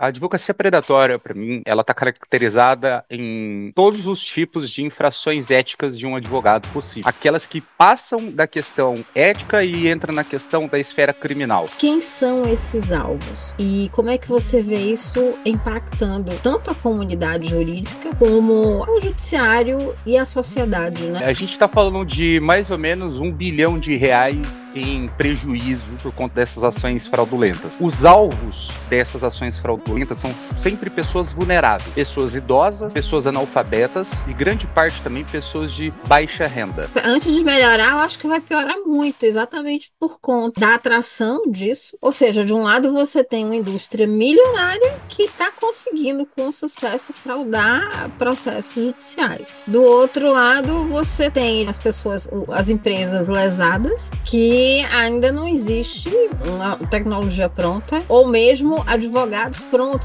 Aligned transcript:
A 0.00 0.06
advocacia 0.06 0.54
predatória, 0.54 1.18
para 1.18 1.34
mim, 1.34 1.60
ela 1.66 1.80
está 1.80 1.92
caracterizada 1.92 3.04
em 3.10 3.72
todos 3.74 4.06
os 4.06 4.24
tipos 4.24 4.70
de 4.70 4.84
infrações 4.84 5.50
éticas 5.50 5.98
de 5.98 6.06
um 6.06 6.14
advogado 6.14 6.68
possível. 6.68 7.08
Aquelas 7.08 7.44
que 7.46 7.60
passam 7.60 8.30
da 8.30 8.46
questão 8.46 9.04
ética 9.12 9.64
e 9.64 9.90
entram 9.90 10.14
na 10.14 10.22
questão 10.22 10.68
da 10.68 10.78
esfera 10.78 11.12
criminal. 11.12 11.66
Quem 11.78 12.00
são 12.00 12.44
esses 12.46 12.92
alvos? 12.92 13.56
E 13.58 13.90
como 13.90 14.08
é 14.08 14.16
que 14.16 14.28
você 14.28 14.62
vê 14.62 14.76
isso 14.76 15.36
impactando 15.44 16.32
tanto 16.44 16.70
a 16.70 16.76
comunidade 16.76 17.48
jurídica 17.48 18.14
como 18.14 18.84
o 18.84 19.00
judiciário 19.00 19.96
e 20.06 20.16
a 20.16 20.24
sociedade, 20.24 21.02
né? 21.06 21.24
A 21.24 21.32
gente 21.32 21.50
está 21.50 21.66
falando 21.66 22.06
de 22.06 22.38
mais 22.38 22.70
ou 22.70 22.78
menos 22.78 23.18
um 23.18 23.32
bilhão 23.32 23.76
de 23.76 23.96
reais 23.96 24.60
em 24.76 25.08
prejuízo 25.08 25.82
por 26.00 26.12
conta 26.12 26.36
dessas 26.36 26.62
ações 26.62 27.04
fraudulentas. 27.04 27.76
Os 27.80 28.04
alvos 28.04 28.70
dessas 28.88 29.24
ações 29.24 29.58
fraudulentas 29.58 29.87
são 30.14 30.34
sempre 30.60 30.90
pessoas 30.90 31.32
vulneráveis, 31.32 31.92
pessoas 31.94 32.34
idosas, 32.34 32.92
pessoas 32.92 33.26
analfabetas 33.26 34.10
e 34.26 34.32
grande 34.32 34.66
parte 34.66 35.00
também 35.02 35.24
pessoas 35.24 35.72
de 35.72 35.90
baixa 36.06 36.46
renda. 36.46 36.88
Antes 37.04 37.34
de 37.34 37.42
melhorar, 37.42 37.92
eu 37.92 37.98
acho 37.98 38.18
que 38.18 38.26
vai 38.26 38.40
piorar 38.40 38.76
muito, 38.84 39.24
exatamente 39.24 39.90
por 39.98 40.18
conta 40.20 40.60
da 40.60 40.74
atração 40.74 41.42
disso. 41.50 41.96
Ou 42.00 42.12
seja, 42.12 42.44
de 42.44 42.52
um 42.52 42.62
lado 42.62 42.92
você 42.92 43.24
tem 43.24 43.44
uma 43.44 43.56
indústria 43.56 44.06
milionária 44.06 45.00
que 45.08 45.24
está 45.24 45.50
conseguindo 45.50 46.26
com 46.26 46.50
sucesso 46.52 47.12
fraudar 47.12 48.10
processos 48.18 48.74
judiciais. 48.74 49.64
Do 49.66 49.82
outro 49.82 50.32
lado, 50.32 50.84
você 50.84 51.30
tem 51.30 51.68
as 51.68 51.78
pessoas, 51.78 52.28
as 52.52 52.68
empresas 52.68 53.28
lesadas 53.28 54.10
que 54.24 54.84
ainda 54.92 55.32
não 55.32 55.46
existe 55.46 56.10
uma 56.46 56.76
tecnologia 56.88 57.48
pronta 57.48 58.04
ou 58.08 58.26
mesmo 58.28 58.82
advogados 58.86 59.60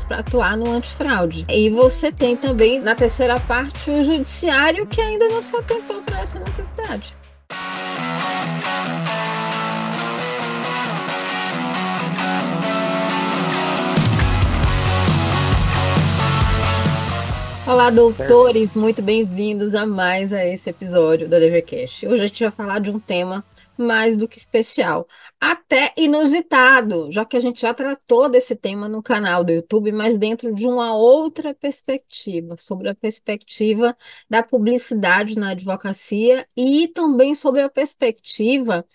para 0.08 0.20
atuar 0.20 0.56
no 0.56 0.72
antifraude. 0.72 1.48
E 1.50 1.68
você 1.68 2.12
tem 2.12 2.36
também, 2.36 2.80
na 2.80 2.94
terceira 2.94 3.40
parte, 3.40 3.90
o 3.90 4.04
judiciário 4.04 4.86
que 4.86 5.02
ainda 5.02 5.28
não 5.28 5.42
se 5.42 5.56
atentou 5.56 6.00
para 6.04 6.22
essa 6.22 6.38
necessidade. 6.38 7.16
Olá, 17.66 17.90
doutores, 17.90 18.76
muito 18.76 19.02
bem-vindos 19.02 19.74
a 19.74 19.88
mais 19.88 20.32
a 20.32 20.46
esse 20.46 20.70
episódio 20.70 21.28
do 21.28 21.40
DVCast. 21.40 22.06
Hoje 22.06 22.24
a 22.24 22.28
gente 22.28 22.44
vai 22.44 22.52
falar 22.52 22.80
de 22.80 22.92
um 22.92 23.00
tema 23.00 23.44
mais 23.78 24.18
do 24.18 24.28
que 24.28 24.38
especial, 24.38 25.08
até 25.40 25.94
inusitado, 25.98 27.12
já 27.12 27.26
que 27.26 27.38
a 27.38 27.40
gente 27.40 27.62
já 27.62 27.74
tratou 27.74 28.30
desse 28.30 28.56
tema 28.56 28.88
no 28.88 29.04
canal 29.04 29.44
do 29.44 29.52
YouTube, 29.52 29.92
mas 29.92 30.18
dentro 30.18 30.54
de 30.54 30.68
uma 30.68 30.96
outra 30.96 31.54
perspectiva, 31.54 32.56
sobre 32.58 32.90
a 32.90 32.96
perspectiva 32.96 33.96
da 34.30 34.44
publicidade 34.44 35.38
na 35.38 35.52
advocacia 35.52 36.48
e 36.56 36.88
também 36.88 37.36
sobre 37.36 37.62
a 37.62 37.70
perspectiva 37.70 38.86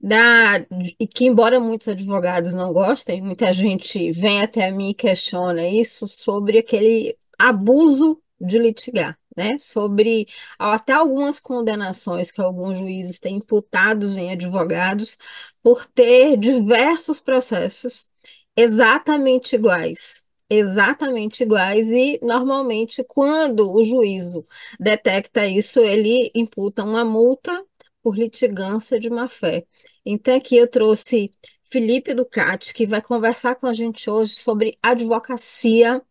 da 0.00 0.64
e 0.98 1.06
que 1.06 1.26
embora 1.26 1.60
muitos 1.60 1.88
advogados 1.88 2.54
não 2.54 2.72
gostem, 2.72 3.20
muita 3.22 3.52
gente 3.52 4.10
vem 4.12 4.42
até 4.42 4.70
mim 4.70 4.90
e 4.90 4.94
questiona 4.94 5.66
isso 5.68 6.06
sobre 6.06 6.58
aquele 6.58 7.16
abuso 7.38 8.20
de 8.40 8.58
litigar 8.58 9.19
né, 9.36 9.58
sobre 9.58 10.26
até 10.58 10.92
algumas 10.92 11.38
condenações 11.40 12.30
que 12.32 12.40
alguns 12.40 12.78
juízes 12.78 13.18
têm 13.18 13.36
imputados 13.36 14.16
em 14.16 14.32
advogados 14.32 15.16
por 15.62 15.86
ter 15.86 16.36
diversos 16.36 17.20
processos 17.20 18.08
exatamente 18.56 19.54
iguais. 19.54 20.22
Exatamente 20.52 21.44
iguais, 21.44 21.86
e 21.88 22.18
normalmente, 22.22 23.04
quando 23.04 23.70
o 23.72 23.84
juízo 23.84 24.44
detecta 24.80 25.46
isso, 25.46 25.78
ele 25.78 26.28
imputa 26.34 26.82
uma 26.82 27.04
multa 27.04 27.64
por 28.02 28.16
litigância 28.16 28.98
de 28.98 29.08
má 29.08 29.28
fé. 29.28 29.64
Então, 30.04 30.34
aqui 30.36 30.56
eu 30.56 30.66
trouxe 30.68 31.30
Felipe 31.70 32.14
Ducati, 32.14 32.74
que 32.74 32.84
vai 32.84 33.00
conversar 33.00 33.54
com 33.54 33.66
a 33.68 33.72
gente 33.72 34.10
hoje 34.10 34.34
sobre 34.34 34.76
advocacia 34.82 36.02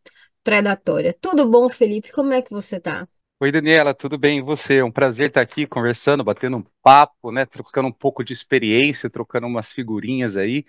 predatória. 0.44 1.14
Tudo 1.20 1.48
bom, 1.50 1.70
Felipe? 1.70 2.12
Como 2.12 2.34
é 2.34 2.42
que 2.42 2.52
você 2.52 2.78
está? 2.78 3.08
Oi, 3.42 3.52
Daniela, 3.52 3.94
tudo 3.94 4.18
bem? 4.18 4.40
E 4.40 4.42
você? 4.42 4.78
É 4.78 4.84
um 4.84 4.92
prazer 4.92 5.28
estar 5.30 5.42
aqui 5.42 5.66
conversando, 5.66 6.24
batendo 6.24 6.58
um 6.58 6.64
papo, 6.82 7.32
né? 7.32 7.46
Trocando 7.46 7.88
um 7.88 7.92
pouco 7.92 8.24
de 8.24 8.34
experiência, 8.34 9.10
trocando 9.10 9.48
umas 9.48 9.72
figurinhas 9.72 10.36
aí. 10.36 10.66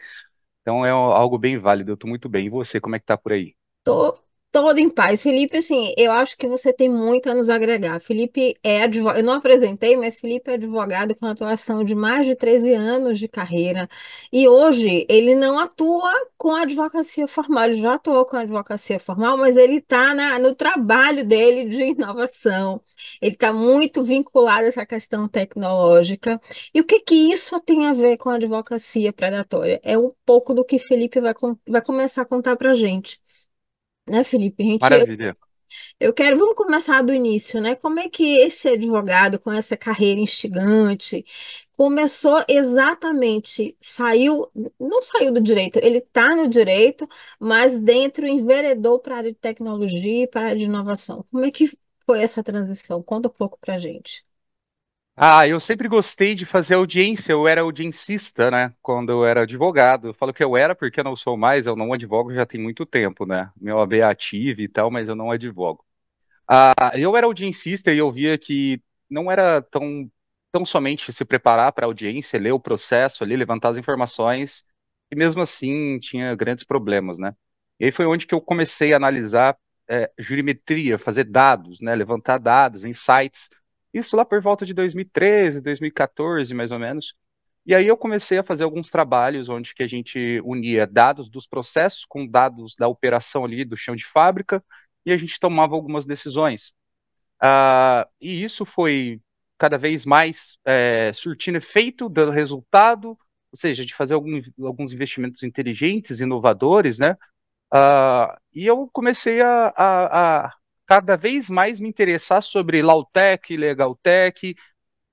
Então 0.63 0.85
é 0.87 0.91
algo 0.91 1.39
bem 1.39 1.59
válido, 1.59 1.93
eu 1.93 1.95
estou 1.95 2.09
muito 2.11 2.29
bem. 2.29 2.47
E 2.47 2.51
você, 2.51 2.81
como 2.81 2.97
é 2.97 3.01
que 3.01 3.07
tá 3.07 3.17
por 3.19 3.33
aí? 3.33 3.55
Tô 3.85 4.19
todo 4.53 4.79
em 4.79 4.91
paz. 4.91 5.23
Felipe, 5.23 5.59
assim, 5.59 5.95
eu 5.97 6.11
acho 6.13 6.37
que 6.37 6.47
você 6.47 6.73
tem 6.73 6.89
muito 6.89 7.31
a 7.31 7.35
nos 7.35 7.49
agregar. 7.49 8.01
Felipe 8.01 8.57
é 8.63 8.83
advogado, 8.83 9.19
eu 9.19 9.25
não 9.25 9.35
apresentei, 9.35 9.97
mas 9.97 10.19
Felipe 10.19 10.51
é 10.51 10.55
advogado 10.55 11.15
com 11.15 11.27
atuação 11.27 11.85
de 11.85 11.95
mais 11.95 12.27
de 12.27 12.35
13 12.35 12.75
anos 12.75 13.19
de 13.19 13.29
carreira. 13.29 13.89
E 14.33 14.49
hoje 14.49 15.07
ele 15.09 15.35
não 15.35 15.59
atua 15.59 16.13
com 16.37 16.55
advocacia 16.55 17.29
formal, 17.29 17.65
ele 17.65 17.81
já 17.81 17.95
atuou 17.95 18.25
com 18.25 18.37
advocacia 18.37 18.99
formal, 18.99 19.37
mas 19.37 19.57
ele 19.57 19.77
está 19.77 20.15
no 20.39 20.55
trabalho 20.55 21.25
dele 21.25 21.65
de 21.69 21.83
inovação. 21.83 22.81
Ele 23.21 23.35
está 23.35 23.53
muito 23.53 24.03
vinculado 24.03 24.65
a 24.65 24.69
essa 24.69 24.85
questão 24.87 25.29
tecnológica. 25.29 26.41
E 26.75 26.81
o 26.81 26.85
que 26.85 27.01
que 27.01 27.15
isso 27.15 27.59
tem 27.61 27.87
a 27.87 27.93
ver 27.93 28.17
com 28.17 28.31
advocacia 28.31 29.13
predatória? 29.13 29.81
É 29.85 29.97
um 29.97 30.13
pouco 30.25 30.53
do 30.55 30.65
que 30.65 30.79
Felipe 30.79 31.21
vai, 31.21 31.35
vai 31.69 31.83
começar 31.83 32.23
a 32.23 32.25
contar 32.25 32.57
para 32.57 32.73
a 32.73 32.75
gente 32.75 33.21
né, 34.11 34.25
Felipe? 34.25 34.63
A 34.63 34.67
gente, 34.67 34.81
Maravilha. 34.81 35.37
Eu 36.01 36.13
quero, 36.13 36.37
vamos 36.39 36.55
começar 36.55 37.03
do 37.03 37.13
início, 37.15 37.61
né? 37.61 37.77
Como 37.77 38.01
é 38.01 38.09
que 38.09 38.39
esse 38.39 38.69
advogado 38.69 39.39
com 39.39 39.53
essa 39.53 39.77
carreira 39.77 40.21
instigante 40.21 41.25
começou 41.77 42.45
exatamente, 42.49 43.77
saiu, 43.81 44.51
não 44.79 45.03
saiu 45.03 45.33
do 45.33 45.41
direito, 45.41 45.79
ele 45.79 45.99
está 45.99 46.35
no 46.35 46.49
direito, 46.49 47.09
mas 47.39 47.79
dentro 47.79 48.27
enveredou 48.27 48.99
para 48.99 49.15
a 49.15 49.19
área 49.19 49.33
de 49.33 49.39
tecnologia 49.39 50.25
e 50.25 50.27
para 50.27 50.43
a 50.43 50.45
área 50.47 50.59
de 50.59 50.65
inovação. 50.65 51.25
Como 51.31 51.45
é 51.45 51.51
que 51.51 51.71
foi 52.05 52.21
essa 52.23 52.43
transição? 52.43 53.03
Conta 53.03 53.29
um 53.29 53.33
pouco 53.33 53.59
para 53.61 53.75
a 53.77 53.79
gente. 53.79 54.25
Ah, 55.23 55.47
eu 55.47 55.61
sempre 55.61 55.87
gostei 55.87 56.35
de 56.35 56.47
fazer 56.47 56.75
audiência, 56.77 57.33
eu 57.33 57.47
era 57.47 57.61
audiencista, 57.61 58.51
né? 58.51 58.75
Quando 58.81 59.13
eu 59.13 59.25
era 59.27 59.43
advogado. 59.43 60.09
Eu 60.09 60.15
falo 60.15 60.33
que 60.33 60.43
eu 60.43 60.57
era 60.57 60.75
porque 60.75 60.99
eu 61.01 61.05
não 61.05 61.15
sou 61.15 61.37
mais, 61.37 61.67
eu 61.67 61.77
não 61.77 61.93
advogo 61.93 62.33
já 62.35 62.47
tem 62.47 62.59
muito 62.61 62.87
tempo, 62.87 63.27
né? 63.27 63.51
Meu 63.61 63.79
AB 63.81 63.99
é 63.99 64.03
ativo 64.03 64.63
e 64.63 64.69
tal, 64.69 64.91
mas 64.91 65.09
eu 65.09 65.15
não 65.15 65.31
advogo. 65.31 65.85
Ah, 66.49 66.73
eu 66.95 67.17
era 67.17 67.27
audiencista 67.27 67.93
e 67.93 67.99
eu 67.99 68.13
via 68.13 68.39
que 68.39 68.83
não 69.11 69.31
era 69.31 69.63
tão, 69.63 70.11
tão 70.53 70.65
somente 70.65 71.13
se 71.13 71.25
preparar 71.25 71.73
para 71.73 71.87
a 71.87 71.89
audiência, 71.89 72.39
ler 72.41 72.53
o 72.53 72.61
processo 72.61 73.25
ali, 73.25 73.37
levantar 73.37 73.71
as 73.71 73.77
informações, 73.79 74.65
e 75.11 75.17
mesmo 75.17 75.43
assim 75.43 75.99
tinha 76.01 76.35
grandes 76.37 76.65
problemas, 76.65 77.19
né? 77.19 77.35
E 77.81 77.87
aí 77.87 77.93
foi 77.93 78.07
onde 78.07 78.27
que 78.27 78.35
eu 78.35 78.41
comecei 78.41 78.93
a 78.93 78.97
analisar 78.97 79.57
é, 79.89 80.11
jurimetria, 80.19 80.99
fazer 80.99 81.25
dados, 81.25 81.81
né? 81.81 81.95
Levantar 81.95 82.39
dados, 82.39 82.85
insights 82.85 83.49
isso 83.93 84.17
lá 84.17 84.25
por 84.25 84.41
volta 84.41 84.65
de 84.65 84.73
2013, 84.75 85.61
2014, 85.61 86.55
mais 86.55 86.71
ou 86.71 86.79
menos. 86.79 87.15
E 87.67 87.75
aí 87.75 87.87
eu 87.87 87.97
comecei 87.97 88.39
a 88.39 88.43
fazer 88.43 88.65
alguns 88.65 88.89
trabalhos 88.89 89.49
onde 89.49 89.75
que 89.75 89.83
a 89.83 89.87
gente 89.87 90.41
unia 90.45 90.87
dados 90.87 91.29
dos 91.29 91.47
processos 91.47 92.05
com 92.05 92.27
dados 92.27 92.75
da 92.75 92.89
operação 92.89 93.45
ali 93.45 93.65
do 93.65 93.77
chão 93.77 93.95
de 93.95 94.05
fábrica 94.05 94.65
e 95.05 95.13
a 95.13 95.17
gente 95.17 95.39
tomava 95.39 95.75
algumas 95.75 96.07
decisões. 96.07 96.73
Uh, 97.43 98.09
e 98.21 98.43
isso 98.43 98.65
foi 98.65 99.21
cada 99.59 99.77
vez 99.77 100.07
mais 100.07 100.59
é, 100.65 101.13
surtindo 101.13 101.59
efeito, 101.59 102.09
dando 102.09 102.33
resultado, 102.33 103.11
ou 103.11 103.19
seja, 103.55 103.85
de 103.85 103.95
fazer 103.95 104.15
algum, 104.15 104.41
alguns 104.63 104.93
investimentos 104.93 105.43
inteligentes, 105.43 106.21
inovadores, 106.21 106.99
né? 106.99 107.17
Uh, 107.73 108.37
e 108.53 108.67
eu 108.67 108.89
comecei 108.93 109.41
a, 109.43 109.73
a, 109.77 110.47
a 110.47 110.55
cada 110.91 111.17
vez 111.17 111.49
mais 111.49 111.79
me 111.79 111.89
interessar 111.89 112.43
sobre 112.43 112.83
Lautech, 112.83 113.57
Legaltech, 113.57 114.57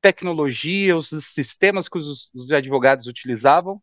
tecnologia, 0.02 0.98
os 0.98 1.10
sistemas 1.22 1.88
que 1.88 2.00
os, 2.00 2.32
os 2.34 2.52
advogados 2.52 3.06
utilizavam. 3.06 3.80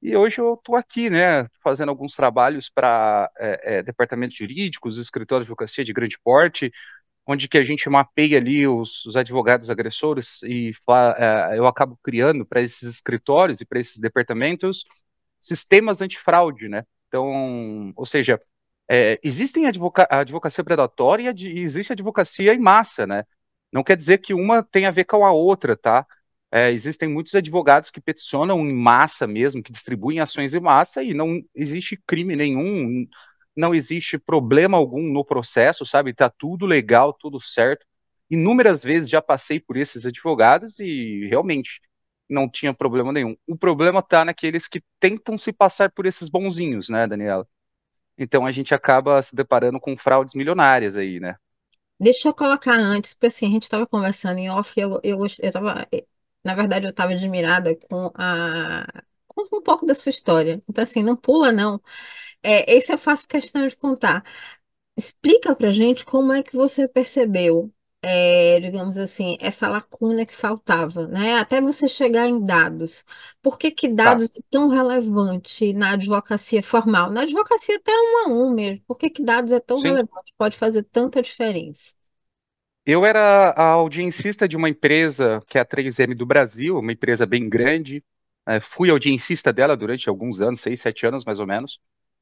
E 0.00 0.16
hoje 0.16 0.40
eu 0.40 0.54
estou 0.54 0.76
aqui, 0.76 1.10
né, 1.10 1.46
fazendo 1.62 1.90
alguns 1.90 2.14
trabalhos 2.14 2.70
para 2.70 3.30
é, 3.38 3.80
é, 3.80 3.82
departamentos 3.82 4.34
jurídicos, 4.34 4.96
escritórios 4.96 5.44
de 5.46 5.52
advocacia 5.52 5.84
de 5.84 5.92
grande 5.92 6.18
porte, 6.24 6.72
onde 7.26 7.48
que 7.48 7.58
a 7.58 7.62
gente 7.62 7.86
mapeia 7.90 8.38
ali 8.38 8.66
os, 8.66 9.04
os 9.04 9.14
advogados 9.14 9.68
agressores 9.68 10.42
e 10.42 10.72
é, 11.18 11.58
eu 11.58 11.66
acabo 11.66 11.98
criando 12.02 12.46
para 12.46 12.62
esses 12.62 12.88
escritórios 12.94 13.60
e 13.60 13.66
para 13.66 13.78
esses 13.78 13.98
departamentos 13.98 14.84
sistemas 15.38 16.00
antifraude, 16.00 16.66
né? 16.66 16.86
Então, 17.08 17.92
ou 17.94 18.06
seja, 18.06 18.40
é, 18.90 19.20
existem 19.22 19.66
advoca 19.66 20.06
advocacia 20.10 20.64
predatória 20.64 21.32
e 21.36 21.60
existe 21.60 21.92
advocacia 21.92 22.52
em 22.54 22.58
massa, 22.58 23.06
né? 23.06 23.24
Não 23.72 23.84
quer 23.84 23.96
dizer 23.96 24.18
que 24.18 24.34
uma 24.34 24.64
tem 24.64 24.84
a 24.86 24.90
ver 24.90 25.04
com 25.04 25.24
a 25.24 25.30
outra, 25.32 25.76
tá? 25.76 26.04
É, 26.50 26.72
existem 26.72 27.08
muitos 27.08 27.32
advogados 27.36 27.90
que 27.90 28.00
peticionam 28.00 28.58
em 28.66 28.74
massa 28.74 29.26
mesmo, 29.28 29.62
que 29.62 29.70
distribuem 29.70 30.18
ações 30.18 30.54
em 30.54 30.60
massa 30.60 31.04
e 31.04 31.14
não 31.14 31.40
existe 31.54 31.96
crime 32.04 32.34
nenhum, 32.34 33.06
não 33.56 33.72
existe 33.72 34.18
problema 34.18 34.76
algum 34.76 35.02
no 35.12 35.24
processo, 35.24 35.86
sabe? 35.86 36.12
Tá 36.12 36.28
tudo 36.28 36.66
legal, 36.66 37.12
tudo 37.12 37.40
certo. 37.40 37.86
Inúmeras 38.28 38.82
vezes 38.82 39.08
já 39.08 39.22
passei 39.22 39.60
por 39.60 39.76
esses 39.76 40.04
advogados 40.04 40.80
e 40.80 41.28
realmente 41.28 41.80
não 42.28 42.48
tinha 42.50 42.74
problema 42.74 43.12
nenhum. 43.12 43.36
O 43.46 43.56
problema 43.56 44.02
tá 44.02 44.24
naqueles 44.24 44.66
que 44.66 44.82
tentam 44.98 45.38
se 45.38 45.52
passar 45.52 45.92
por 45.92 46.06
esses 46.06 46.28
bonzinhos, 46.28 46.88
né, 46.88 47.06
Daniela? 47.06 47.46
Então 48.20 48.46
a 48.46 48.52
gente 48.52 48.74
acaba 48.74 49.20
se 49.22 49.34
deparando 49.34 49.80
com 49.80 49.96
fraudes 49.96 50.34
milionárias 50.34 50.96
aí, 50.96 51.20
né? 51.20 51.36
Deixa 51.98 52.28
eu 52.28 52.34
colocar 52.34 52.74
antes, 52.78 53.12
porque 53.14 53.26
assim, 53.26 53.46
a 53.46 53.50
gente 53.50 53.64
estava 53.64 53.86
conversando 53.86 54.38
em 54.38 54.48
off, 54.50 54.78
eu, 54.80 54.98
eu, 55.02 55.18
eu 55.42 55.52
tava, 55.52 55.86
na 56.42 56.54
verdade, 56.54 56.86
eu 56.86 56.90
estava 56.90 57.12
admirada 57.12 57.76
com 57.76 58.10
a, 58.14 58.86
com 59.28 59.42
um 59.58 59.62
pouco 59.62 59.84
da 59.84 59.94
sua 59.94 60.08
história. 60.10 60.62
Então, 60.68 60.82
assim, 60.82 61.02
não 61.02 61.14
pula, 61.16 61.52
não. 61.52 61.80
É, 62.42 62.72
esse 62.74 62.92
eu 62.92 62.98
faço 62.98 63.28
questão 63.28 63.66
de 63.66 63.76
contar. 63.76 64.24
Explica 64.96 65.56
pra 65.56 65.70
gente 65.72 66.04
como 66.04 66.32
é 66.32 66.42
que 66.42 66.56
você 66.56 66.88
percebeu, 66.88 67.72
é, 68.02 68.60
digamos 68.60 68.96
assim, 68.98 69.36
essa 69.40 69.68
lacuna 69.68 70.24
que 70.26 70.34
faltava, 70.34 71.06
né? 71.08 71.38
Até 71.38 71.60
você 71.60 71.86
chegar 71.88 72.26
em 72.28 72.44
dados. 72.44 73.04
Por 73.42 73.58
que 73.58 73.70
que 73.70 73.88
Tá, 74.02 74.14
dados 74.14 74.26
é 74.36 74.40
tão 74.50 74.68
relevante 74.68 75.72
na 75.74 75.92
advocacia 75.92 76.62
formal? 76.62 77.10
Na 77.10 77.22
advocacia 77.22 77.76
até 77.76 77.92
um 77.92 78.18
a 78.26 78.28
um 78.28 78.50
mesmo. 78.54 78.82
Por 78.86 78.98
que 78.98 79.10
que 79.10 79.22
dados 79.22 79.52
é 79.52 79.60
tão 79.60 79.80
sim. 79.80 79.82
relevante? 79.82 80.34
Pode 80.38 80.56
fazer 80.56 80.82
tanta 80.84 81.20
diferença. 81.22 81.94
Eu 82.86 83.04
era 83.04 83.50
a 83.50 83.64
audiencista 83.72 84.48
de 84.48 84.56
uma 84.56 84.68
empresa 84.68 85.40
que 85.46 85.58
é 85.58 85.60
a 85.60 85.64
3M 85.64 86.14
do 86.14 86.26
Brasil, 86.26 86.78
uma 86.78 86.92
empresa 86.92 87.26
bem 87.26 87.48
grande. 87.48 88.02
É, 88.46 88.58
fui 88.60 88.90
audiencista 88.90 89.52
dela 89.52 89.76
durante 89.76 90.08
alguns 90.08 90.40
anos, 90.40 90.60
seis, 90.60 90.80
sete 90.80 91.06
anos 91.06 91.24
mais 91.24 91.38
ou 91.38 91.46
menos. 91.46 91.78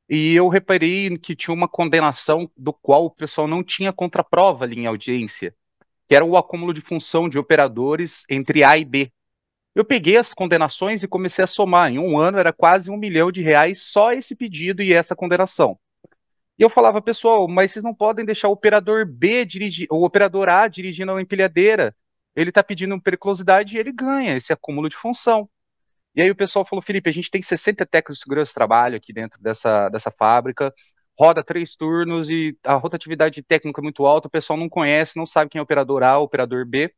E 0.08 0.34
eu 0.34 0.48
reparei 0.48 1.16
que 1.18 1.36
tinha 1.36 1.54
uma 1.54 1.68
condenação 1.68 2.50
do 2.56 2.72
qual 2.72 3.06
o 3.06 3.10
pessoal 3.10 3.48
não 3.48 3.62
tinha 3.64 3.92
contraprova 3.92 4.64
ali 4.64 4.80
em 4.80 4.86
audiência, 4.86 5.54
que 6.08 6.14
era 6.14 6.24
o 6.24 6.36
acúmulo 6.36 6.72
de 6.72 6.80
função 6.80 7.28
de 7.28 7.38
operadores 7.38 8.24
entre 8.30 8.64
A 8.64 8.78
e 8.78 8.84
B. 8.84 9.12
Eu 9.74 9.84
peguei 9.84 10.16
as 10.16 10.32
condenações 10.32 11.02
e 11.02 11.08
comecei 11.08 11.44
a 11.44 11.46
somar. 11.46 11.92
Em 11.92 11.98
um 11.98 12.18
ano 12.18 12.38
era 12.38 12.52
quase 12.52 12.90
um 12.90 12.96
milhão 12.96 13.30
de 13.30 13.42
reais 13.42 13.82
só 13.82 14.12
esse 14.12 14.34
pedido 14.34 14.82
e 14.82 14.92
essa 14.92 15.14
condenação. 15.14 15.78
E 16.58 16.62
eu 16.62 16.70
falava, 16.70 17.00
pessoal, 17.00 17.46
mas 17.46 17.70
vocês 17.70 17.84
não 17.84 17.94
podem 17.94 18.24
deixar 18.24 18.48
o 18.48 18.52
operador 18.52 19.06
B 19.06 19.44
dirigir, 19.44 19.86
o 19.90 20.02
operador 20.04 20.48
A 20.48 20.66
dirigindo 20.66 21.12
a 21.12 21.22
empilhadeira. 21.22 21.94
Ele 22.34 22.50
está 22.50 22.64
pedindo 22.64 23.00
periculosidade 23.00 23.76
e 23.76 23.78
ele 23.78 23.92
ganha 23.92 24.36
esse 24.36 24.52
acúmulo 24.52 24.88
de 24.88 24.96
função. 24.96 25.48
E 26.14 26.22
aí 26.22 26.30
o 26.30 26.34
pessoal 26.36 26.64
falou, 26.64 26.82
Felipe, 26.82 27.08
a 27.08 27.12
gente 27.12 27.30
tem 27.30 27.42
60 27.42 27.86
técnicos 27.86 28.16
de 28.16 28.22
segurança 28.22 28.48
de 28.50 28.54
trabalho 28.54 28.96
aqui 28.96 29.12
dentro 29.12 29.40
dessa, 29.40 29.88
dessa 29.90 30.10
fábrica, 30.10 30.74
roda 31.18 31.42
três 31.42 31.74
turnos 31.74 32.30
e 32.30 32.56
a 32.64 32.74
rotatividade 32.74 33.42
técnica 33.42 33.80
é 33.80 33.82
muito 33.82 34.06
alta, 34.06 34.28
o 34.28 34.30
pessoal 34.30 34.58
não 34.58 34.68
conhece, 34.68 35.16
não 35.16 35.26
sabe 35.26 35.50
quem 35.50 35.58
é 35.58 35.62
operador 35.62 36.02
A, 36.02 36.18
operador 36.18 36.64
B. 36.64 36.94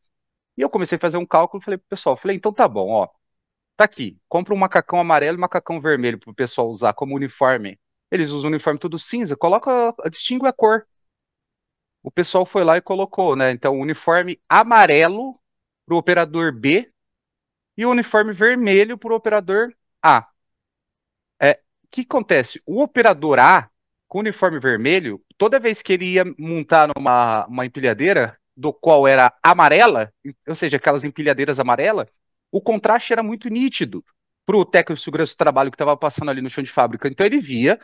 E 0.56 0.60
eu 0.62 0.70
comecei 0.70 0.96
a 0.96 1.00
fazer 1.00 1.16
um 1.16 1.26
cálculo, 1.26 1.62
falei 1.62 1.78
pro 1.78 1.88
pessoal, 1.88 2.16
falei, 2.16 2.36
então 2.36 2.52
tá 2.52 2.68
bom, 2.68 2.90
ó, 2.90 3.08
tá 3.76 3.84
aqui, 3.84 4.18
compra 4.28 4.54
um 4.54 4.58
macacão 4.58 5.00
amarelo 5.00 5.36
e 5.36 5.38
um 5.38 5.40
macacão 5.40 5.80
vermelho 5.80 6.18
pro 6.18 6.34
pessoal 6.34 6.68
usar 6.68 6.92
como 6.94 7.16
uniforme. 7.16 7.78
Eles 8.10 8.30
usam 8.30 8.50
o 8.50 8.52
uniforme 8.52 8.78
tudo 8.78 8.98
cinza, 8.98 9.36
coloca, 9.36 9.94
distingue 10.10 10.46
a 10.46 10.52
cor. 10.52 10.86
O 12.02 12.10
pessoal 12.10 12.44
foi 12.44 12.64
lá 12.64 12.76
e 12.76 12.82
colocou, 12.82 13.36
né? 13.36 13.50
Então, 13.52 13.78
uniforme 13.78 14.40
amarelo 14.48 15.38
pro 15.86 15.96
operador 15.96 16.52
B 16.52 16.92
e 17.76 17.86
o 17.86 17.90
uniforme 17.90 18.32
vermelho 18.32 18.98
pro 18.98 19.14
operador 19.14 19.72
A. 20.02 20.28
É, 21.40 21.52
o 21.84 21.88
que 21.90 22.02
acontece? 22.02 22.62
O 22.66 22.82
operador 22.82 23.38
A, 23.38 23.69
com 24.10 24.18
uniforme 24.18 24.58
vermelho, 24.58 25.22
toda 25.38 25.60
vez 25.60 25.80
que 25.80 25.92
ele 25.92 26.04
ia 26.04 26.24
montar 26.36 26.88
numa 26.88 27.46
uma 27.46 27.64
empilhadeira, 27.64 28.36
do 28.56 28.72
qual 28.72 29.06
era 29.06 29.32
amarela, 29.40 30.12
ou 30.48 30.54
seja, 30.56 30.76
aquelas 30.78 31.04
empilhadeiras 31.04 31.60
amarelas, 31.60 32.08
o 32.50 32.60
contraste 32.60 33.12
era 33.12 33.22
muito 33.22 33.48
nítido 33.48 34.04
para 34.44 34.56
o 34.56 34.64
técnico 34.64 34.98
de 34.98 35.04
segurança 35.04 35.32
do 35.32 35.38
trabalho 35.38 35.70
que 35.70 35.76
estava 35.76 35.96
passando 35.96 36.28
ali 36.28 36.42
no 36.42 36.50
chão 36.50 36.62
de 36.64 36.72
fábrica. 36.72 37.06
Então 37.06 37.24
ele 37.24 37.38
via 37.38 37.78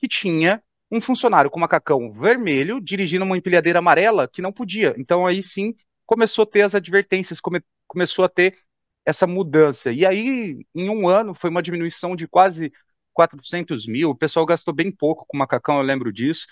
que 0.00 0.08
tinha 0.08 0.60
um 0.90 1.00
funcionário 1.00 1.48
com 1.48 1.60
macacão 1.60 2.12
vermelho 2.12 2.80
dirigindo 2.80 3.24
uma 3.24 3.38
empilhadeira 3.38 3.78
amarela 3.78 4.26
que 4.26 4.42
não 4.42 4.52
podia. 4.52 4.94
Então 4.98 5.28
aí 5.28 5.40
sim 5.42 5.76
começou 6.04 6.42
a 6.42 6.46
ter 6.46 6.62
as 6.62 6.74
advertências, 6.74 7.38
come, 7.38 7.62
começou 7.86 8.24
a 8.24 8.28
ter 8.28 8.58
essa 9.06 9.28
mudança. 9.28 9.92
E 9.92 10.04
aí, 10.04 10.66
em 10.74 10.90
um 10.90 11.08
ano, 11.08 11.34
foi 11.34 11.50
uma 11.50 11.62
diminuição 11.62 12.16
de 12.16 12.26
quase 12.26 12.72
400 13.18 13.86
mil. 13.86 14.10
O 14.10 14.14
pessoal 14.14 14.46
gastou 14.46 14.72
bem 14.72 14.92
pouco 14.92 15.24
com 15.26 15.36
macacão, 15.36 15.78
eu 15.78 15.82
lembro 15.82 16.12
disso. 16.12 16.46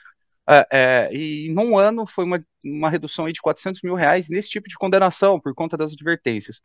É, 0.48 0.66
é, 0.72 1.14
e 1.14 1.46
em 1.48 1.58
um 1.58 1.78
ano 1.78 2.06
foi 2.06 2.24
uma, 2.24 2.44
uma 2.64 2.90
redução 2.90 3.30
de 3.30 3.40
400 3.40 3.82
mil 3.82 3.94
reais 3.94 4.28
nesse 4.28 4.48
tipo 4.48 4.68
de 4.68 4.74
condenação, 4.74 5.40
por 5.40 5.54
conta 5.54 5.76
das 5.76 5.92
advertências. 5.92 6.60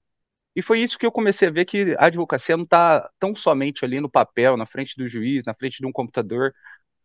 E 0.56 0.62
foi 0.62 0.82
isso 0.82 0.98
que 0.98 1.06
eu 1.06 1.12
comecei 1.12 1.48
a 1.48 1.52
ver 1.52 1.66
que 1.66 1.96
a 2.00 2.08
advocacia 2.08 2.58
não 2.58 2.64
está 2.64 3.10
tão 3.20 3.36
somente 3.36 3.86
ali 3.86 4.02
no 4.02 4.10
papel, 4.10 4.58
na 4.58 4.66
frente 4.66 4.96
do 4.98 5.08
juiz, 5.08 5.44
na 5.46 5.54
frente 5.54 5.80
de 5.80 5.86
um 5.86 5.92
computador. 5.92 6.54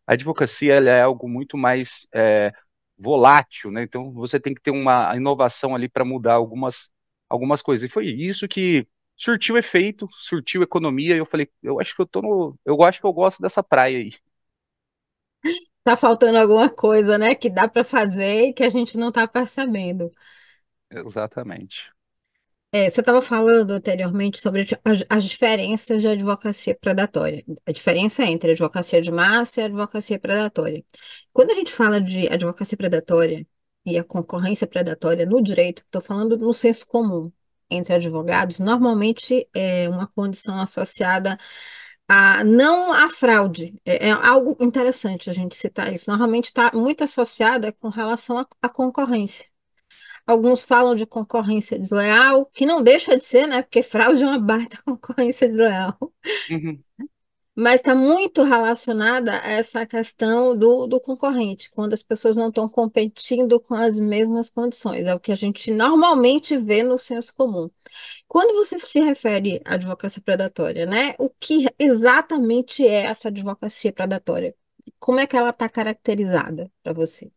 A 0.07 0.15
advocacia 0.15 0.75
é 0.77 1.03
algo 1.03 1.29
muito 1.29 1.57
mais 1.59 2.07
é, 2.15 2.53
volátil, 2.99 3.71
né? 3.71 3.83
Então 3.83 4.13
você 4.13 4.41
tem 4.41 4.55
que 4.55 4.63
ter 4.63 4.71
uma 4.71 5.15
inovação 5.17 5.75
ali 5.75 5.89
para 5.89 6.05
mudar 6.05 6.35
algumas, 6.35 6.91
algumas 7.29 7.61
coisas. 7.63 7.89
E 7.89 7.93
foi 7.93 8.07
isso 8.07 8.49
que 8.49 8.87
surtiu 9.17 9.57
efeito, 9.57 10.07
surtiu 10.13 10.63
economia. 10.63 11.15
E 11.15 11.19
eu 11.19 11.27
falei, 11.27 11.51
eu 11.63 11.81
acho 11.81 11.95
que 11.95 12.03
eu 12.03 12.07
tô 12.07 12.23
no, 12.23 12.59
eu 12.65 12.83
acho 12.83 13.01
que 13.01 13.07
eu 13.07 13.13
gosto 13.13 13.41
dessa 13.41 13.63
praia 13.63 13.99
aí. 13.99 14.13
Tá 15.83 15.97
faltando 15.97 16.39
alguma 16.39 16.69
coisa, 16.69 17.17
né, 17.17 17.35
que 17.35 17.49
dá 17.49 17.69
para 17.69 17.85
fazer 17.85 18.49
e 18.49 18.53
que 18.53 18.65
a 18.65 18.71
gente 18.71 18.99
não 18.99 19.09
está 19.09 19.27
percebendo. 19.27 20.11
Exatamente. 20.91 21.93
É, 22.73 22.91
você 22.91 23.01
estava 23.01 23.23
falando 23.23 23.71
anteriormente 23.71 24.39
sobre 24.39 24.67
as, 24.85 25.05
as 25.09 25.25
diferenças 25.25 26.03
de 26.03 26.09
advocacia 26.09 26.75
predatória, 26.75 27.45
a 27.65 27.73
diferença 27.73 28.25
entre 28.25 28.51
advocacia 28.51 29.01
de 29.01 29.11
massa 29.11 29.61
e 29.61 29.65
advocacia 29.65 30.19
predatória. 30.19 30.85
Quando 31.33 31.53
a 31.53 31.55
gente 31.55 31.73
fala 31.73 32.01
de 32.01 32.29
advocacia 32.29 32.77
predatória 32.77 33.47
e 33.85 33.97
a 33.99 34.05
concorrência 34.05 34.67
predatória 34.67 35.25
no 35.25 35.41
direito, 35.43 35.83
estou 35.83 36.03
falando 36.03 36.37
no 36.37 36.53
senso 36.53 36.87
comum 36.87 37.33
entre 37.71 37.95
advogados, 37.95 38.59
normalmente 38.59 39.49
é 39.55 39.89
uma 39.89 40.07
condição 40.09 40.61
associada 40.61 41.39
a 42.09 42.45
não 42.45 42.93
à 42.93 43.11
fraude. 43.11 43.75
É, 43.85 44.09
é 44.09 44.13
algo 44.13 44.57
interessante 44.61 45.29
a 45.31 45.33
gente 45.33 45.57
citar 45.57 45.93
isso. 45.93 46.11
Normalmente 46.11 46.47
está 46.47 46.71
muito 46.75 47.05
associada 47.05 47.73
com 47.73 47.89
relação 47.89 48.39
à 48.39 48.47
à 48.63 48.69
concorrência. 48.69 49.47
Alguns 50.27 50.65
falam 50.65 50.95
de 50.97 51.07
concorrência 51.07 51.79
desleal, 51.79 52.47
que 52.47 52.67
não 52.67 52.83
deixa 52.83 53.17
de 53.17 53.25
ser, 53.25 53.47
né? 53.47 53.63
Porque 53.63 53.83
fraude 53.83 54.23
é 54.23 54.27
uma 54.27 54.39
baita 54.39 54.77
concorrência 54.85 55.49
desleal. 55.49 55.97
Uhum. 56.51 56.83
Mas 57.59 57.77
está 57.77 57.95
muito 57.95 58.43
relacionada 58.43 59.41
a 59.41 59.51
essa 59.51 59.87
questão 59.87 60.55
do, 60.55 60.87
do 60.87 61.01
concorrente, 61.01 61.71
quando 61.71 61.95
as 61.95 62.03
pessoas 62.03 62.37
não 62.37 62.49
estão 62.49 62.69
competindo 62.69 63.59
com 63.59 63.75
as 63.75 63.99
mesmas 63.99 64.51
condições. 64.51 65.07
É 65.07 65.15
o 65.15 65.21
que 65.21 65.33
a 65.33 65.35
gente 65.35 65.71
normalmente 65.71 66.57
vê 66.59 66.83
no 66.83 66.99
senso 66.99 67.35
comum. 67.35 67.71
Quando 68.29 68.55
você 68.55 68.79
se 68.79 69.01
refere 69.01 69.63
à 69.65 69.75
advocacia 69.75 70.23
predatória, 70.23 70.85
né? 70.85 71.15
O 71.19 71.31
que 71.31 71.67
exatamente 71.79 72.87
é 72.87 73.07
essa 73.07 73.29
advocacia 73.29 73.91
predatória? 73.91 74.55
Como 74.99 75.19
é 75.19 75.27
que 75.27 75.37
ela 75.37 75.51
está 75.51 75.67
caracterizada 75.67 76.71
para 76.83 76.93
você? 76.93 77.31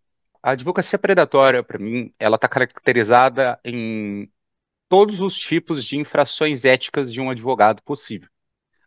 A 0.43 0.51
advocacia 0.51 0.99
predatória, 0.99 1.63
para 1.63 1.79
mim, 1.79 2.13
ela 2.19 2.35
está 2.35 2.47
caracterizada 2.49 3.57
em 3.63 4.29
todos 4.89 5.21
os 5.21 5.37
tipos 5.37 5.85
de 5.85 5.97
infrações 5.97 6.65
éticas 6.65 7.11
de 7.13 7.21
um 7.21 7.29
advogado 7.29 7.81
possível. 7.83 8.27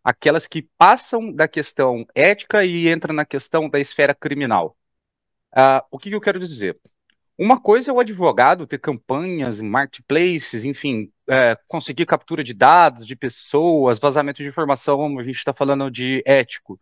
Aquelas 0.04 0.46
que 0.46 0.62
passam 0.76 1.32
da 1.32 1.46
questão 1.46 2.04
ética 2.14 2.64
e 2.64 2.88
entram 2.88 3.14
na 3.14 3.24
questão 3.24 3.68
da 3.68 3.78
esfera 3.78 4.14
criminal. 4.14 4.76
Ah, 5.54 5.84
o 5.90 5.98
que, 5.98 6.08
que 6.10 6.16
eu 6.16 6.20
quero 6.20 6.38
dizer? 6.38 6.78
Uma 7.38 7.60
coisa 7.60 7.90
é 7.90 7.94
o 7.94 8.00
advogado 8.00 8.66
ter 8.66 8.78
campanhas 8.78 9.60
em 9.60 9.68
marketplaces, 9.68 10.64
enfim, 10.64 11.12
é, 11.28 11.56
conseguir 11.68 12.06
captura 12.06 12.44
de 12.44 12.54
dados 12.54 13.06
de 13.06 13.16
pessoas, 13.16 13.98
vazamento 13.98 14.42
de 14.42 14.48
informação, 14.48 15.18
a 15.18 15.22
gente 15.24 15.36
está 15.36 15.52
falando 15.52 15.90
de 15.90 16.22
ético. 16.26 16.80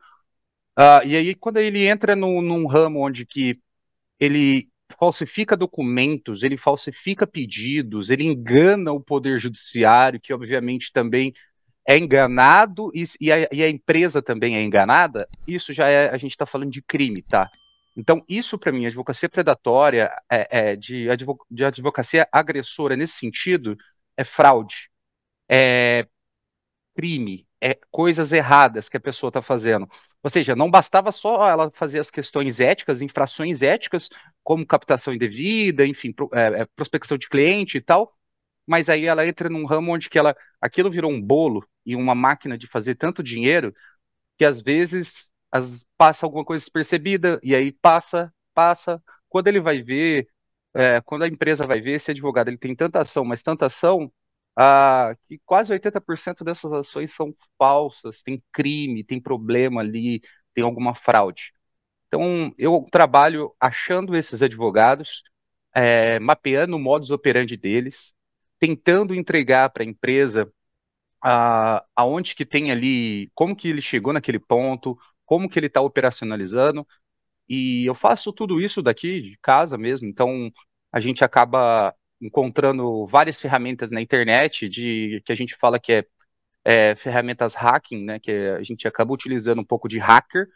Ah, 0.76 1.02
e 1.04 1.16
aí, 1.16 1.34
quando 1.34 1.58
ele 1.58 1.86
entra 1.86 2.16
no, 2.16 2.42
num 2.42 2.66
ramo 2.66 3.00
onde 3.00 3.26
que 3.26 3.60
ele 4.18 4.70
falsifica 4.98 5.56
documentos, 5.56 6.42
ele 6.42 6.56
falsifica 6.56 7.26
pedidos, 7.26 8.10
ele 8.10 8.24
engana 8.24 8.92
o 8.92 9.00
poder 9.00 9.38
judiciário, 9.38 10.20
que 10.20 10.32
obviamente 10.32 10.92
também 10.92 11.32
é 11.90 11.98
enganado, 11.98 12.92
e, 12.94 13.02
e, 13.20 13.32
a, 13.32 13.48
e 13.50 13.64
a, 13.64 13.68
empresa 13.68 14.22
também 14.22 14.56
é 14.56 14.62
enganada, 14.62 15.28
isso 15.44 15.72
já 15.72 15.88
é, 15.88 16.08
a 16.08 16.16
gente 16.16 16.30
está 16.30 16.46
falando 16.46 16.70
de 16.70 16.80
crime, 16.80 17.20
tá? 17.20 17.48
Então, 17.96 18.24
isso 18.28 18.56
para 18.56 18.70
mim, 18.70 18.86
advocacia 18.86 19.28
predatória, 19.28 20.08
é, 20.30 20.70
é 20.70 20.76
de, 20.76 21.08
de 21.50 21.64
advocacia 21.64 22.28
agressora 22.30 22.94
nesse 22.96 23.14
sentido, 23.14 23.76
é 24.16 24.22
fraude, 24.22 24.88
é 25.48 26.06
crime, 26.94 27.44
é, 27.60 27.76
coisas 27.90 28.32
erradas 28.32 28.88
que 28.88 28.96
a 28.96 29.00
pessoa 29.00 29.28
está 29.30 29.42
fazendo. 29.42 29.88
Ou 30.22 30.30
seja, 30.30 30.54
não 30.54 30.70
bastava 30.70 31.10
só 31.10 31.48
ela 31.48 31.72
fazer 31.74 31.98
as 31.98 32.10
questões 32.10 32.60
éticas, 32.60 33.02
infrações 33.02 33.62
éticas, 33.62 34.08
como 34.44 34.64
captação 34.64 35.12
indevida, 35.12 35.84
enfim, 35.84 36.12
pro, 36.12 36.30
é, 36.32 36.60
é, 36.60 36.66
prospecção 36.76 37.18
de 37.18 37.28
cliente 37.28 37.78
e 37.78 37.80
tal, 37.80 38.14
mas 38.70 38.88
aí 38.88 39.06
ela 39.06 39.26
entra 39.26 39.48
num 39.48 39.66
ramo 39.66 39.92
onde 39.92 40.08
que 40.08 40.16
ela, 40.16 40.36
aquilo 40.60 40.88
virou 40.92 41.10
um 41.10 41.20
bolo 41.20 41.68
e 41.84 41.96
uma 41.96 42.14
máquina 42.14 42.56
de 42.56 42.68
fazer 42.68 42.94
tanto 42.94 43.20
dinheiro 43.20 43.74
que 44.38 44.44
às 44.44 44.60
vezes 44.60 45.32
as, 45.50 45.84
passa 45.98 46.24
alguma 46.24 46.44
coisa 46.44 46.60
despercebida 46.64 47.40
e 47.42 47.52
aí 47.56 47.72
passa, 47.72 48.32
passa. 48.54 49.02
Quando 49.28 49.48
ele 49.48 49.60
vai 49.60 49.82
ver, 49.82 50.28
é, 50.74 51.00
quando 51.02 51.24
a 51.24 51.28
empresa 51.28 51.66
vai 51.66 51.80
ver, 51.80 51.92
esse 51.94 52.12
advogado 52.12 52.48
ele 52.48 52.58
tem 52.58 52.76
tanta 52.76 53.02
ação, 53.02 53.24
mas 53.24 53.42
tanta 53.42 53.66
ação, 53.66 54.12
ah, 54.56 55.16
que 55.28 55.40
quase 55.44 55.72
80% 55.72 56.44
dessas 56.44 56.72
ações 56.72 57.12
são 57.12 57.34
falsas, 57.58 58.22
tem 58.22 58.42
crime, 58.52 59.02
tem 59.04 59.20
problema 59.20 59.80
ali, 59.80 60.20
tem 60.54 60.62
alguma 60.64 60.94
fraude. 60.94 61.52
Então, 62.08 62.52
eu 62.58 62.84
trabalho 62.92 63.54
achando 63.60 64.16
esses 64.16 64.42
advogados, 64.42 65.22
é, 65.74 66.18
mapeando 66.20 66.76
o 66.76 66.78
modus 66.80 67.10
operandi 67.10 67.56
deles, 67.56 68.14
tentando 68.60 69.14
entregar 69.14 69.70
para 69.70 69.82
a 69.82 69.86
empresa 69.86 70.52
a, 71.22 71.84
aonde 71.96 72.34
que 72.34 72.46
tem 72.46 72.70
ali, 72.70 73.30
como 73.34 73.56
que 73.56 73.68
ele 73.68 73.80
chegou 73.82 74.12
naquele 74.12 74.38
ponto, 74.38 74.98
como 75.26 75.48
que 75.48 75.58
ele 75.58 75.66
está 75.66 75.80
operacionalizando, 75.80 76.86
e 77.48 77.84
eu 77.86 77.94
faço 77.94 78.32
tudo 78.32 78.60
isso 78.60 78.82
daqui 78.82 79.20
de 79.20 79.38
casa 79.42 79.76
mesmo, 79.78 80.06
então 80.08 80.52
a 80.92 81.00
gente 81.00 81.24
acaba 81.24 81.94
encontrando 82.20 83.06
várias 83.06 83.40
ferramentas 83.40 83.90
na 83.90 84.00
internet 84.00 84.68
de 84.68 85.22
que 85.24 85.32
a 85.32 85.34
gente 85.34 85.56
fala 85.56 85.80
que 85.80 85.92
é, 85.92 86.04
é 86.64 86.94
ferramentas 86.94 87.54
hacking, 87.54 88.04
né, 88.04 88.20
que 88.20 88.30
a 88.30 88.62
gente 88.62 88.86
acaba 88.86 89.12
utilizando 89.12 89.60
um 89.60 89.64
pouco 89.64 89.88
de 89.88 89.98
hacker 89.98 90.48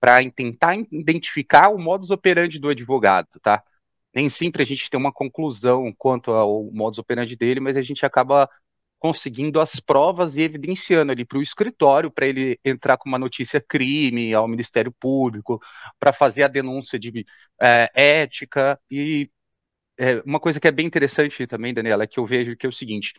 para 0.00 0.18
tentar 0.30 0.76
identificar 0.90 1.68
o 1.70 1.78
modus 1.78 2.10
operandi 2.10 2.58
do 2.58 2.70
advogado, 2.70 3.28
tá? 3.42 3.62
Nem 4.14 4.28
sempre 4.28 4.62
a 4.62 4.66
gente 4.66 4.90
tem 4.90 4.98
uma 4.98 5.12
conclusão 5.12 5.92
quanto 5.96 6.32
ao 6.32 6.64
modus 6.72 6.98
operandi 6.98 7.36
dele, 7.36 7.60
mas 7.60 7.76
a 7.76 7.82
gente 7.82 8.04
acaba 8.04 8.48
conseguindo 8.98 9.60
as 9.60 9.80
provas 9.80 10.36
e 10.36 10.42
evidenciando 10.42 11.10
ali 11.12 11.24
para 11.24 11.38
o 11.38 11.42
escritório, 11.42 12.10
para 12.10 12.26
ele 12.26 12.58
entrar 12.64 12.98
com 12.98 13.08
uma 13.08 13.18
notícia 13.18 13.60
crime 13.60 14.34
ao 14.34 14.46
Ministério 14.46 14.92
Público, 14.92 15.58
para 15.98 16.12
fazer 16.12 16.42
a 16.42 16.48
denúncia 16.48 16.98
de 16.98 17.24
é, 17.60 17.90
ética 17.94 18.78
e 18.90 19.30
é, 19.98 20.22
uma 20.24 20.40
coisa 20.40 20.58
que 20.58 20.66
é 20.68 20.70
bem 20.72 20.86
interessante 20.86 21.46
também, 21.46 21.74
Daniela, 21.74 22.04
é 22.04 22.06
que 22.06 22.18
eu 22.18 22.26
vejo 22.26 22.56
que 22.56 22.66
é 22.66 22.68
o 22.68 22.72
seguinte: 22.72 23.14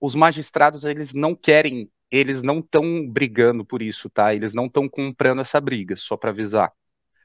os 0.00 0.14
magistrados 0.14 0.84
eles 0.84 1.12
não 1.12 1.34
querem, 1.34 1.90
eles 2.10 2.42
não 2.42 2.60
estão 2.60 3.08
brigando 3.08 3.64
por 3.64 3.82
isso, 3.82 4.10
tá? 4.10 4.34
Eles 4.34 4.54
não 4.54 4.66
estão 4.66 4.88
comprando 4.88 5.40
essa 5.40 5.60
briga, 5.60 5.96
só 5.96 6.16
para 6.16 6.30
avisar. 6.30 6.72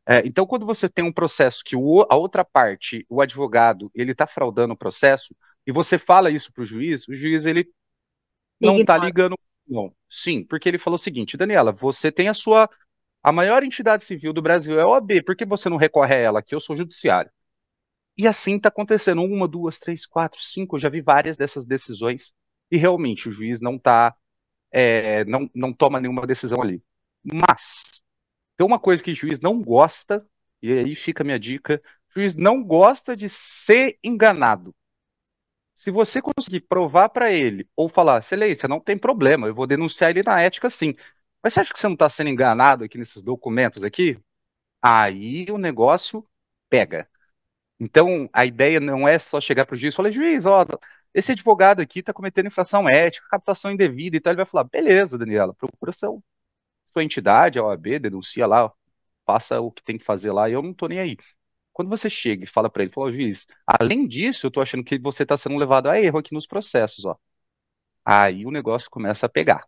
É, 0.09 0.25
então, 0.25 0.45
quando 0.45 0.65
você 0.65 0.87
tem 0.87 1.03
um 1.03 1.11
processo 1.11 1.61
que 1.65 1.75
o, 1.75 2.07
a 2.09 2.15
outra 2.15 2.45
parte, 2.45 3.05
o 3.09 3.21
advogado, 3.21 3.91
ele 3.93 4.13
está 4.13 4.25
fraudando 4.25 4.73
o 4.73 4.77
processo, 4.77 5.35
e 5.65 5.71
você 5.71 5.97
fala 5.97 6.31
isso 6.31 6.51
para 6.53 6.61
o 6.61 6.65
juiz, 6.65 7.05
o 7.09 7.13
juiz 7.13 7.45
ele 7.45 7.69
não 8.59 8.77
está 8.77 8.97
ligando. 8.97 9.37
Não. 9.67 9.93
Sim, 10.09 10.45
porque 10.45 10.69
ele 10.69 10.77
falou 10.77 10.95
o 10.95 10.99
seguinte, 10.99 11.35
Daniela, 11.35 11.73
você 11.73 12.09
tem 12.09 12.29
a 12.29 12.33
sua. 12.33 12.69
A 13.21 13.33
maior 13.33 13.63
entidade 13.63 14.03
civil 14.03 14.31
do 14.31 14.41
Brasil 14.41 14.79
é 14.79 14.83
a 14.83 14.87
OAB, 14.87 15.23
por 15.25 15.35
que 15.35 15.45
você 15.45 15.67
não 15.67 15.75
recorre 15.75 16.15
a 16.15 16.19
ela? 16.19 16.41
Que 16.41 16.55
eu 16.55 16.59
sou 16.61 16.75
judiciário. 16.75 17.29
E 18.17 18.27
assim 18.27 18.55
está 18.55 18.69
acontecendo, 18.69 19.21
uma, 19.23 19.47
duas, 19.47 19.77
três, 19.77 20.05
quatro, 20.05 20.41
cinco, 20.41 20.75
eu 20.75 20.79
já 20.79 20.89
vi 20.89 21.01
várias 21.01 21.37
dessas 21.37 21.65
decisões, 21.65 22.33
e 22.71 22.77
realmente 22.77 23.27
o 23.27 23.31
juiz 23.31 23.59
não 23.61 23.77
tá, 23.77 24.15
é, 24.71 25.25
não, 25.25 25.49
não 25.53 25.73
toma 25.73 25.99
nenhuma 25.99 26.25
decisão 26.25 26.61
ali. 26.61 26.81
Mas, 27.23 28.03
tem 28.57 28.65
uma 28.65 28.79
coisa 28.79 29.03
que 29.03 29.11
o 29.11 29.15
juiz 29.15 29.39
não 29.39 29.61
gosta, 29.61 30.25
e 30.61 30.71
aí 30.73 30.95
fica 30.95 31.23
a 31.23 31.25
minha 31.25 31.39
dica, 31.39 31.81
o 32.09 32.19
juiz 32.19 32.35
não 32.35 32.63
gosta 32.63 33.15
de 33.15 33.29
ser 33.29 33.97
enganado. 34.03 34.75
Se 35.73 35.91
você 35.91 36.21
conseguir 36.21 36.61
provar 36.61 37.09
para 37.09 37.31
ele, 37.31 37.69
ou 37.75 37.87
falar, 37.87 38.17
excelência, 38.19 38.67
não 38.67 38.79
tem 38.79 38.97
problema, 38.97 39.47
eu 39.47 39.53
vou 39.55 39.67
denunciar 39.67 40.09
ele 40.09 40.23
na 40.23 40.41
ética 40.41 40.69
sim. 40.69 40.95
Mas 41.43 41.53
você 41.53 41.59
acha 41.61 41.71
que 41.73 41.79
você 41.79 41.87
não 41.87 41.93
está 41.93 42.09
sendo 42.09 42.29
enganado 42.29 42.83
aqui 42.83 42.97
nesses 42.97 43.21
documentos 43.21 43.83
aqui? 43.83 44.19
Aí 44.81 45.45
o 45.51 45.57
negócio 45.57 46.27
pega. 46.69 47.09
Então, 47.79 48.29
a 48.33 48.45
ideia 48.45 48.79
não 48.79 49.07
é 49.07 49.19
só 49.19 49.39
chegar 49.39 49.65
para 49.65 49.75
o 49.75 49.77
juiz 49.77 49.93
e 49.93 49.97
falar, 49.97 50.11
juiz, 50.11 50.45
ó, 50.45 50.65
esse 51.13 51.31
advogado 51.31 51.81
aqui 51.81 51.99
está 51.99 52.13
cometendo 52.13 52.47
infração 52.47 52.89
ética, 52.89 53.27
captação 53.29 53.71
indevida 53.71 54.17
e 54.17 54.19
tal. 54.19 54.31
Ele 54.31 54.37
vai 54.37 54.45
falar, 54.45 54.63
beleza, 54.65 55.17
Daniela, 55.17 55.53
procura 55.53 55.91
seu, 55.91 56.23
sua 56.97 57.03
entidade, 57.03 57.59
a 57.59 57.63
OAB, 57.63 57.99
denuncia 57.99 58.47
lá, 58.47 58.71
faça 59.25 59.59
o 59.61 59.71
que 59.71 59.83
tem 59.83 59.97
que 59.97 60.03
fazer 60.03 60.31
lá, 60.31 60.49
e 60.49 60.53
eu 60.53 60.61
não 60.63 60.71
estou 60.71 60.89
nem 60.89 60.99
aí. 60.99 61.17
Quando 61.71 61.89
você 61.89 62.09
chega 62.09 62.43
e 62.43 62.47
fala 62.47 62.69
para 62.69 62.83
ele, 62.83 62.91
fala, 62.91 63.11
juiz, 63.11 63.45
além 63.65 64.07
disso, 64.07 64.45
eu 64.45 64.49
estou 64.49 64.63
achando 64.63 64.83
que 64.83 64.97
você 64.97 65.23
está 65.23 65.37
sendo 65.37 65.57
levado 65.57 65.87
a 65.87 65.99
erro 66.01 66.17
aqui 66.17 66.33
nos 66.33 66.47
processos, 66.47 67.05
ó. 67.05 67.15
Aí 68.03 68.45
o 68.45 68.51
negócio 68.51 68.89
começa 68.89 69.27
a 69.27 69.29
pegar. 69.29 69.67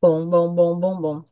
Bom, 0.00 0.28
bom, 0.28 0.54
bom, 0.54 0.78
bom, 0.78 1.00
bom. 1.00 1.24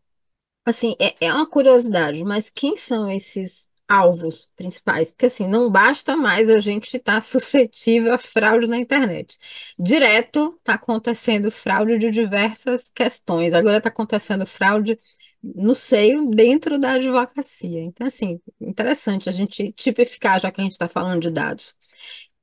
Assim, 0.64 0.96
é, 0.98 1.26
é 1.26 1.32
uma 1.32 1.48
curiosidade, 1.48 2.24
mas 2.24 2.48
quem 2.48 2.76
são 2.76 3.10
esses 3.10 3.70
alvos 3.88 4.50
principais, 4.56 5.10
porque 5.10 5.26
assim, 5.26 5.46
não 5.46 5.70
basta 5.70 6.16
mais 6.16 6.48
a 6.48 6.58
gente 6.58 6.96
estar 6.96 7.14
tá 7.14 7.20
suscetível 7.22 8.14
a 8.14 8.18
fraude 8.18 8.66
na 8.66 8.78
internet. 8.78 9.38
Direto 9.78 10.56
está 10.58 10.74
acontecendo 10.74 11.50
fraude 11.50 11.98
de 11.98 12.10
diversas 12.10 12.90
questões. 12.90 13.52
Agora 13.52 13.78
está 13.78 13.88
acontecendo 13.88 14.46
fraude 14.46 14.98
no 15.42 15.74
seio 15.74 16.28
dentro 16.30 16.78
da 16.78 16.92
advocacia. 16.92 17.80
Então, 17.82 18.06
assim, 18.06 18.40
interessante 18.60 19.28
a 19.28 19.32
gente 19.32 19.72
tipificar, 19.72 20.40
já 20.40 20.50
que 20.50 20.60
a 20.60 20.64
gente 20.64 20.72
está 20.72 20.88
falando 20.88 21.22
de 21.22 21.30
dados. 21.30 21.74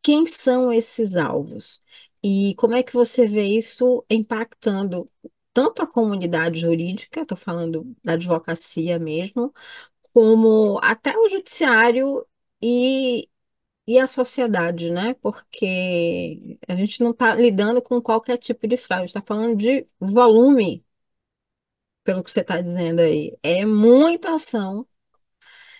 Quem 0.01 0.25
são 0.25 0.71
esses 0.71 1.15
alvos? 1.15 1.81
E 2.23 2.55
como 2.55 2.75
é 2.75 2.83
que 2.83 2.93
você 2.93 3.25
vê 3.27 3.43
isso 3.45 4.05
impactando 4.09 5.09
tanto 5.53 5.81
a 5.81 5.88
comunidade 5.88 6.59
jurídica, 6.62 7.21
estou 7.21 7.38
falando 7.38 7.95
da 8.03 8.13
advocacia 8.13 8.97
mesmo, 9.00 9.53
como 10.13 10.79
até 10.83 11.17
o 11.17 11.29
judiciário 11.29 12.25
e, 12.62 13.29
e 13.88 14.00
a 14.00 14.07
sociedade, 14.07 14.91
né? 14.91 15.13
Porque 15.15 16.59
a 16.67 16.75
gente 16.75 17.01
não 17.03 17.12
está 17.12 17.35
lidando 17.35 17.81
com 17.81 18.01
qualquer 18.01 18.38
tipo 18.38 18.67
de 18.67 18.77
fraude, 18.77 19.07
está 19.07 19.21
falando 19.21 19.57
de 19.57 19.88
volume, 20.00 20.85
pelo 22.03 22.24
que 22.24 22.31
você 22.31 22.41
está 22.41 22.62
dizendo 22.62 23.01
aí. 23.01 23.38
É 23.43 23.65
muita 23.65 24.36
ação 24.36 24.88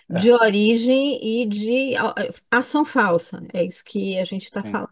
de 0.08 0.30
É, 0.30 0.32
origem 0.32 1.18
e 1.42 1.46
de 1.46 1.94
ação 2.50 2.84
falsa. 2.84 3.42
É 3.52 3.64
isso 3.64 3.84
que 3.84 4.18
a 4.18 4.24
gente 4.24 4.44
está 4.44 4.62
falando. 4.64 4.90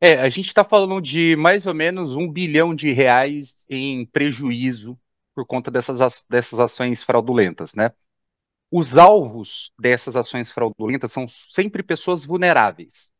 É, 0.00 0.20
a 0.20 0.28
gente 0.28 0.48
está 0.48 0.62
falando 0.64 1.00
de 1.00 1.34
mais 1.36 1.66
ou 1.66 1.74
menos 1.74 2.14
um 2.14 2.30
bilhão 2.30 2.74
de 2.74 2.92
reais 2.92 3.64
em 3.68 4.04
prejuízo 4.06 4.98
por 5.34 5.46
conta 5.46 5.70
dessas, 5.70 6.24
dessas 6.28 6.58
ações 6.60 7.02
fraudulentas, 7.02 7.74
né? 7.74 7.90
Os 8.70 8.98
alvos 8.98 9.72
dessas 9.80 10.16
ações 10.16 10.52
fraudulentas 10.52 11.12
são 11.12 11.26
sempre 11.28 11.82
pessoas 11.82 12.24
vulneráveis, 12.24 13.12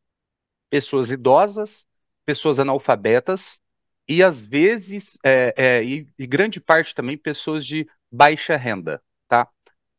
pessoas 0.71 1.11
idosas, 1.12 1.87
pessoas 2.26 2.59
analfabetas 2.59 3.59
e 4.08 4.23
às 4.23 4.40
vezes, 4.40 5.18
é, 5.25 5.54
é, 5.56 5.84
e, 5.84 6.08
e, 6.18 6.26
grande 6.26 6.61
parte 6.61 6.94
também, 6.94 7.16
pessoas 7.16 7.64
de 7.64 7.88
baixa 8.11 8.56
renda, 8.56 9.02
tá? 9.28 9.49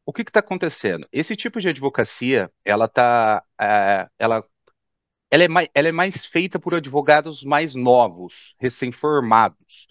O 0.06 0.14
que 0.14 0.22
está 0.22 0.40
acontecendo? 0.40 1.08
Esse 1.12 1.36
tipo 1.36 1.60
de 1.60 1.70
advocacia, 1.70 2.52
ela 2.64 2.88
tá, 2.88 3.44
é, 3.60 4.08
ela, 4.20 4.46
ela, 5.32 5.44
é 5.44 5.48
mais, 5.48 5.70
ela 5.74 5.88
é 5.90 5.92
mais 5.92 6.26
feita 6.26 6.60
por 6.60 6.76
advogados 6.76 7.44
mais 7.44 7.76
novos, 7.76 8.56
recém-formados. 8.60 9.88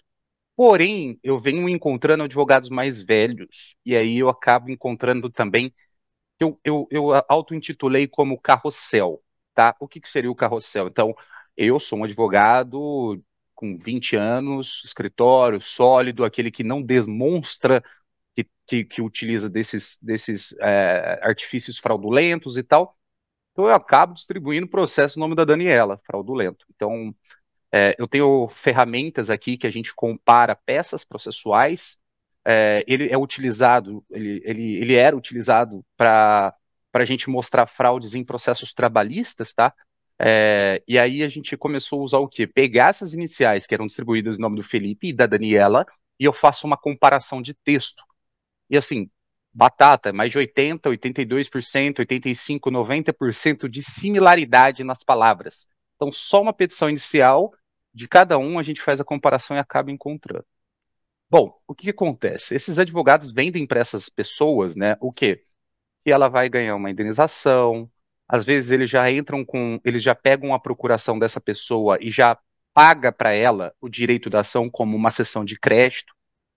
Porém, 0.55 1.19
eu 1.23 1.39
venho 1.39 1.67
encontrando 1.69 2.23
advogados 2.23 2.69
mais 2.69 3.01
velhos, 3.01 3.75
e 3.85 3.95
aí 3.95 4.19
eu 4.19 4.29
acabo 4.29 4.69
encontrando 4.71 5.29
também, 5.29 5.73
eu, 6.39 6.59
eu, 6.63 6.87
eu 6.91 7.11
auto-intitulei 7.29 8.07
como 8.07 8.39
carrossel, 8.39 9.21
tá? 9.53 9.75
O 9.79 9.87
que, 9.87 9.99
que 10.01 10.09
seria 10.09 10.31
o 10.31 10.35
carrossel? 10.35 10.87
Então, 10.87 11.15
eu 11.57 11.79
sou 11.79 11.99
um 11.99 12.03
advogado 12.05 13.21
com 13.55 13.77
20 13.77 14.15
anos, 14.15 14.83
escritório 14.85 15.59
sólido, 15.61 16.25
aquele 16.25 16.51
que 16.51 16.63
não 16.63 16.81
demonstra 16.81 17.83
que, 18.35 18.47
que, 18.67 18.85
que 18.85 19.01
utiliza 19.01 19.49
desses, 19.49 19.97
desses 20.01 20.53
é, 20.59 21.19
artifícios 21.23 21.77
fraudulentos 21.79 22.57
e 22.57 22.63
tal. 22.63 22.97
Então, 23.51 23.65
eu 23.67 23.73
acabo 23.73 24.13
distribuindo 24.13 24.67
o 24.67 24.69
processo 24.69 25.17
no 25.17 25.25
nome 25.25 25.35
da 25.35 25.45
Daniela, 25.45 25.99
fraudulento. 26.05 26.65
Então, 26.75 27.15
é, 27.71 27.95
eu 27.97 28.07
tenho 28.07 28.47
ferramentas 28.49 29.29
aqui 29.29 29.57
que 29.57 29.67
a 29.67 29.71
gente 29.71 29.93
compara 29.95 30.55
peças 30.55 31.03
processuais. 31.03 31.97
É, 32.45 32.83
ele 32.87 33.09
é 33.09 33.17
utilizado, 33.17 34.05
ele, 34.09 34.41
ele, 34.45 34.75
ele 34.77 34.95
era 34.95 35.15
utilizado 35.15 35.85
para 35.97 36.53
a 36.93 37.05
gente 37.05 37.29
mostrar 37.29 37.65
fraudes 37.65 38.13
em 38.13 38.23
processos 38.23 38.73
trabalhistas, 38.73 39.53
tá? 39.53 39.73
É, 40.19 40.81
e 40.87 40.97
aí 40.97 41.23
a 41.23 41.27
gente 41.27 41.57
começou 41.57 41.99
a 41.99 42.03
usar 42.03 42.17
o 42.19 42.27
quê? 42.27 42.47
Pegar 42.47 42.89
essas 42.89 43.13
iniciais 43.13 43.67
que 43.67 43.73
eram 43.73 43.85
distribuídas 43.85 44.37
em 44.37 44.41
nome 44.41 44.55
do 44.55 44.63
Felipe 44.63 45.09
e 45.09 45.13
da 45.13 45.25
Daniela 45.25 45.85
e 46.19 46.23
eu 46.25 46.33
faço 46.33 46.65
uma 46.65 46.77
comparação 46.77 47.41
de 47.41 47.53
texto. 47.53 48.03
E 48.69 48.77
assim, 48.77 49.09
batata, 49.53 50.13
mais 50.13 50.31
de 50.31 50.37
80, 50.37 50.89
82%, 50.89 51.99
85, 51.99 52.71
90% 52.71 53.69
de 53.69 53.81
similaridade 53.81 54.83
nas 54.83 55.03
palavras. 55.03 55.67
Então, 55.95 56.11
só 56.11 56.41
uma 56.41 56.53
petição 56.53 56.89
inicial 56.89 57.53
de 57.93 58.07
cada 58.07 58.37
um, 58.37 58.59
a 58.59 58.63
gente 58.63 58.81
faz 58.81 58.99
a 58.99 59.05
comparação 59.05 59.55
e 59.55 59.59
acaba 59.59 59.91
encontrando. 59.91 60.45
Bom, 61.29 61.57
o 61.67 61.73
que, 61.73 61.85
que 61.85 61.89
acontece? 61.91 62.55
Esses 62.55 62.77
advogados 62.79 63.31
vendem 63.31 63.65
para 63.65 63.79
essas 63.79 64.09
pessoas, 64.09 64.75
né, 64.75 64.97
o 65.01 65.11
quê? 65.11 65.43
Que 66.03 66.11
ela 66.11 66.29
vai 66.29 66.49
ganhar 66.49 66.75
uma 66.75 66.91
indenização, 66.91 67.89
às 68.27 68.43
vezes 68.43 68.71
eles 68.71 68.89
já 68.89 69.09
entram 69.11 69.45
com, 69.45 69.79
eles 69.83 70.01
já 70.01 70.15
pegam 70.15 70.53
a 70.53 70.59
procuração 70.59 71.19
dessa 71.19 71.39
pessoa 71.39 71.97
e 72.01 72.09
já 72.09 72.37
paga 72.73 73.11
para 73.11 73.31
ela 73.31 73.73
o 73.79 73.87
direito 73.87 74.29
da 74.29 74.41
ação 74.41 74.69
como 74.69 74.97
uma 74.97 75.11
sessão 75.11 75.45
de 75.45 75.57
crédito. 75.57 76.13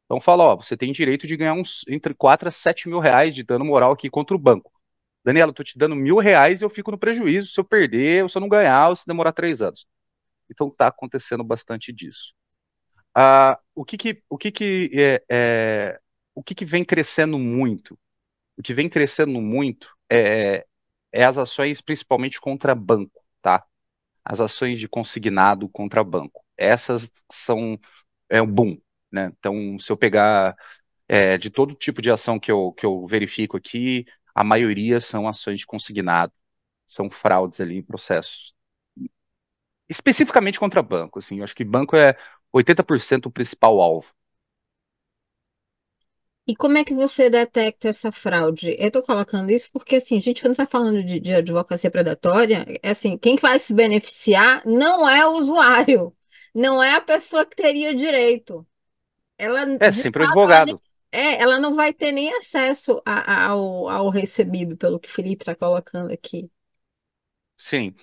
Então 0.07 0.21
fala, 0.21 0.45
ó, 0.45 0.57
você 0.57 0.77
tem 0.77 0.91
direito 0.93 1.27
de 1.27 1.37
ganhar 1.37 1.55
uns 1.55 1.85
entre 1.89 2.15
4 2.15 2.49
a 2.49 2.51
7 2.51 2.89
mil 2.89 2.99
reais 2.99 3.35
de 3.35 3.43
dano 3.43 3.65
moral 3.65 3.93
aqui 3.93 4.09
contra 4.11 4.35
o 4.35 4.39
banco. 4.39 4.73
Daniela, 5.25 5.51
eu 5.51 5.55
tô 5.55 5.63
te 5.63 5.77
dando 5.79 5.95
mil 5.95 6.17
reais 6.17 6.61
e 6.61 6.65
eu 6.65 6.71
fico 6.71 6.91
no 6.91 6.99
prejuízo 6.99 7.53
se 7.53 7.61
eu 7.61 7.65
perder, 7.65 8.23
ou 8.23 8.29
se 8.29 8.39
eu 8.39 8.41
não 8.41 8.49
ganhar, 8.49 8.89
ou 8.89 8.97
se 8.97 9.07
demorar 9.07 9.33
três 9.33 9.61
anos. 9.61 9.87
Então 10.51 10.69
está 10.69 10.87
acontecendo 10.89 11.45
bastante 11.45 11.93
disso. 11.93 12.33
Ah, 13.15 13.59
o 13.75 13.85
que 13.85 13.99
que, 13.99 14.23
o 14.31 14.39
que, 14.39 14.51
que, 14.51 14.91
é, 14.95 15.25
é, 15.29 16.01
o 16.35 16.43
que 16.43 16.55
que 16.55 16.65
vem 16.65 16.85
crescendo 16.85 17.39
muito? 17.39 17.99
O 18.57 18.63
que 18.63 18.75
vem 18.75 18.89
crescendo 18.89 19.41
muito 19.41 19.89
é, 20.11 20.67
é 21.13 21.25
as 21.25 21.39
ações 21.39 21.81
principalmente 21.81 22.41
contra 22.41 22.75
banco, 22.75 23.23
tá? 23.43 23.65
As 24.25 24.41
ações 24.41 24.79
de 24.81 24.89
consignado 24.89 25.69
contra 25.69 26.05
banco. 26.05 26.45
Essas 26.57 27.11
são 27.33 27.79
é 28.31 28.43
um 28.43 28.47
boom, 28.53 28.79
né? 29.13 29.33
Então, 29.39 29.79
se 29.81 29.93
eu 29.93 29.97
pegar 29.99 30.57
é, 31.09 31.39
de 31.39 31.51
todo 31.51 31.75
tipo 31.75 32.03
de 32.03 32.11
ação 32.11 32.41
que 32.41 32.53
eu, 32.53 32.73
que 32.73 32.87
eu 32.87 33.07
verifico 33.07 33.57
aqui, 33.57 34.07
a 34.35 34.45
maioria 34.45 35.01
são 35.01 35.29
ações 35.29 35.61
de 35.61 35.67
consignado, 35.67 36.33
são 36.87 37.11
fraudes 37.11 37.61
ali 37.61 37.79
em 37.79 37.83
processos. 37.85 38.55
Especificamente 39.89 40.59
contra 40.59 40.83
banco, 40.83 41.19
assim, 41.19 41.39
eu 41.39 41.45
acho 41.45 41.55
que 41.55 41.65
banco 41.65 41.97
é 41.97 42.17
80% 42.53 43.27
o 43.27 43.31
principal 43.31 43.81
alvo. 43.81 44.13
E 46.49 46.57
como 46.57 46.79
é 46.79 46.85
que 46.85 46.95
você 46.95 47.29
detecta 47.29 47.91
essa 47.91 48.11
fraude? 48.11 48.75
Eu 48.79 48.87
estou 48.87 49.03
colocando 49.03 49.51
isso 49.51 49.69
porque, 49.71 49.97
assim, 49.97 50.17
a 50.17 50.21
gente, 50.21 50.41
quando 50.41 50.53
está 50.53 50.65
falando 50.65 51.05
de, 51.05 51.21
de, 51.21 51.35
advocacia 51.35 51.91
predatória, 51.91 52.65
é 52.83 52.91
assim, 52.91 53.19
quem 53.19 53.37
vai 53.37 53.59
se 53.59 53.75
beneficiar 53.75 54.63
não 54.65 55.07
é 55.07 55.27
o 55.27 55.35
usuário, 55.35 56.17
não 56.55 56.83
é 56.83 56.95
a 56.95 57.03
pessoa 57.03 57.45
que 57.45 57.55
teria 57.55 57.95
direito. 57.95 58.67
Ela, 59.37 59.77
é 59.79 59.93
sempre 59.93 60.23
o 60.23 60.27
advogado. 60.27 60.81
É, 61.13 61.41
ela 61.41 61.61
não 61.61 61.75
vai 61.75 61.93
ter 61.93 62.13
nem 62.13 62.33
acesso 62.35 63.03
a, 63.05 63.31
a, 63.31 63.47
ao, 63.49 63.87
ao 63.91 64.09
recebido, 64.09 64.75
pelo 64.75 64.99
que 64.99 65.09
o 65.09 65.13
Felipe 65.13 65.43
está 65.43 65.55
colocando 65.55 66.11
aqui. 66.11 66.51
Sim. 67.59 67.95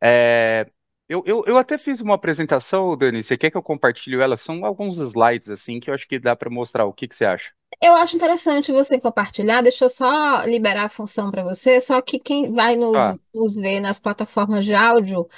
É, 0.00 0.66
eu, 1.12 1.22
eu, 1.26 1.44
eu 1.46 1.58
até 1.58 1.76
fiz 1.76 2.00
uma 2.00 2.14
apresentação, 2.14 2.96
Dani, 2.96 3.22
você 3.22 3.36
quer 3.36 3.50
que 3.50 3.56
eu 3.56 3.62
compartilhe 3.62 4.18
ela? 4.18 4.34
São 4.34 4.64
alguns 4.64 4.96
slides, 4.96 5.50
assim, 5.50 5.78
que 5.78 5.90
eu 5.90 5.94
acho 5.94 6.08
que 6.08 6.18
dá 6.18 6.34
para 6.34 6.48
mostrar. 6.48 6.86
O 6.86 6.92
que, 6.92 7.06
que 7.06 7.14
você 7.14 7.26
acha? 7.26 7.52
Eu 7.82 7.94
acho 7.96 8.16
interessante 8.16 8.72
você 8.72 8.98
compartilhar. 8.98 9.60
Deixa 9.60 9.84
eu 9.84 9.90
só 9.90 10.42
liberar 10.44 10.84
a 10.84 10.88
função 10.88 11.30
para 11.30 11.42
você. 11.42 11.78
Só 11.82 12.00
que 12.00 12.18
quem 12.18 12.50
vai 12.50 12.76
nos, 12.76 12.96
ah. 12.96 13.14
nos 13.34 13.56
ver 13.56 13.78
nas 13.78 14.00
plataformas 14.00 14.64
de 14.64 14.72
áudio 14.72 15.28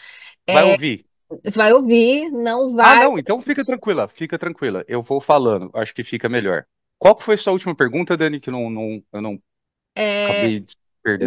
vai 0.49 0.69
é, 0.69 0.73
ouvir. 0.73 1.07
Vai 1.53 1.73
ouvir, 1.73 2.31
não 2.31 2.67
ah, 2.67 2.77
vai. 2.77 2.99
Ah, 2.99 3.05
não, 3.07 3.19
então 3.19 3.43
fica 3.43 3.65
tranquila, 3.65 4.07
fica 4.07 4.39
tranquila. 4.39 4.85
Eu 4.87 5.03
vou 5.03 5.21
falando, 5.21 5.71
acho 5.75 5.93
que 5.93 6.05
fica 6.05 6.29
melhor. 6.29 6.65
Qual 6.99 7.19
foi 7.19 7.35
a 7.35 7.39
sua 7.39 7.53
última 7.53 7.75
pergunta, 7.75 8.17
Dani, 8.17 8.39
que 8.39 8.51
não, 8.51 8.71
não, 8.71 9.03
eu 9.13 9.21
não 9.21 9.43
é... 9.97 10.27
acabei 10.27 10.61
de 10.61 10.77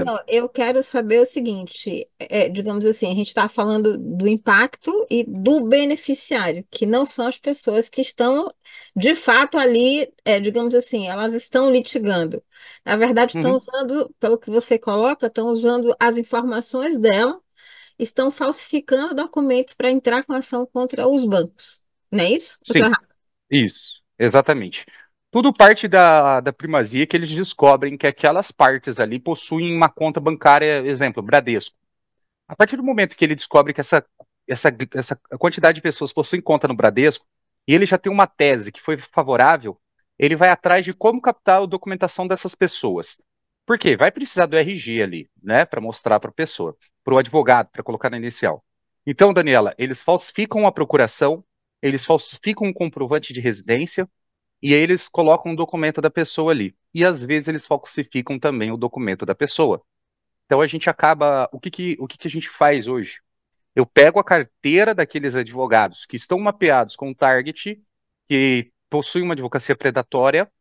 Não, 0.04 0.20
eu 0.28 0.50
quero 0.50 0.82
saber 0.82 1.22
o 1.22 1.26
seguinte, 1.26 2.10
é, 2.18 2.50
digamos 2.50 2.84
assim, 2.84 3.12
a 3.12 3.14
gente 3.14 3.28
está 3.28 3.48
falando 3.48 3.96
do 3.96 4.28
impacto 4.28 5.06
e 5.08 5.24
do 5.24 5.68
beneficiário, 5.68 6.66
que 6.72 6.84
não 6.84 7.06
são 7.06 7.28
as 7.28 7.38
pessoas 7.38 7.88
que 7.88 8.02
estão, 8.02 8.52
de 8.96 9.14
fato, 9.14 9.56
ali, 9.56 10.12
é, 10.26 10.40
digamos 10.40 10.74
assim, 10.74 11.08
elas 11.08 11.36
estão 11.36 11.72
litigando. 11.72 12.44
Na 12.84 12.96
verdade, 12.96 13.38
estão 13.38 13.52
uhum. 13.52 13.58
usando, 13.58 14.16
pelo 14.20 14.40
que 14.40 14.50
você 14.50 14.80
coloca, 14.80 15.28
estão 15.28 15.50
usando 15.50 15.96
as 16.00 16.18
informações 16.18 16.98
dela, 16.98 17.40
estão 18.00 18.32
falsificando 18.32 19.14
documentos 19.14 19.76
para 19.76 19.92
entrar 19.92 20.24
com 20.24 20.34
ação 20.34 20.66
contra 20.66 21.08
os 21.08 21.24
bancos. 21.24 21.84
Não 22.12 22.24
é 22.24 22.32
isso? 22.32 22.58
Sim, 22.64 22.82
isso, 23.52 24.02
exatamente 24.18 24.86
tudo 25.38 25.54
parte 25.54 25.88
da, 25.88 26.40
da 26.40 26.52
primazia 26.52 27.06
que 27.06 27.16
eles 27.16 27.30
descobrem 27.30 27.96
que 27.96 28.08
aquelas 28.08 28.50
partes 28.50 29.00
ali 29.00 29.20
possuem 29.20 29.72
uma 29.72 29.88
conta 29.88 30.20
bancária, 30.20 30.80
exemplo, 30.80 31.22
Bradesco. 31.22 31.76
A 32.48 32.56
partir 32.56 32.76
do 32.76 32.82
momento 32.82 33.16
que 33.16 33.24
ele 33.24 33.36
descobre 33.36 33.72
que 33.72 33.80
essa, 33.80 34.04
essa, 34.48 34.76
essa 34.96 35.16
quantidade 35.38 35.76
de 35.76 35.82
pessoas 35.84 36.12
possuem 36.12 36.42
conta 36.42 36.68
no 36.68 36.76
Bradesco, 36.76 37.24
e 37.68 37.76
ele 37.76 37.86
já 37.86 38.00
tem 38.00 38.12
uma 38.12 38.26
tese 38.26 38.72
que 38.72 38.82
foi 38.82 38.98
favorável, 38.98 39.80
ele 40.18 40.36
vai 40.36 40.50
atrás 40.50 40.84
de 40.84 40.92
como 40.92 41.22
captar 41.22 41.62
a 41.62 41.66
documentação 41.68 42.28
dessas 42.28 42.56
pessoas. 42.56 43.16
Por 43.64 43.78
quê? 43.78 43.96
Vai 43.96 44.10
precisar 44.10 44.48
do 44.48 44.58
RG 44.58 45.04
ali, 45.04 45.30
né, 45.44 45.66
para 45.66 45.80
mostrar 45.80 46.20
para 46.20 46.32
a 46.32 46.34
pessoa, 46.34 46.76
para 47.04 47.14
o 47.14 47.18
advogado, 47.20 47.70
para 47.70 47.84
colocar 47.84 48.10
na 48.10 48.18
inicial. 48.18 48.66
Então, 49.06 49.32
Daniela, 49.32 49.76
eles 49.78 50.02
falsificam 50.02 50.66
a 50.66 50.72
procuração, 50.72 51.44
eles 51.80 52.04
falsificam 52.04 52.68
um 52.68 52.74
comprovante 52.74 53.32
de 53.32 53.40
residência, 53.40 54.10
e 54.62 54.74
aí 54.74 54.80
eles 54.82 55.08
colocam 55.08 55.52
um 55.52 55.56
documento 55.56 56.02
da 56.02 56.10
pessoa 56.10 56.52
ali. 56.52 56.76
E 56.94 57.06
às 57.06 57.24
vezes 57.24 57.48
eles 57.48 57.66
falsificam 57.66 58.40
também 58.40 58.72
o 58.72 58.78
documento 58.78 59.26
da 59.26 59.36
pessoa. 59.36 59.82
Então 60.46 60.62
a 60.62 60.68
gente 60.68 60.90
acaba. 60.90 61.50
O 61.52 61.60
que, 61.60 61.70
que, 61.70 61.98
o 62.00 62.08
que, 62.08 62.18
que 62.18 62.28
a 62.28 62.32
gente 62.32 62.50
faz 62.50 62.88
hoje? 62.88 63.20
Eu 63.76 63.86
pego 63.86 64.20
a 64.20 64.24
carteira 64.24 64.96
daqueles 64.96 65.36
advogados 65.36 66.06
que 66.06 66.16
estão 66.16 66.40
mapeados 66.40 66.96
com 66.96 67.12
o 67.12 67.16
target, 67.16 67.80
que 68.28 68.72
possuem 68.90 69.24
uma 69.24 69.34
advocacia 69.34 69.76
predatória, 69.76 70.52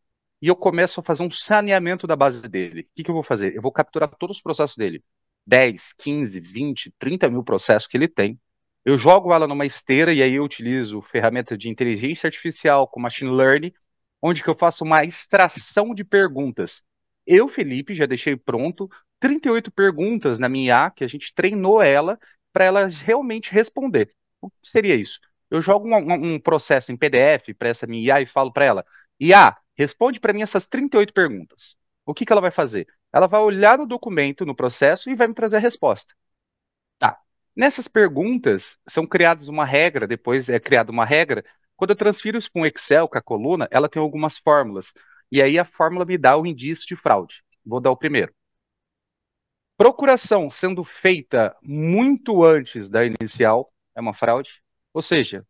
e 0.42 0.48
eu 0.48 0.56
começo 0.56 1.00
a 1.00 1.02
fazer 1.02 1.22
um 1.22 1.30
saneamento 1.30 2.06
da 2.06 2.14
base 2.14 2.46
dele. 2.48 2.82
O 2.82 2.86
que, 2.94 3.04
que 3.04 3.10
eu 3.10 3.14
vou 3.14 3.22
fazer? 3.22 3.56
Eu 3.56 3.62
vou 3.62 3.72
capturar 3.72 4.08
todos 4.18 4.36
os 4.36 4.42
processos 4.42 4.76
dele. 4.76 5.02
10, 5.46 5.94
15, 5.94 6.40
20, 6.40 6.92
30 6.98 7.30
mil 7.30 7.42
processos 7.42 7.88
que 7.88 7.96
ele 7.96 8.08
tem. 8.08 8.38
Eu 8.84 8.98
jogo 8.98 9.32
ela 9.32 9.46
numa 9.46 9.64
esteira 9.64 10.12
e 10.12 10.22
aí 10.22 10.34
eu 10.34 10.44
utilizo 10.44 11.00
ferramenta 11.00 11.56
de 11.56 11.68
inteligência 11.68 12.26
artificial 12.26 12.86
com 12.86 13.00
machine 13.00 13.30
learning 13.30 13.72
onde 14.20 14.42
que 14.42 14.48
eu 14.48 14.54
faço 14.54 14.84
uma 14.84 15.04
extração 15.04 15.94
de 15.94 16.04
perguntas. 16.04 16.82
Eu, 17.26 17.48
Felipe, 17.48 17.94
já 17.94 18.06
deixei 18.06 18.36
pronto 18.36 18.88
38 19.20 19.70
perguntas 19.70 20.38
na 20.38 20.48
minha 20.48 20.66
IA, 20.86 20.90
que 20.90 21.04
a 21.04 21.08
gente 21.08 21.34
treinou 21.34 21.82
ela 21.82 22.18
para 22.52 22.64
ela 22.64 22.86
realmente 22.86 23.50
responder. 23.52 24.14
O 24.40 24.50
que 24.50 24.56
seria 24.68 24.94
isso? 24.94 25.20
Eu 25.50 25.60
jogo 25.60 25.88
um, 25.88 26.34
um 26.34 26.40
processo 26.40 26.92
em 26.92 26.96
PDF 26.96 27.54
para 27.54 27.68
essa 27.68 27.86
minha 27.86 28.02
IA 28.02 28.20
e 28.22 28.26
falo 28.26 28.52
para 28.52 28.64
ela: 28.64 28.86
IA, 29.20 29.56
responde 29.76 30.20
para 30.20 30.32
mim 30.32 30.42
essas 30.42 30.66
38 30.66 31.12
perguntas. 31.12 31.76
O 32.04 32.14
que, 32.14 32.24
que 32.24 32.32
ela 32.32 32.40
vai 32.40 32.50
fazer? 32.50 32.86
Ela 33.12 33.26
vai 33.26 33.40
olhar 33.40 33.78
no 33.78 33.86
documento, 33.86 34.44
no 34.46 34.54
processo, 34.54 35.10
e 35.10 35.14
vai 35.14 35.26
me 35.26 35.34
trazer 35.34 35.56
a 35.56 35.60
resposta. 35.60 36.14
Tá. 36.98 37.18
Nessas 37.54 37.88
perguntas, 37.88 38.78
são 38.86 39.06
criadas 39.06 39.48
uma 39.48 39.64
regra, 39.64 40.06
depois 40.06 40.48
é 40.48 40.60
criada 40.60 40.92
uma 40.92 41.04
regra 41.04 41.44
quando 41.76 41.90
eu 41.90 41.96
transfiro 41.96 42.38
isso 42.38 42.50
para 42.50 42.62
um 42.62 42.66
Excel 42.66 43.08
com 43.08 43.18
a 43.18 43.22
coluna, 43.22 43.68
ela 43.70 43.88
tem 43.88 44.00
algumas 44.00 44.38
fórmulas. 44.38 44.92
E 45.30 45.42
aí 45.42 45.58
a 45.58 45.64
fórmula 45.64 46.04
me 46.04 46.16
dá 46.16 46.36
o 46.36 46.46
indício 46.46 46.86
de 46.86 46.96
fraude. 46.96 47.42
Vou 47.64 47.80
dar 47.80 47.90
o 47.90 47.96
primeiro. 47.96 48.34
Procuração 49.76 50.48
sendo 50.48 50.82
feita 50.82 51.54
muito 51.62 52.42
antes 52.44 52.88
da 52.88 53.04
inicial 53.04 53.70
é 53.94 54.00
uma 54.00 54.14
fraude. 54.14 54.62
Ou 54.94 55.02
seja, 55.02 55.46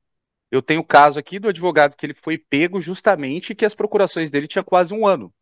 eu 0.51 0.62
tenho 0.62 0.81
o 0.81 0.85
caso 0.85 1.19
aqui 1.19 1.39
do 1.39 1.49
advogado 1.49 1.97
que 1.97 2.05
ele 2.07 2.15
foi 2.15 2.39
pego 2.39 2.81
justamente 2.81 3.55
que 3.55 3.65
as 3.65 3.75
procurações 3.75 4.31
dele 4.31 4.49
tinha 4.49 4.65
quase 4.65 4.93
um 4.93 5.07
ano. 5.07 5.33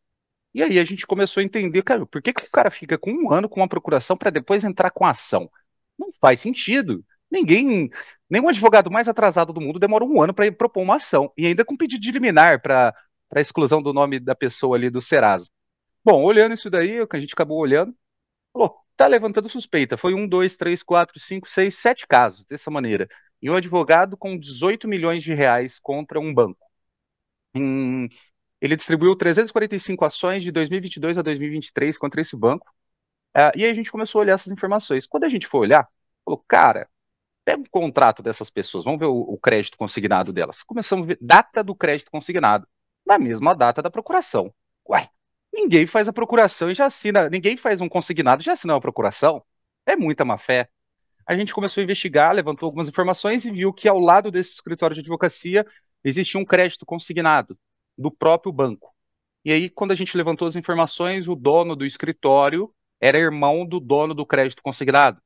E 0.52 0.62
aí 0.62 0.78
a 0.78 0.84
gente 0.84 1.06
começou 1.06 1.40
a 1.40 1.44
entender, 1.44 1.82
cara, 1.82 2.06
por 2.06 2.22
que, 2.22 2.32
que 2.32 2.44
o 2.44 2.50
cara 2.50 2.70
fica 2.70 2.96
com 2.98 3.10
um 3.10 3.32
ano 3.32 3.48
com 3.48 3.60
uma 3.60 3.68
procuração 3.68 4.16
para 4.16 4.30
depois 4.30 4.62
entrar 4.64 4.90
com 4.90 5.04
a 5.04 5.10
ação? 5.10 5.50
Não 5.98 6.12
faz 6.20 6.40
sentido. 6.40 7.04
Ninguém, 7.30 7.90
nenhum 8.34 8.48
advogado 8.48 8.90
mais 8.90 9.08
atrasado 9.08 9.52
do 9.52 9.60
mundo 9.60 9.78
demora 9.78 10.04
um 10.04 10.20
ano 10.20 10.34
para 10.34 10.50
propor 10.52 10.82
uma 10.82 10.96
ação, 10.96 11.32
e 11.36 11.46
ainda 11.46 11.64
com 11.64 11.76
pedido 11.76 12.00
de 12.02 12.10
liminar 12.10 12.60
para 12.60 12.94
a 13.34 13.40
exclusão 13.40 13.82
do 13.82 13.92
nome 13.92 14.18
da 14.20 14.34
pessoa 14.34 14.76
ali 14.76 14.90
do 14.90 15.00
Serasa. 15.00 15.48
Bom, 16.04 16.22
olhando 16.22 16.54
isso 16.54 16.68
daí, 16.70 17.00
o 17.00 17.08
que 17.08 17.16
a 17.16 17.20
gente 17.20 17.32
acabou 17.32 17.58
olhando, 17.58 17.94
falou, 18.52 18.76
tá 18.96 19.06
levantando 19.06 19.48
suspeita. 19.48 19.96
Foi 19.96 20.14
um, 20.14 20.28
dois, 20.28 20.56
três, 20.56 20.82
quatro, 20.82 21.18
cinco, 21.20 21.48
seis, 21.48 21.76
sete 21.76 22.06
casos 22.06 22.44
dessa 22.44 22.70
maneira. 22.70 23.08
E 23.40 23.50
um 23.50 23.54
advogado 23.56 24.16
com 24.16 24.38
18 24.38 24.88
milhões 24.88 25.22
de 25.22 25.32
reais 25.34 25.78
contra 25.78 26.20
um 26.20 26.34
banco. 26.34 26.58
Em, 27.54 28.08
ele 28.60 28.76
distribuiu 28.76 29.16
345 29.16 30.04
ações 30.04 30.42
de 30.42 30.50
2022 30.52 31.18
a 31.18 31.22
2023 31.22 31.96
contra 31.98 32.20
esse 32.20 32.36
banco. 32.36 32.66
Uh, 33.36 33.52
e 33.56 33.64
aí 33.64 33.70
a 33.70 33.74
gente 33.74 33.92
começou 33.92 34.20
a 34.20 34.22
olhar 34.22 34.34
essas 34.34 34.52
informações. 34.52 35.06
Quando 35.06 35.24
a 35.24 35.28
gente 35.28 35.46
foi 35.46 35.60
olhar, 35.60 35.88
falou, 36.24 36.44
cara, 36.48 36.88
Pega 37.44 37.62
o 37.62 37.70
contrato 37.70 38.22
dessas 38.22 38.48
pessoas, 38.48 38.84
vamos 38.84 39.00
ver 39.00 39.06
o, 39.06 39.16
o 39.16 39.38
crédito 39.38 39.76
consignado 39.76 40.32
delas. 40.32 40.62
Começamos 40.62 41.04
a 41.04 41.08
ver 41.08 41.18
data 41.20 41.62
do 41.62 41.74
crédito 41.74 42.10
consignado. 42.10 42.66
na 43.06 43.18
mesma 43.18 43.54
data 43.54 43.82
da 43.82 43.90
procuração. 43.90 44.52
Uai, 44.88 45.08
ninguém 45.52 45.86
faz 45.86 46.08
a 46.08 46.12
procuração 46.12 46.70
e 46.70 46.74
já 46.74 46.86
assina, 46.86 47.28
ninguém 47.28 47.56
faz 47.56 47.80
um 47.80 47.88
consignado 47.88 48.42
e 48.42 48.44
já 48.44 48.52
assina 48.54 48.74
uma 48.74 48.80
procuração. 48.80 49.44
É 49.86 49.94
muita 49.96 50.24
má 50.24 50.38
fé. 50.38 50.70
A 51.26 51.36
gente 51.36 51.54
começou 51.54 51.80
a 51.80 51.84
investigar, 51.84 52.34
levantou 52.34 52.66
algumas 52.66 52.88
informações 52.88 53.44
e 53.44 53.50
viu 53.50 53.72
que 53.72 53.88
ao 53.88 53.98
lado 53.98 54.30
desse 54.30 54.52
escritório 54.52 54.94
de 54.94 55.00
advocacia 55.00 55.66
existia 56.02 56.40
um 56.40 56.44
crédito 56.44 56.84
consignado 56.86 57.58
do 57.96 58.10
próprio 58.10 58.52
banco. 58.52 58.94
E 59.44 59.52
aí, 59.52 59.68
quando 59.70 59.92
a 59.92 59.94
gente 59.94 60.16
levantou 60.16 60.48
as 60.48 60.56
informações, 60.56 61.28
o 61.28 61.34
dono 61.34 61.76
do 61.76 61.84
escritório 61.84 62.72
era 63.00 63.18
irmão 63.18 63.66
do 63.66 63.78
dono 63.78 64.14
do 64.14 64.24
crédito 64.24 64.62
consignado. 64.62 65.20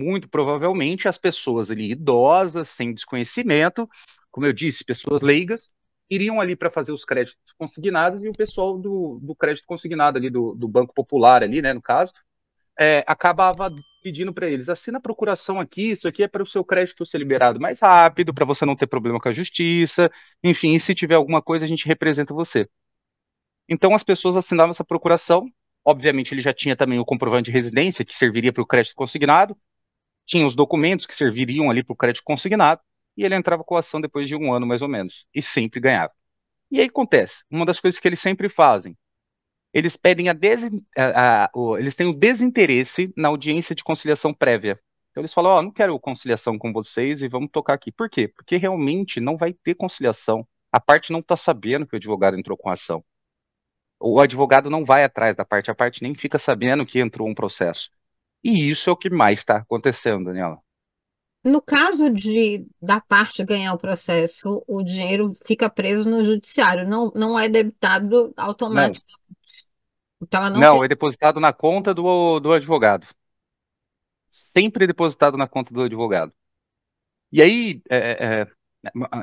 Muito 0.00 0.28
provavelmente 0.28 1.06
as 1.06 1.18
pessoas 1.18 1.70
ali 1.70 1.92
idosas, 1.92 2.68
sem 2.70 2.94
desconhecimento, 2.94 3.88
como 4.30 4.46
eu 4.46 4.52
disse, 4.52 4.84
pessoas 4.84 5.20
leigas, 5.20 5.70
iriam 6.08 6.40
ali 6.40 6.56
para 6.56 6.70
fazer 6.70 6.92
os 6.92 7.04
créditos 7.04 7.52
consignados 7.58 8.22
e 8.24 8.28
o 8.28 8.32
pessoal 8.32 8.78
do, 8.78 9.20
do 9.22 9.34
crédito 9.34 9.66
consignado 9.66 10.18
ali, 10.18 10.30
do, 10.30 10.54
do 10.54 10.66
Banco 10.66 10.94
Popular 10.94 11.44
ali, 11.44 11.60
né, 11.60 11.72
no 11.74 11.82
caso, 11.82 12.12
é, 12.78 13.04
acabava 13.06 13.70
pedindo 14.02 14.32
para 14.32 14.48
eles, 14.48 14.70
assina 14.70 14.96
a 14.96 15.00
procuração 15.00 15.60
aqui, 15.60 15.90
isso 15.90 16.08
aqui 16.08 16.22
é 16.22 16.28
para 16.28 16.42
o 16.42 16.46
seu 16.46 16.64
crédito 16.64 17.04
ser 17.04 17.18
liberado 17.18 17.60
mais 17.60 17.78
rápido, 17.78 18.32
para 18.32 18.46
você 18.46 18.64
não 18.64 18.74
ter 18.74 18.86
problema 18.86 19.20
com 19.20 19.28
a 19.28 19.32
justiça, 19.32 20.10
enfim, 20.42 20.78
se 20.78 20.94
tiver 20.94 21.16
alguma 21.16 21.42
coisa, 21.42 21.66
a 21.66 21.68
gente 21.68 21.86
representa 21.86 22.32
você. 22.32 22.66
Então 23.68 23.94
as 23.94 24.02
pessoas 24.02 24.34
assinavam 24.34 24.70
essa 24.70 24.84
procuração, 24.84 25.46
obviamente 25.84 26.32
ele 26.32 26.40
já 26.40 26.54
tinha 26.54 26.74
também 26.74 26.98
o 26.98 27.04
comprovante 27.04 27.50
de 27.50 27.52
residência, 27.52 28.04
que 28.04 28.14
serviria 28.14 28.52
para 28.52 28.62
o 28.62 28.66
crédito 28.66 28.96
consignado, 28.96 29.56
tinha 30.30 30.46
os 30.46 30.54
documentos 30.54 31.06
que 31.06 31.14
serviriam 31.14 31.68
ali 31.68 31.82
para 31.82 31.92
o 31.92 31.96
crédito 31.96 32.22
consignado, 32.24 32.80
e 33.16 33.24
ele 33.24 33.34
entrava 33.34 33.64
com 33.64 33.74
a 33.74 33.80
ação 33.80 34.00
depois 34.00 34.28
de 34.28 34.36
um 34.36 34.54
ano, 34.54 34.64
mais 34.64 34.80
ou 34.80 34.88
menos, 34.88 35.26
e 35.34 35.42
sempre 35.42 35.80
ganhava. 35.80 36.12
E 36.70 36.78
aí 36.80 36.86
acontece, 36.86 37.42
uma 37.50 37.66
das 37.66 37.80
coisas 37.80 37.98
que 37.98 38.06
eles 38.06 38.20
sempre 38.20 38.48
fazem, 38.48 38.96
eles 39.74 39.96
pedem 39.96 40.28
a, 40.28 40.36
a, 40.96 41.44
a 41.46 41.50
eles 41.80 41.96
têm 41.96 42.06
o 42.06 42.14
desinteresse 42.14 43.12
na 43.16 43.26
audiência 43.28 43.74
de 43.74 43.82
conciliação 43.82 44.32
prévia. 44.32 44.80
Então 45.10 45.20
eles 45.20 45.32
falam, 45.32 45.50
ó, 45.52 45.58
oh, 45.58 45.62
não 45.62 45.72
quero 45.72 45.98
conciliação 45.98 46.56
com 46.56 46.72
vocês 46.72 47.22
e 47.22 47.28
vamos 47.28 47.50
tocar 47.50 47.74
aqui. 47.74 47.90
Por 47.90 48.08
quê? 48.08 48.28
Porque 48.28 48.56
realmente 48.56 49.20
não 49.20 49.36
vai 49.36 49.52
ter 49.52 49.74
conciliação. 49.74 50.46
A 50.70 50.80
parte 50.80 51.10
não 51.10 51.18
está 51.18 51.36
sabendo 51.36 51.86
que 51.86 51.94
o 51.94 51.98
advogado 51.98 52.38
entrou 52.38 52.56
com 52.56 52.68
a 52.68 52.74
ação. 52.74 53.04
O 53.98 54.20
advogado 54.20 54.70
não 54.70 54.84
vai 54.84 55.02
atrás 55.02 55.34
da 55.34 55.44
parte, 55.44 55.70
a 55.70 55.74
parte 55.74 56.02
nem 56.02 56.14
fica 56.14 56.38
sabendo 56.38 56.86
que 56.86 57.00
entrou 57.00 57.28
um 57.28 57.34
processo. 57.34 57.90
E 58.42 58.70
isso 58.70 58.88
é 58.88 58.92
o 58.92 58.96
que 58.96 59.10
mais 59.10 59.40
está 59.40 59.58
acontecendo, 59.58 60.26
Daniela. 60.26 60.58
No 61.42 61.62
caso 61.62 62.10
de 62.10 62.66
da 62.80 63.00
parte 63.00 63.42
ganhar 63.44 63.72
o 63.72 63.78
processo, 63.78 64.62
o 64.66 64.82
dinheiro 64.82 65.32
fica 65.46 65.70
preso 65.70 66.08
no 66.08 66.24
judiciário, 66.24 66.86
não, 66.86 67.10
não 67.14 67.38
é 67.38 67.48
debitado 67.48 68.32
automaticamente. 68.36 69.02
Então 70.20 70.40
ela 70.40 70.50
não, 70.50 70.60
não 70.60 70.76
tem... 70.76 70.84
é 70.84 70.88
depositado 70.88 71.40
na 71.40 71.52
conta 71.52 71.94
do, 71.94 72.40
do 72.40 72.52
advogado. 72.52 73.06
Sempre 74.30 74.86
depositado 74.86 75.36
na 75.36 75.48
conta 75.48 75.72
do 75.72 75.82
advogado. 75.82 76.32
E 77.32 77.40
aí, 77.42 77.82
é, 77.88 77.96
é, 77.96 78.40
é 78.42 78.48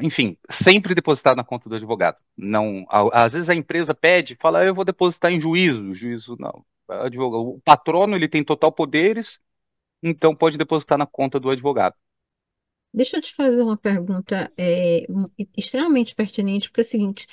enfim, 0.02 0.38
sempre 0.50 0.96
depositado 0.96 1.38
na 1.38 1.44
conta 1.44 1.70
do 1.70 1.76
advogado. 1.76 2.18
Não, 2.36 2.86
às 2.90 3.34
vezes 3.34 3.50
a 3.50 3.56
empresa 3.56 3.94
pede, 3.94 4.36
fala, 4.36 4.66
eu 4.66 4.74
vou 4.74 4.86
depositar 4.86 5.32
em 5.32 5.40
juízo. 5.40 5.84
O 5.92 5.94
juízo 5.94 6.36
não. 6.40 6.66
O 6.90 7.60
patrono 7.64 8.16
ele 8.16 8.28
tem 8.28 8.44
total 8.44 8.72
poderes, 8.72 9.40
então 10.02 10.36
pode 10.36 10.58
depositar 10.58 10.98
na 10.98 11.06
conta 11.06 11.40
do 11.40 11.50
advogado. 11.50 11.96
Deixa 12.94 13.18
eu 13.18 13.22
te 13.22 13.34
fazer 13.34 13.62
uma 13.62 13.78
pergunta 13.78 14.52
é, 14.58 15.06
extremamente 15.56 16.16
pertinente, 16.16 16.70
porque 16.70 16.82
é 16.82 16.84
o 16.84 16.88
seguinte: 16.88 17.28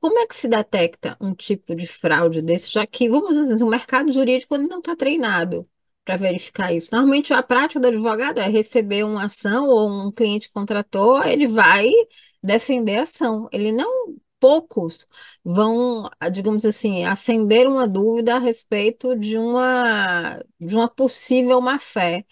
como 0.00 0.18
é 0.18 0.26
que 0.26 0.36
se 0.36 0.48
detecta 0.48 1.16
um 1.20 1.34
tipo 1.34 1.74
de 1.74 1.86
fraude 1.86 2.40
desse, 2.42 2.70
já 2.70 2.86
que, 2.86 3.08
vamos 3.08 3.36
dizer, 3.36 3.62
o 3.64 3.68
mercado 3.68 4.12
jurídico 4.12 4.56
não 4.58 4.78
está 4.78 4.94
treinado 4.94 5.68
para 6.04 6.16
verificar 6.16 6.72
isso. 6.72 6.88
Normalmente 6.92 7.32
a 7.32 7.42
prática 7.42 7.80
do 7.80 7.88
advogado 7.88 8.38
é 8.38 8.48
receber 8.48 9.04
uma 9.04 9.24
ação 9.24 9.68
ou 9.68 10.08
um 10.08 10.12
cliente 10.12 10.50
contratou, 10.50 11.22
ele 11.24 11.46
vai 11.46 11.88
defender 12.42 12.98
a 12.98 13.02
ação. 13.02 13.48
Ele 13.52 13.72
não, 13.72 14.16
poucos 14.40 15.06
vão, 15.44 16.08
digamos 16.32 16.64
assim, 16.64 17.04
acender 17.04 17.66
uma 17.66 17.86
dúvida 17.88 18.36
a 18.36 18.38
respeito 18.38 19.16
de 19.18 19.38
uma, 19.38 20.38
de 20.60 20.74
uma 20.76 20.88
possível 20.88 21.60
má-fé. 21.60 22.24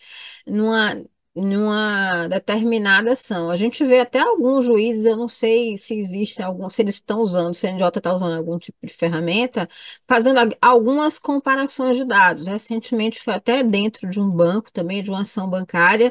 Numa, 0.46 1.04
numa 1.36 2.26
determinada 2.28 3.12
ação. 3.12 3.50
A 3.50 3.56
gente 3.56 3.84
vê 3.84 4.00
até 4.00 4.18
alguns 4.20 4.64
juízes, 4.64 5.04
eu 5.04 5.16
não 5.16 5.28
sei 5.28 5.76
se 5.76 5.94
existe 5.94 6.42
algum, 6.42 6.68
se 6.68 6.80
eles 6.82 6.94
estão 6.96 7.20
usando, 7.20 7.54
se 7.54 7.66
o 7.66 7.70
CNJ 7.70 7.88
está 7.98 8.14
usando 8.14 8.34
algum 8.34 8.58
tipo 8.58 8.78
de 8.82 8.92
ferramenta, 8.92 9.68
fazendo 10.08 10.38
algumas 10.62 11.18
comparações 11.18 11.96
de 11.96 12.04
dados. 12.06 12.46
Recentemente 12.46 13.22
foi 13.22 13.34
até 13.34 13.62
dentro 13.62 14.08
de 14.08 14.18
um 14.18 14.30
banco 14.30 14.72
também, 14.72 15.02
de 15.02 15.10
uma 15.10 15.20
ação 15.22 15.48
bancária, 15.48 16.10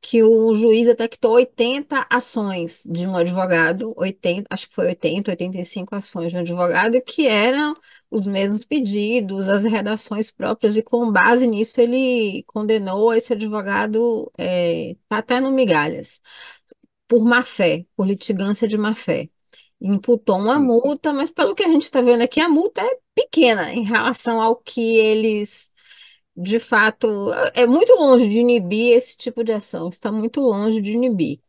que 0.00 0.22
o 0.22 0.54
juiz 0.54 0.86
detectou 0.86 1.32
80 1.32 2.06
ações 2.10 2.82
de 2.90 3.06
um 3.06 3.16
advogado, 3.16 3.92
80, 3.96 4.46
acho 4.50 4.68
que 4.68 4.74
foi 4.74 4.86
80, 4.88 5.30
85 5.32 5.94
ações 5.94 6.30
de 6.32 6.36
um 6.36 6.40
advogado, 6.40 7.00
que 7.02 7.26
eram 7.28 7.74
os 8.12 8.26
mesmos 8.26 8.64
pedidos, 8.64 9.48
as 9.48 9.64
redações 9.64 10.30
próprias, 10.30 10.76
e 10.76 10.82
com 10.82 11.10
base 11.10 11.46
nisso 11.46 11.80
ele 11.80 12.44
condenou 12.46 13.12
esse 13.14 13.32
advogado 13.32 14.30
é, 14.38 14.96
até 15.10 15.40
no 15.40 15.50
migalhas, 15.50 16.20
por 17.08 17.24
má 17.24 17.44
fé, 17.44 17.86
por 17.96 18.06
litigância 18.06 18.68
de 18.68 18.78
má 18.78 18.94
fé. 18.94 19.28
Imputou 19.80 20.38
uma 20.38 20.58
multa, 20.60 21.12
mas 21.12 21.30
pelo 21.30 21.54
que 21.54 21.64
a 21.64 21.68
gente 21.68 21.82
está 21.84 22.00
vendo 22.02 22.22
aqui, 22.22 22.40
a 22.40 22.48
multa 22.48 22.82
é 22.82 22.98
pequena 23.14 23.72
em 23.72 23.82
relação 23.82 24.40
ao 24.40 24.56
que 24.56 24.96
eles 24.96 25.70
de 26.36 26.58
fato, 26.58 27.32
é 27.54 27.66
muito 27.66 27.94
longe 27.94 28.28
de 28.28 28.38
inibir 28.38 28.96
esse 28.96 29.16
tipo 29.16 29.44
de 29.44 29.52
ação, 29.52 29.88
está 29.88 30.10
muito 30.10 30.40
longe 30.40 30.80
de 30.80 30.92
inibir, 30.92 31.40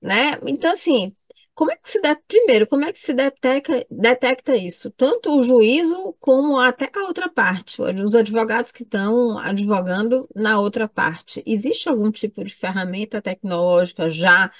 né? 0.00 0.32
Então, 0.46 0.72
assim, 0.72 1.14
como 1.62 1.70
é 1.70 1.76
que 1.76 1.88
se 1.88 2.00
dá, 2.00 2.16
primeiro, 2.26 2.66
como 2.66 2.84
é 2.84 2.92
que 2.92 2.98
se 2.98 3.14
detecta, 3.14 3.86
detecta 3.88 4.56
isso? 4.56 4.90
Tanto 4.90 5.30
o 5.38 5.44
juízo 5.44 6.12
como 6.18 6.58
até 6.58 6.90
a 6.92 7.04
outra 7.04 7.28
parte, 7.28 7.80
os 7.80 8.16
advogados 8.16 8.72
que 8.72 8.82
estão 8.82 9.38
advogando 9.38 10.28
na 10.34 10.58
outra 10.58 10.88
parte. 10.88 11.40
Existe 11.46 11.88
algum 11.88 12.10
tipo 12.10 12.42
de 12.42 12.52
ferramenta 12.52 13.22
tecnológica 13.22 14.10
já 14.10 14.50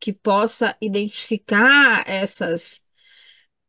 que 0.00 0.12
possa 0.12 0.76
identificar 0.82 2.02
essas 2.08 2.82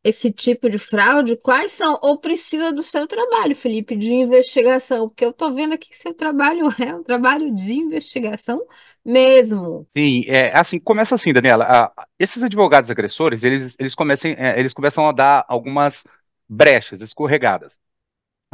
esse 0.02 0.32
tipo 0.32 0.68
de 0.70 0.78
fraude, 0.78 1.36
quais 1.36 1.72
são, 1.72 1.98
ou 2.02 2.18
precisa 2.18 2.72
do 2.72 2.82
seu 2.82 3.06
trabalho, 3.06 3.54
Felipe, 3.54 3.94
de 3.96 4.10
investigação, 4.12 5.08
porque 5.08 5.24
eu 5.24 5.30
estou 5.30 5.52
vendo 5.52 5.74
aqui 5.74 5.90
que 5.90 5.96
seu 5.96 6.14
trabalho 6.14 6.66
é 6.82 6.94
um 6.94 7.02
trabalho 7.02 7.54
de 7.54 7.72
investigação 7.74 8.66
mesmo. 9.04 9.86
Sim, 9.96 10.24
é 10.26 10.56
assim, 10.58 10.78
começa 10.78 11.14
assim, 11.14 11.32
Daniela, 11.32 11.92
esses 12.18 12.42
advogados 12.42 12.90
agressores, 12.90 13.44
eles, 13.44 13.74
eles, 13.78 13.94
começam, 13.94 14.30
é, 14.30 14.58
eles 14.58 14.72
começam 14.72 15.08
a 15.08 15.12
dar 15.12 15.44
algumas 15.48 16.04
brechas, 16.48 17.00
escorregadas, 17.00 17.78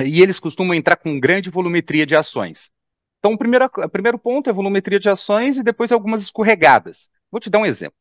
e 0.03 0.23
eles 0.23 0.39
costumam 0.39 0.75
entrar 0.75 0.97
com 0.97 1.19
grande 1.19 1.51
volumetria 1.51 2.07
de 2.07 2.15
ações. 2.15 2.71
Então, 3.19 3.33
o 3.33 3.39
primeiro, 3.39 3.65
o 3.65 3.89
primeiro 3.89 4.19
ponto 4.19 4.49
é 4.49 4.53
volumetria 4.53 4.99
de 4.99 5.09
ações 5.09 5.57
e 5.57 5.63
depois 5.63 5.91
algumas 5.91 6.21
escorregadas. 6.21 7.09
Vou 7.31 7.41
te 7.41 7.51
dar 7.51 7.59
um 7.59 7.67
exemplo. 7.67 7.97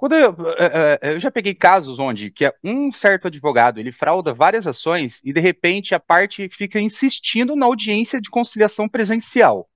Quando 0.00 0.14
eu, 0.14 0.34
é, 0.58 0.98
é, 1.02 1.14
eu, 1.14 1.20
já 1.20 1.30
peguei 1.30 1.54
casos 1.54 1.98
onde 1.98 2.30
que 2.30 2.50
um 2.64 2.90
certo 2.90 3.26
advogado 3.26 3.78
ele 3.78 3.92
frauda 3.92 4.32
várias 4.32 4.66
ações 4.66 5.20
e 5.22 5.30
de 5.30 5.40
repente 5.40 5.94
a 5.94 6.00
parte 6.00 6.48
fica 6.48 6.80
insistindo 6.80 7.54
na 7.54 7.66
audiência 7.66 8.18
de 8.18 8.30
conciliação 8.30 8.88
presencial. 8.88 9.68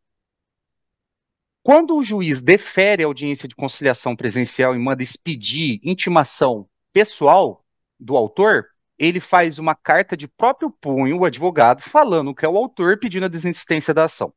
Quando 1.64 1.96
o 1.96 2.04
juiz 2.04 2.42
defere 2.42 3.02
a 3.02 3.06
audiência 3.06 3.48
de 3.48 3.54
conciliação 3.54 4.14
presencial 4.14 4.74
e 4.76 4.78
manda 4.78 5.02
expedir 5.02 5.80
intimação 5.82 6.68
pessoal 6.92 7.64
do 7.98 8.18
autor, 8.18 8.66
ele 8.98 9.18
faz 9.18 9.58
uma 9.58 9.74
carta 9.74 10.14
de 10.14 10.28
próprio 10.28 10.70
punho, 10.70 11.18
o 11.18 11.24
advogado, 11.24 11.80
falando 11.80 12.34
que 12.34 12.44
é 12.44 12.48
o 12.48 12.58
autor 12.58 12.98
pedindo 12.98 13.24
a 13.24 13.30
desistência 13.30 13.94
da 13.94 14.04
ação. 14.04 14.30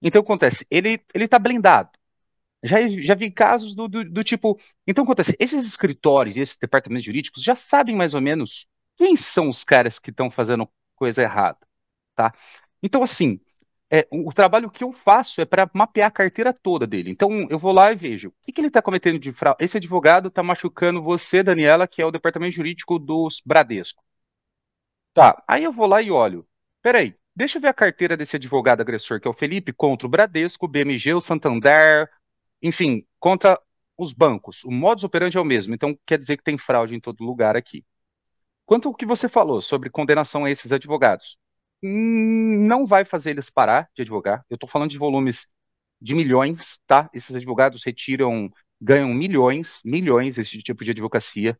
Então 0.00 0.20
acontece, 0.20 0.64
ele 0.70 1.00
está 1.12 1.40
blindado. 1.40 1.90
Já, 2.62 2.76
já 2.88 3.16
vi 3.16 3.28
casos 3.28 3.74
do, 3.74 3.88
do, 3.88 4.08
do 4.08 4.22
tipo. 4.22 4.56
Então, 4.86 5.02
acontece, 5.02 5.36
esses 5.40 5.64
escritórios 5.66 6.36
esses 6.36 6.56
departamentos 6.56 7.04
jurídicos 7.04 7.42
já 7.42 7.56
sabem 7.56 7.96
mais 7.96 8.14
ou 8.14 8.20
menos 8.20 8.66
quem 8.96 9.16
são 9.16 9.48
os 9.48 9.64
caras 9.64 9.98
que 9.98 10.10
estão 10.10 10.30
fazendo 10.30 10.68
coisa 10.94 11.22
errada, 11.22 11.58
tá? 12.14 12.32
Então, 12.80 13.02
assim, 13.02 13.40
é, 13.92 14.08
o 14.10 14.32
trabalho 14.32 14.70
que 14.70 14.82
eu 14.82 14.90
faço 14.90 15.42
é 15.42 15.44
para 15.44 15.70
mapear 15.74 16.08
a 16.08 16.10
carteira 16.10 16.50
toda 16.50 16.86
dele. 16.86 17.10
Então, 17.10 17.46
eu 17.50 17.58
vou 17.58 17.72
lá 17.72 17.92
e 17.92 17.94
vejo 17.94 18.28
o 18.30 18.32
que, 18.42 18.50
que 18.50 18.60
ele 18.60 18.68
está 18.68 18.80
cometendo 18.80 19.18
de 19.18 19.32
fraude. 19.32 19.62
Esse 19.62 19.76
advogado 19.76 20.28
está 20.28 20.42
machucando 20.42 21.02
você, 21.02 21.42
Daniela, 21.42 21.86
que 21.86 22.00
é 22.00 22.06
o 22.06 22.10
departamento 22.10 22.54
jurídico 22.54 22.98
dos 22.98 23.42
Bradesco. 23.44 24.02
Tá, 25.12 25.42
aí 25.46 25.62
eu 25.64 25.72
vou 25.72 25.86
lá 25.86 26.00
e 26.00 26.10
olho. 26.10 26.48
Peraí, 26.80 27.14
deixa 27.36 27.58
eu 27.58 27.62
ver 27.62 27.68
a 27.68 27.74
carteira 27.74 28.16
desse 28.16 28.36
advogado 28.36 28.80
agressor, 28.80 29.20
que 29.20 29.28
é 29.28 29.30
o 29.30 29.34
Felipe, 29.34 29.74
contra 29.74 30.06
o 30.06 30.10
Bradesco, 30.10 30.64
o 30.64 30.68
BMG, 30.68 31.12
o 31.12 31.20
Santander, 31.20 32.08
enfim, 32.62 33.06
contra 33.20 33.60
os 33.98 34.14
bancos. 34.14 34.64
O 34.64 34.70
modus 34.70 35.04
operandi 35.04 35.36
é 35.36 35.40
o 35.40 35.44
mesmo, 35.44 35.74
então 35.74 35.98
quer 36.06 36.18
dizer 36.18 36.38
que 36.38 36.44
tem 36.44 36.56
fraude 36.56 36.94
em 36.94 37.00
todo 37.00 37.22
lugar 37.22 37.56
aqui. 37.56 37.84
Quanto 38.64 38.88
ao 38.88 38.94
que 38.94 39.04
você 39.04 39.28
falou 39.28 39.60
sobre 39.60 39.90
condenação 39.90 40.46
a 40.46 40.50
esses 40.50 40.72
advogados, 40.72 41.36
não 41.82 42.86
vai 42.86 43.04
fazer 43.04 43.30
eles 43.30 43.50
parar 43.50 43.88
de 43.94 44.02
advogar. 44.02 44.44
Eu 44.50 44.54
estou 44.56 44.68
falando 44.68 44.90
de 44.90 44.98
volumes 44.98 45.46
de 46.00 46.14
milhões, 46.14 46.78
tá? 46.86 47.10
Esses 47.14 47.34
advogados 47.36 47.84
retiram, 47.84 48.50
ganham 48.80 49.08
milhões, 49.14 49.80
milhões 49.84 50.38
esse 50.38 50.58
tipo 50.62 50.84
de 50.84 50.90
advocacia. 50.92 51.58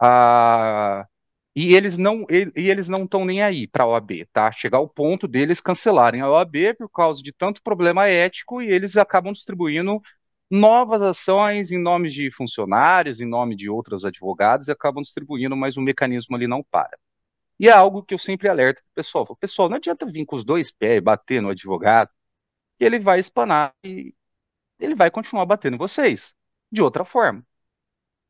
Ah, 0.00 1.06
e 1.54 1.74
eles 1.74 1.98
não 1.98 2.24
e, 2.30 2.50
e 2.56 2.70
eles 2.70 2.88
não 2.88 3.04
estão 3.04 3.24
nem 3.24 3.42
aí 3.42 3.66
para 3.66 3.84
a 3.84 3.86
OAB, 3.88 4.26
tá? 4.32 4.50
Chegar 4.52 4.78
ao 4.78 4.88
ponto 4.88 5.26
deles 5.28 5.60
cancelarem 5.60 6.20
a 6.20 6.30
OAB 6.30 6.74
por 6.78 6.88
causa 6.90 7.22
de 7.22 7.32
tanto 7.32 7.62
problema 7.62 8.08
ético 8.08 8.62
e 8.62 8.68
eles 8.70 8.96
acabam 8.96 9.32
distribuindo 9.32 10.00
novas 10.50 11.02
ações 11.02 11.70
em 11.72 11.78
nome 11.82 12.10
de 12.10 12.30
funcionários, 12.30 13.20
em 13.20 13.26
nome 13.26 13.56
de 13.56 13.68
outros 13.68 14.04
advogados 14.04 14.68
e 14.68 14.72
acabam 14.72 15.02
distribuindo, 15.02 15.56
mas 15.56 15.76
o 15.76 15.82
mecanismo 15.82 16.36
ali 16.36 16.46
não 16.46 16.62
para. 16.62 16.98
E 17.58 17.68
é 17.68 17.72
algo 17.72 18.02
que 18.02 18.14
eu 18.14 18.18
sempre 18.18 18.48
alerto 18.48 18.80
o 18.80 18.94
pessoal. 18.94 19.36
Pessoal, 19.36 19.68
não 19.68 19.76
adianta 19.76 20.06
vir 20.06 20.24
com 20.26 20.36
os 20.36 20.44
dois 20.44 20.70
pés 20.70 21.02
bater 21.02 21.42
no 21.42 21.50
advogado, 21.50 22.10
que 22.78 22.84
ele 22.84 22.98
vai 22.98 23.20
espanar 23.20 23.74
e 23.84 24.14
ele 24.80 24.94
vai 24.94 25.10
continuar 25.10 25.46
batendo 25.46 25.78
vocês, 25.78 26.34
de 26.72 26.82
outra 26.82 27.04
forma. 27.04 27.46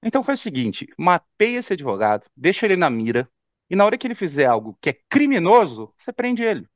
Então 0.03 0.23
faz 0.23 0.41
o 0.41 0.43
seguinte, 0.43 0.87
mapeia 0.99 1.59
esse 1.59 1.73
advogado, 1.73 2.27
deixa 2.37 2.67
ele 2.67 2.77
na 2.77 2.89
mira, 2.91 3.29
e 3.69 3.77
na 3.77 3.85
hora 3.85 3.99
que 3.99 4.07
ele 4.07 4.15
fizer 4.15 4.47
algo 4.47 4.79
que 4.81 4.91
é 4.91 4.93
criminoso, 5.09 5.93
você 5.99 6.13
prende 6.13 6.43
ele. 6.43 6.69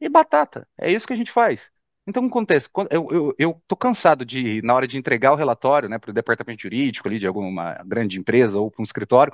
E 0.00 0.08
batata, 0.08 0.68
é 0.78 0.90
isso 0.92 1.06
que 1.06 1.12
a 1.12 1.16
gente 1.16 1.32
faz. 1.32 1.70
Então, 2.06 2.22
o 2.24 2.26
que 2.26 2.32
acontece? 2.32 2.68
Eu, 2.90 3.08
eu, 3.10 3.34
eu 3.38 3.62
tô 3.68 3.76
cansado 3.76 4.24
de, 4.24 4.62
na 4.62 4.74
hora 4.74 4.86
de 4.86 4.98
entregar 4.98 5.32
o 5.32 5.36
relatório 5.36 5.88
né, 5.88 5.98
para 5.98 6.10
o 6.10 6.14
departamento 6.14 6.62
jurídico 6.62 7.06
ali 7.08 7.18
de 7.18 7.26
alguma 7.26 7.74
grande 7.84 8.18
empresa 8.18 8.58
ou 8.58 8.70
para 8.70 8.80
um 8.82 8.84
escritório, 8.84 9.32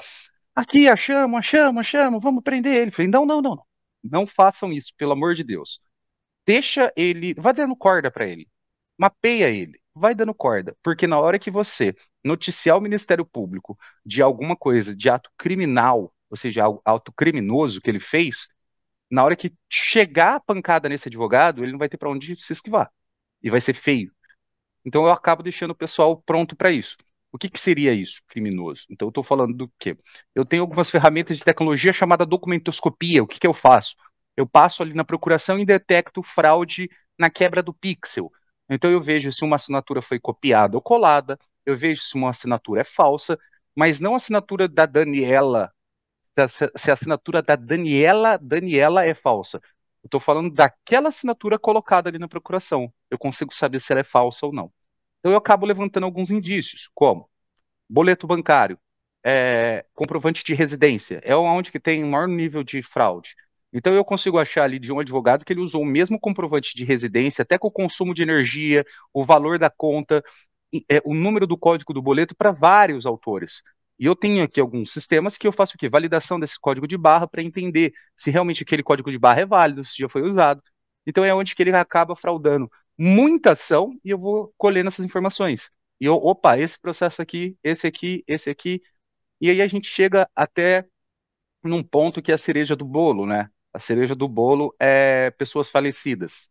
aqui, 0.54 0.88
achamos, 0.88 1.38
achamos, 1.38 1.80
achamos, 1.80 2.22
vamos 2.22 2.42
prender 2.42 2.74
ele. 2.76 2.90
Falei, 2.90 3.10
não, 3.10 3.26
não, 3.26 3.42
não, 3.42 3.56
não. 3.56 3.66
Não 4.02 4.26
façam 4.26 4.72
isso, 4.72 4.92
pelo 4.96 5.12
amor 5.12 5.34
de 5.34 5.44
Deus. 5.44 5.80
Deixa 6.46 6.92
ele, 6.96 7.34
vai 7.34 7.54
dando 7.54 7.76
corda 7.76 8.10
para 8.10 8.26
ele, 8.26 8.48
mapeia 8.98 9.50
ele, 9.50 9.80
vai 9.94 10.14
dando 10.14 10.34
corda, 10.34 10.76
porque 10.82 11.06
na 11.06 11.18
hora 11.18 11.38
que 11.38 11.50
você 11.50 11.94
noticiar 12.24 12.76
o 12.76 12.80
Ministério 12.80 13.24
Público 13.24 13.78
de 14.04 14.22
alguma 14.22 14.56
coisa, 14.56 14.94
de 14.94 15.08
ato 15.08 15.30
criminal, 15.38 16.14
ou 16.30 16.36
seja, 16.36 16.64
ato 16.84 17.12
criminoso 17.12 17.80
que 17.80 17.90
ele 17.90 18.00
fez, 18.00 18.48
na 19.10 19.24
hora 19.24 19.36
que 19.36 19.54
chegar 19.70 20.36
a 20.36 20.40
pancada 20.40 20.88
nesse 20.88 21.08
advogado, 21.08 21.62
ele 21.62 21.72
não 21.72 21.78
vai 21.78 21.88
ter 21.88 21.96
para 21.98 22.10
onde 22.10 22.36
se 22.42 22.52
esquivar. 22.52 22.90
E 23.42 23.50
vai 23.50 23.60
ser 23.60 23.74
feio. 23.74 24.12
Então 24.84 25.04
eu 25.04 25.12
acabo 25.12 25.42
deixando 25.42 25.72
o 25.72 25.74
pessoal 25.76 26.20
pronto 26.22 26.56
para 26.56 26.70
isso. 26.72 26.96
O 27.34 27.38
que, 27.38 27.50
que, 27.50 27.58
seria 27.58 27.92
isso, 27.92 28.22
criminoso? 28.28 28.86
Então 28.88 29.06
eu 29.06 29.10
estou 29.10 29.24
falando 29.24 29.56
do 29.56 29.68
quê? 29.76 29.98
Eu 30.32 30.44
tenho 30.44 30.62
algumas 30.62 30.88
ferramentas 30.88 31.36
de 31.36 31.42
tecnologia 31.42 31.92
chamada 31.92 32.24
documentoscopia. 32.24 33.24
O 33.24 33.26
que, 33.26 33.40
que 33.40 33.46
eu 33.46 33.52
faço? 33.52 33.96
Eu 34.36 34.46
passo 34.46 34.84
ali 34.84 34.94
na 34.94 35.04
procuração 35.04 35.58
e 35.58 35.64
detecto 35.64 36.22
fraude 36.22 36.88
na 37.18 37.28
quebra 37.28 37.60
do 37.60 37.74
pixel. 37.74 38.30
Então 38.70 38.88
eu 38.88 39.00
vejo 39.00 39.32
se 39.32 39.42
uma 39.44 39.56
assinatura 39.56 40.00
foi 40.00 40.20
copiada 40.20 40.76
ou 40.76 40.80
colada, 40.80 41.36
eu 41.66 41.76
vejo 41.76 42.02
se 42.02 42.14
uma 42.14 42.30
assinatura 42.30 42.82
é 42.82 42.84
falsa, 42.84 43.36
mas 43.76 43.98
não 43.98 44.14
a 44.14 44.16
assinatura 44.16 44.68
da 44.68 44.86
Daniela 44.86 45.72
se 46.76 46.90
a 46.90 46.92
assinatura 46.92 47.42
da 47.42 47.56
Daniela, 47.56 48.38
Daniela 48.38 49.04
é 49.04 49.14
falsa. 49.14 49.60
Eu 50.02 50.06
estou 50.06 50.20
falando 50.20 50.52
daquela 50.52 51.08
assinatura 51.08 51.58
colocada 51.58 52.08
ali 52.08 52.18
na 52.18 52.28
procuração. 52.28 52.92
Eu 53.10 53.18
consigo 53.18 53.52
saber 53.52 53.80
se 53.80 53.92
ela 53.92 54.02
é 54.02 54.04
falsa 54.04 54.46
ou 54.46 54.52
não. 54.52 54.72
Então 55.24 55.32
eu 55.32 55.38
acabo 55.38 55.64
levantando 55.64 56.04
alguns 56.04 56.30
indícios, 56.30 56.90
como 56.94 57.30
boleto 57.88 58.26
bancário, 58.26 58.78
é, 59.24 59.86
comprovante 59.94 60.44
de 60.44 60.52
residência, 60.52 61.18
é 61.24 61.34
onde 61.34 61.72
que 61.72 61.80
tem 61.80 62.04
o 62.04 62.08
maior 62.08 62.28
nível 62.28 62.62
de 62.62 62.82
fraude. 62.82 63.34
Então 63.72 63.94
eu 63.94 64.04
consigo 64.04 64.38
achar 64.38 64.64
ali 64.64 64.78
de 64.78 64.92
um 64.92 65.00
advogado 65.00 65.42
que 65.42 65.50
ele 65.50 65.62
usou 65.62 65.80
o 65.80 65.86
mesmo 65.86 66.20
comprovante 66.20 66.74
de 66.74 66.84
residência, 66.84 67.40
até 67.40 67.56
com 67.56 67.68
o 67.68 67.70
consumo 67.70 68.12
de 68.12 68.22
energia, 68.22 68.84
o 69.14 69.24
valor 69.24 69.58
da 69.58 69.70
conta, 69.70 70.22
é, 70.90 71.00
o 71.06 71.14
número 71.14 71.46
do 71.46 71.56
código 71.56 71.94
do 71.94 72.02
boleto 72.02 72.36
para 72.36 72.50
vários 72.50 73.06
autores. 73.06 73.62
E 73.98 74.04
eu 74.04 74.14
tenho 74.14 74.44
aqui 74.44 74.60
alguns 74.60 74.92
sistemas 74.92 75.38
que 75.38 75.46
eu 75.46 75.52
faço 75.52 75.76
o 75.76 75.78
quê? 75.78 75.88
Validação 75.88 76.38
desse 76.38 76.60
código 76.60 76.86
de 76.86 76.98
barra 76.98 77.26
para 77.26 77.42
entender 77.42 77.94
se 78.14 78.30
realmente 78.30 78.62
aquele 78.62 78.82
código 78.82 79.10
de 79.10 79.18
barra 79.18 79.40
é 79.40 79.46
válido, 79.46 79.86
se 79.86 80.02
já 80.02 80.08
foi 80.08 80.20
usado. 80.20 80.62
Então 81.06 81.24
é 81.24 81.34
onde 81.34 81.54
que 81.54 81.62
ele 81.62 81.74
acaba 81.74 82.14
fraudando 82.14 82.70
muita 82.98 83.52
ação 83.52 83.98
e 84.04 84.10
eu 84.10 84.18
vou 84.18 84.52
colhendo 84.56 84.88
essas 84.88 85.04
informações. 85.04 85.70
E 86.00 86.06
eu, 86.06 86.16
opa, 86.16 86.58
esse 86.58 86.78
processo 86.78 87.22
aqui, 87.22 87.56
esse 87.62 87.86
aqui, 87.86 88.24
esse 88.26 88.50
aqui. 88.50 88.82
E 89.40 89.50
aí 89.50 89.62
a 89.62 89.68
gente 89.68 89.88
chega 89.88 90.28
até 90.36 90.86
num 91.62 91.82
ponto 91.82 92.22
que 92.22 92.30
é 92.32 92.34
a 92.34 92.38
cereja 92.38 92.76
do 92.76 92.84
bolo, 92.84 93.26
né? 93.26 93.50
A 93.72 93.78
cereja 93.78 94.14
do 94.14 94.28
bolo 94.28 94.74
é 94.78 95.30
pessoas 95.32 95.68
falecidas. 95.68 96.48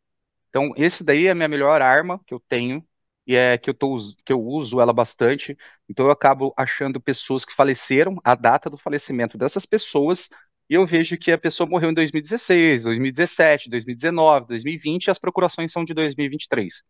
Então, 0.50 0.74
esse 0.78 1.04
daí 1.04 1.28
é 1.28 1.32
a 1.32 1.36
minha 1.36 1.48
melhor 1.48 1.82
arma 1.82 2.22
que 2.26 2.34
eu 2.34 2.40
tenho 2.48 2.86
e 3.28 3.36
é 3.36 3.58
que 3.58 3.70
eu, 3.70 3.74
tô, 3.74 3.96
que 4.26 4.34
eu 4.34 4.42
uso 4.42 4.82
ela 4.82 4.94
bastante. 4.94 5.58
Então 5.90 6.06
eu 6.08 6.12
acabo 6.12 6.54
achando 6.58 7.02
pessoas 7.02 7.46
que 7.46 7.54
faleceram, 7.56 8.18
a 8.24 8.36
data 8.36 8.70
do 8.70 8.78
falecimento 8.78 9.38
dessas 9.38 9.66
pessoas, 9.66 10.30
e 10.70 10.74
eu 10.76 10.86
vejo 10.86 11.18
que 11.18 11.32
a 11.32 11.38
pessoa 11.38 11.70
morreu 11.70 11.92
em 11.92 11.94
2016, 11.94 12.84
2017, 12.84 13.70
2019, 13.70 14.48
2020, 14.48 15.06
e 15.06 15.12
as 15.12 15.20
procurações 15.20 15.72
são 15.72 15.84
de 15.84 15.94
2023. 15.94 16.82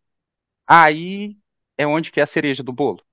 Aí 0.68 1.38
é 1.78 1.86
onde 1.86 2.12
que 2.12 2.20
é 2.20 2.24
a 2.24 2.28
cereja 2.28 2.64
do 2.64 2.72
bolo. 2.72 3.04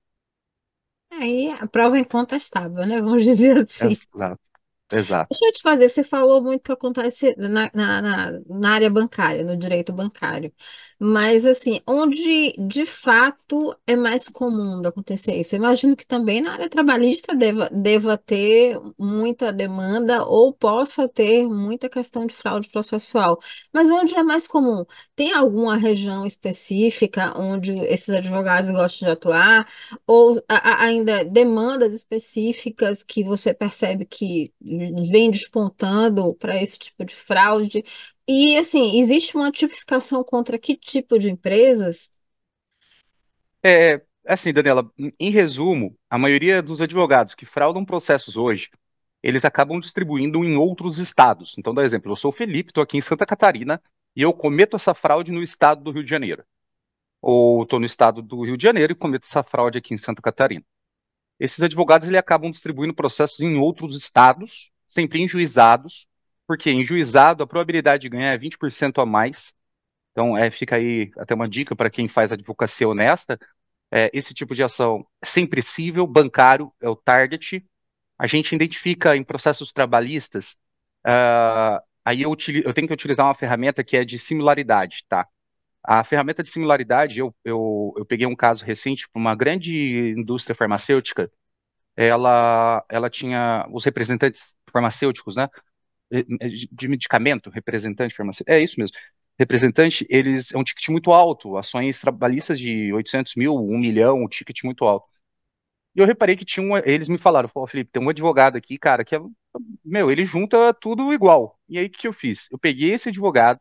Aí 1.11 1.49
a 1.59 1.67
prova 1.67 1.97
é 1.97 2.01
incontestável, 2.01 2.85
né? 2.85 3.01
Vamos 3.01 3.23
dizer 3.23 3.57
assim. 3.57 3.97
Exato. 4.13 4.50
Exato. 4.91 5.31
Deixa 5.31 5.45
eu 5.45 5.53
te 5.53 5.61
fazer, 5.61 5.89
você 5.89 6.03
falou 6.03 6.43
muito 6.43 6.61
que 6.63 6.71
acontece 6.73 7.33
na, 7.37 7.71
na, 7.73 8.01
na, 8.01 8.31
na 8.49 8.71
área 8.73 8.89
bancária, 8.89 9.43
no 9.45 9.55
direito 9.55 9.93
bancário. 9.93 10.53
Mas, 10.99 11.45
assim, 11.45 11.79
onde 11.87 12.53
de 12.67 12.85
fato 12.85 13.73
é 13.87 13.95
mais 13.95 14.27
comum 14.29 14.85
acontecer 14.85 15.35
isso? 15.39 15.55
Eu 15.55 15.59
imagino 15.59 15.95
que 15.95 16.05
também 16.05 16.41
na 16.41 16.51
área 16.53 16.69
trabalhista 16.69 17.33
deva, 17.33 17.69
deva 17.71 18.17
ter 18.17 18.77
muita 18.99 19.51
demanda 19.53 20.23
ou 20.25 20.53
possa 20.53 21.07
ter 21.07 21.47
muita 21.47 21.89
questão 21.89 22.27
de 22.27 22.33
fraude 22.35 22.69
processual. 22.69 23.39
Mas 23.73 23.89
onde 23.89 24.13
é 24.15 24.21
mais 24.23 24.47
comum? 24.47 24.85
Tem 25.15 25.33
alguma 25.33 25.77
região 25.77 26.25
específica 26.25 27.33
onde 27.39 27.71
esses 27.85 28.09
advogados 28.13 28.69
gostam 28.69 29.07
de 29.07 29.11
atuar? 29.13 29.67
Ou 30.05 30.41
a, 30.47 30.55
a, 30.71 30.83
ainda 30.83 31.23
demandas 31.23 31.93
específicas 31.95 33.03
que 33.03 33.23
você 33.23 33.53
percebe 33.53 34.05
que 34.05 34.53
vem 35.11 35.31
despontando 35.31 36.33
para 36.35 36.61
esse 36.61 36.77
tipo 36.77 37.05
de 37.05 37.13
fraude? 37.13 37.83
E, 38.27 38.57
assim, 38.57 38.99
existe 38.99 39.35
uma 39.35 39.51
tipificação 39.51 40.23
contra 40.23 40.57
que 40.57 40.75
tipo 40.75 41.19
de 41.19 41.29
empresas? 41.29 42.11
É, 43.63 44.01
assim, 44.25 44.53
Daniela, 44.53 44.91
em 45.19 45.29
resumo, 45.31 45.97
a 46.09 46.17
maioria 46.17 46.61
dos 46.61 46.81
advogados 46.81 47.35
que 47.35 47.45
fraudam 47.45 47.85
processos 47.85 48.37
hoje, 48.37 48.69
eles 49.21 49.45
acabam 49.45 49.79
distribuindo 49.79 50.43
em 50.43 50.55
outros 50.55 50.97
estados. 50.99 51.55
Então, 51.57 51.73
dá 51.73 51.83
exemplo, 51.83 52.11
eu 52.11 52.15
sou 52.15 52.29
o 52.29 52.33
Felipe, 52.33 52.71
estou 52.71 52.83
aqui 52.83 52.97
em 52.97 53.01
Santa 53.01 53.25
Catarina 53.25 53.81
e 54.15 54.21
eu 54.21 54.33
cometo 54.33 54.75
essa 54.75 54.93
fraude 54.93 55.31
no 55.31 55.43
estado 55.43 55.83
do 55.83 55.91
Rio 55.91 56.03
de 56.03 56.09
Janeiro. 56.09 56.43
Ou 57.21 57.63
estou 57.63 57.79
no 57.79 57.85
estado 57.85 58.21
do 58.21 58.43
Rio 58.43 58.57
de 58.57 58.63
Janeiro 58.63 58.93
e 58.93 58.95
cometo 58.95 59.25
essa 59.25 59.43
fraude 59.43 59.77
aqui 59.77 59.93
em 59.93 59.97
Santa 59.97 60.21
Catarina. 60.21 60.65
Esses 61.41 61.63
advogados 61.63 62.07
ele 62.07 62.19
acabam 62.19 62.51
distribuindo 62.51 62.93
processos 62.93 63.39
em 63.39 63.57
outros 63.57 63.97
estados 63.97 64.71
sempre 64.85 65.23
enjuizados, 65.23 66.05
porque 66.45 66.69
em 66.69 66.83
juizado 66.83 67.41
a 67.41 67.47
probabilidade 67.47 68.03
de 68.03 68.09
ganhar 68.09 68.31
é 68.31 68.37
20% 68.37 69.01
a 69.01 69.05
mais. 69.07 69.51
Então, 70.11 70.37
é, 70.37 70.51
fica 70.51 70.75
aí 70.75 71.09
até 71.17 71.33
uma 71.33 71.49
dica 71.49 71.75
para 71.75 71.89
quem 71.89 72.07
faz 72.07 72.31
advocacia 72.31 72.87
honesta. 72.87 73.39
É, 73.89 74.11
esse 74.13 74.35
tipo 74.35 74.53
de 74.53 74.61
ação 74.61 75.03
sempre 75.23 75.63
cível, 75.63 76.05
bancário 76.05 76.71
é 76.79 76.87
o 76.87 76.95
target. 76.95 77.65
A 78.19 78.27
gente 78.27 78.53
identifica 78.53 79.17
em 79.17 79.23
processos 79.23 79.71
trabalhistas, 79.71 80.51
uh, 81.07 81.81
aí 82.05 82.21
eu, 82.21 82.35
eu, 82.63 82.73
tenho 82.73 82.87
que 82.87 82.93
utilizar 82.93 83.25
uma 83.25 83.33
ferramenta 83.33 83.83
que 83.83 83.97
é 83.97 84.05
de 84.05 84.19
similaridade, 84.19 85.03
tá? 85.09 85.27
A 85.83 86.03
ferramenta 86.03 86.43
de 86.43 86.49
similaridade, 86.49 87.19
eu, 87.19 87.35
eu, 87.43 87.93
eu 87.97 88.05
peguei 88.05 88.27
um 88.27 88.35
caso 88.35 88.63
recente 88.65 89.09
para 89.09 89.19
uma 89.19 89.35
grande 89.35 90.11
indústria 90.17 90.55
farmacêutica, 90.55 91.31
ela, 91.95 92.85
ela 92.89 93.09
tinha 93.09 93.67
os 93.71 93.85
representantes 93.85 94.55
farmacêuticos, 94.71 95.35
né? 95.37 95.49
De 96.71 96.87
medicamento, 96.87 97.49
representante 97.49 98.13
farmacêutico. 98.15 98.51
É 98.51 98.59
isso 98.61 98.79
mesmo. 98.79 98.95
Representante, 99.39 100.05
eles 100.09 100.51
é 100.53 100.57
um 100.57 100.63
ticket 100.63 100.89
muito 100.89 101.11
alto, 101.11 101.57
ações 101.57 101.99
trabalhistas 101.99 102.59
de 102.59 102.93
800 102.93 103.33
mil, 103.35 103.55
1 103.55 103.77
milhão, 103.79 104.21
um 104.23 104.27
ticket 104.27 104.63
muito 104.63 104.85
alto. 104.85 105.07
E 105.95 105.99
eu 105.99 106.05
reparei 106.05 106.35
que 106.37 106.45
tinha 106.45 106.65
um, 106.65 106.77
eles 106.77 107.09
me 107.09 107.17
falaram, 107.17 107.49
Pô, 107.49 107.67
Felipe, 107.67 107.91
tem 107.91 108.01
um 108.03 108.09
advogado 108.09 108.57
aqui, 108.57 108.77
cara, 108.77 109.03
que 109.05 109.15
é, 109.15 109.19
meu, 109.83 110.11
ele 110.11 110.25
junta 110.25 110.73
tudo 110.73 111.13
igual. 111.13 111.59
E 111.69 111.77
aí 111.79 111.87
o 111.87 111.91
que 111.91 112.07
eu 112.07 112.13
fiz? 112.13 112.47
Eu 112.51 112.57
peguei 112.59 112.93
esse 112.93 113.09
advogado, 113.09 113.59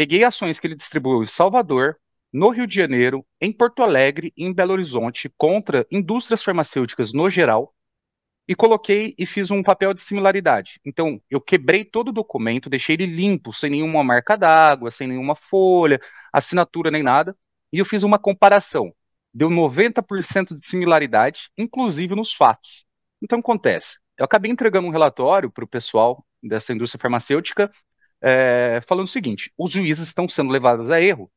peguei 0.00 0.24
ações 0.24 0.58
que 0.58 0.66
ele 0.66 0.74
distribuiu 0.74 1.22
em 1.22 1.26
Salvador, 1.26 1.94
no 2.32 2.48
Rio 2.48 2.66
de 2.66 2.74
Janeiro, 2.74 3.22
em 3.38 3.52
Porto 3.52 3.82
Alegre 3.82 4.32
e 4.34 4.46
em 4.46 4.50
Belo 4.50 4.72
Horizonte 4.72 5.30
contra 5.36 5.86
indústrias 5.92 6.42
farmacêuticas 6.42 7.12
no 7.12 7.28
geral 7.28 7.74
e 8.48 8.54
coloquei 8.54 9.14
e 9.18 9.26
fiz 9.26 9.50
um 9.50 9.62
papel 9.62 9.92
de 9.92 10.00
similaridade. 10.00 10.80
Então, 10.86 11.20
eu 11.28 11.38
quebrei 11.38 11.84
todo 11.84 12.08
o 12.08 12.12
documento, 12.12 12.70
deixei 12.70 12.94
ele 12.94 13.04
limpo, 13.04 13.52
sem 13.52 13.68
nenhuma 13.68 14.02
marca 14.02 14.38
d'água, 14.38 14.90
sem 14.90 15.06
nenhuma 15.06 15.34
folha, 15.34 16.00
assinatura 16.32 16.90
nem 16.90 17.02
nada, 17.02 17.36
e 17.70 17.78
eu 17.78 17.84
fiz 17.84 18.02
uma 18.02 18.18
comparação. 18.18 18.94
Deu 19.34 19.50
90% 19.50 20.54
de 20.54 20.64
similaridade, 20.64 21.50
inclusive 21.58 22.14
nos 22.14 22.32
fatos. 22.32 22.86
Então, 23.20 23.40
acontece. 23.40 23.98
Eu 24.16 24.24
acabei 24.24 24.50
entregando 24.50 24.88
um 24.88 24.92
relatório 24.92 25.50
para 25.50 25.62
o 25.62 25.68
pessoal 25.68 26.24
dessa 26.42 26.72
indústria 26.72 26.98
farmacêutica, 26.98 27.70
é, 28.20 28.80
falando 28.86 29.04
o 29.06 29.08
seguinte: 29.08 29.52
os 29.56 29.72
juízes 29.72 30.08
estão 30.08 30.28
sendo 30.28 30.50
levados 30.50 30.90
a 30.90 31.00
erro. 31.00 31.30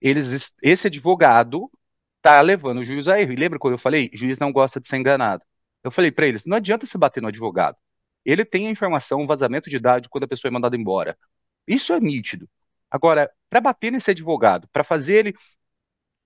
Eles, 0.00 0.52
esse 0.62 0.86
advogado 0.86 1.70
está 2.18 2.40
levando 2.40 2.78
o 2.78 2.82
juiz 2.82 3.08
a 3.08 3.20
erro. 3.20 3.32
E 3.32 3.36
lembra 3.36 3.58
quando 3.58 3.74
eu 3.74 3.78
falei? 3.78 4.10
Juiz 4.14 4.38
não 4.38 4.52
gosta 4.52 4.80
de 4.80 4.86
ser 4.86 4.96
enganado. 4.98 5.42
Eu 5.82 5.90
falei 5.90 6.10
para 6.10 6.26
eles: 6.26 6.44
não 6.44 6.56
adianta 6.56 6.86
se 6.86 6.98
bater 6.98 7.22
no 7.22 7.28
advogado. 7.28 7.76
Ele 8.24 8.44
tem 8.44 8.68
a 8.68 8.70
informação, 8.70 9.22
um 9.22 9.26
vazamento 9.26 9.70
de 9.70 9.78
dados 9.78 10.08
quando 10.08 10.24
a 10.24 10.28
pessoa 10.28 10.50
é 10.50 10.52
mandada 10.52 10.76
embora. 10.76 11.18
Isso 11.66 11.92
é 11.92 12.00
nítido. 12.00 12.48
Agora, 12.90 13.30
para 13.50 13.60
bater 13.60 13.92
nesse 13.92 14.10
advogado, 14.10 14.68
para 14.72 14.84
fazer 14.84 15.14
ele 15.14 15.34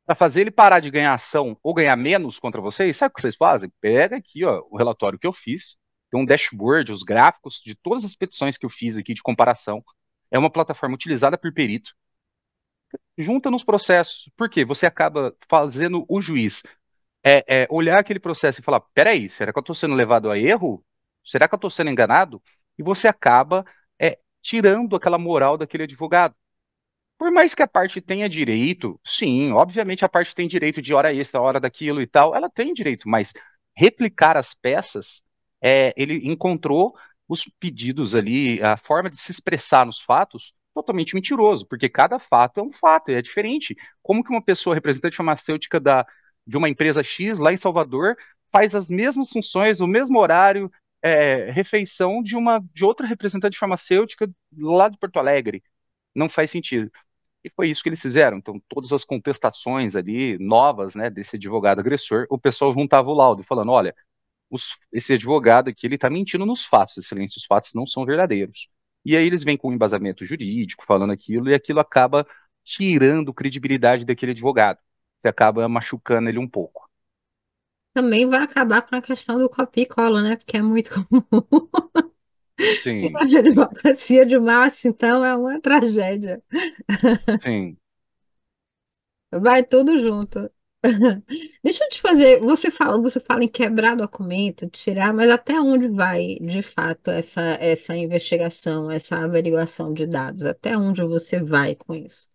para 0.05 0.17
fazer 0.17 0.43
ele 0.43 0.51
parar 0.51 0.81
de 0.81 0.91
ganhar 0.91 1.15
ação 1.15 1.57
ou 1.63 1.73
ganhar 1.73 1.97
menos 1.97 2.39
contra 2.39 2.61
vocês, 2.61 2.97
sabe 2.97 3.13
o 3.13 3.15
que 3.15 3.21
vocês 3.21 3.37
fazem? 3.37 3.73
Pega 3.81 4.17
aqui 4.17 4.45
ó, 4.45 4.65
o 4.71 4.77
relatório 4.77 5.19
que 5.19 5.27
eu 5.27 5.33
fiz, 5.33 5.77
tem 6.13 6.21
um 6.21 6.27
dashboard, 6.27 6.93
os 6.93 7.03
gráficos 7.03 7.61
de 7.65 7.75
todas 7.75 8.05
as 8.05 8.15
petições 8.15 8.59
que 8.59 8.67
eu 8.67 8.71
fiz 8.71 8.99
aqui 8.99 9.15
de 9.15 9.23
comparação. 9.23 9.83
É 10.31 10.39
uma 10.39 10.51
plataforma 10.51 10.95
utilizada 10.95 11.39
por 11.39 11.53
perito. 11.55 11.95
Junta 13.17 13.51
nos 13.51 13.65
processos. 13.65 14.31
Por 14.37 14.51
quê? 14.51 14.65
Você 14.65 14.85
acaba 14.85 15.35
fazendo 15.49 16.05
o 16.09 16.21
juiz 16.21 16.63
é, 17.25 17.63
é 17.65 17.67
olhar 17.71 17.99
aquele 17.99 18.21
processo 18.21 18.61
e 18.61 18.63
falar: 18.63 18.81
peraí, 18.95 19.29
será 19.29 19.53
que 19.53 19.59
eu 19.59 19.63
estou 19.63 19.75
sendo 19.75 19.95
levado 19.95 20.31
a 20.31 20.39
erro? 20.39 20.85
Será 21.25 21.49
que 21.49 21.55
eu 21.55 21.57
estou 21.57 21.71
sendo 21.71 21.91
enganado? 21.91 22.43
E 22.79 22.83
você 22.83 23.09
acaba 23.09 23.65
é, 23.99 24.19
tirando 24.43 24.97
aquela 24.97 25.19
moral 25.19 25.57
daquele 25.57 25.85
advogado. 25.85 26.35
Por 27.19 27.31
mais 27.31 27.55
que 27.55 27.63
a 27.63 27.69
parte 27.69 28.01
tenha 28.01 28.29
direito, 28.29 29.01
sim, 29.05 29.53
obviamente 29.53 30.05
a 30.05 30.09
parte 30.09 30.35
tem 30.35 30.49
direito 30.49 30.83
de 30.83 30.93
hora 30.93 31.15
extra, 31.15 31.41
hora 31.41 31.61
daquilo 31.61 32.03
e 32.03 32.07
tal, 32.07 32.35
ela 32.35 32.51
tem 32.51 32.75
direito, 32.75 33.09
mas 33.09 33.33
replicar 33.77 34.37
as 34.37 34.55
peças, 34.55 35.23
é, 35.63 35.95
ele 35.97 36.29
encontrou 36.29 36.97
os 37.29 37.45
pedidos 37.61 38.15
ali, 38.15 38.63
a 38.63 38.77
forma 38.77 39.09
de 39.09 39.17
se 39.17 39.31
expressar 39.31 39.87
nos 39.87 40.01
fatos, 40.01 40.53
totalmente 40.75 41.15
mentiroso, 41.15 41.67
porque 41.67 41.89
cada 41.89 42.19
fato 42.19 42.61
é 42.61 42.63
um 42.63 42.73
fato, 42.73 43.11
é 43.11 43.23
diferente. 43.23 43.77
Como 44.03 44.25
que 44.25 44.31
uma 44.31 44.43
pessoa 44.43 44.75
representante 44.75 45.17
farmacêutica 45.17 45.79
da, 45.81 46.07
de 46.47 46.57
uma 46.57 46.69
empresa 46.69 47.03
X 47.03 47.39
lá 47.39 47.53
em 47.53 47.57
Salvador 47.57 48.17
faz 48.51 48.75
as 48.75 48.91
mesmas 48.91 49.31
funções, 49.31 49.81
o 49.81 49.87
mesmo 49.87 50.19
horário, 50.19 50.71
é, 51.03 51.51
refeição 51.51 52.23
de 52.23 52.37
uma 52.37 52.61
de 52.73 52.85
outra 52.85 53.07
representante 53.07 53.59
farmacêutica 53.59 54.31
lá 54.59 54.89
de 54.89 54.99
Porto 54.99 55.19
Alegre. 55.19 55.63
Não 56.15 56.29
faz 56.29 56.51
sentido. 56.51 56.91
E 57.45 57.51
foi 57.51 57.71
isso 57.71 57.83
que 57.83 57.89
eles 57.89 58.01
fizeram. 58.01 58.39
Então, 58.39 58.61
todas 58.69 58.93
as 58.93 59.05
contestações 59.05 59.97
ali, 59.97 60.39
novas, 60.39 60.95
né, 60.95 61.11
desse 61.11 61.37
advogado 61.37 61.81
agressor, 61.81 62.27
o 62.31 62.39
pessoal 62.39 62.73
juntava 62.73 63.11
o 63.11 63.15
laudo, 63.15 63.43
falando: 63.43 63.73
olha, 63.73 63.95
os, 64.53 64.77
esse 64.93 65.15
advogado 65.15 65.71
aqui, 65.71 65.87
ele 65.87 65.97
está 65.97 66.11
mentindo 66.11 66.47
nos 66.47 66.65
fatos, 66.65 66.99
excelência, 66.99 67.39
os 67.39 67.47
fatos 67.47 67.71
não 67.75 67.87
são 67.87 68.07
verdadeiros. 68.07 68.69
E 69.05 69.17
aí 69.17 69.27
eles 69.27 69.45
vêm 69.45 69.57
com 69.59 69.71
um 69.71 69.75
embasamento 69.75 70.25
jurídico, 70.25 70.85
falando 70.87 71.13
aquilo, 71.13 71.51
e 71.51 71.55
aquilo 71.55 71.81
acaba 71.81 72.27
tirando 72.65 73.35
credibilidade 73.35 74.05
daquele 74.07 74.33
advogado 74.33 74.79
você 75.23 75.29
acaba 75.29 75.69
machucando 75.69 76.29
ele 76.29 76.39
um 76.39 76.49
pouco. 76.49 76.89
Também 77.95 78.29
vai 78.29 78.43
acabar 78.43 78.83
com 78.83 78.95
a 78.97 79.03
questão 79.03 79.39
do 79.39 79.49
copia 79.51 79.83
e 79.85 79.87
cola, 79.87 80.23
né? 80.23 80.37
Porque 80.37 80.57
é 80.57 80.63
muito 80.63 80.91
comum. 80.95 81.25
Sim, 82.83 83.23
A 83.35 83.39
advocacia 83.39 84.25
de 84.27 84.39
massa, 84.39 84.89
então, 84.89 85.25
é 85.25 85.37
uma 85.37 85.61
tragédia. 85.61 86.43
sim. 87.43 87.77
Vai 89.31 89.63
tudo 89.65 89.99
junto. 89.99 90.51
Deixa 91.63 91.85
eu 91.85 91.89
te 91.89 92.01
fazer, 92.01 92.41
você 92.41 92.71
fala, 92.71 93.01
você 93.01 93.21
fala 93.21 93.45
em 93.45 93.49
quebrar 93.49 93.95
documento, 93.97 94.69
tirar, 94.69 95.13
mas 95.15 95.31
até 95.31 95.61
onde 95.61 95.89
vai, 95.89 96.37
de 96.41 96.61
fato, 96.63 97.11
essa, 97.11 97.41
essa 97.61 97.97
investigação, 97.97 98.91
essa 98.91 99.19
averiguação 99.19 99.93
de 99.95 100.07
dados? 100.07 100.43
Até 100.45 100.77
onde 100.77 101.03
você 101.05 101.41
vai 101.43 101.75
com 101.77 101.95
isso? 101.95 102.29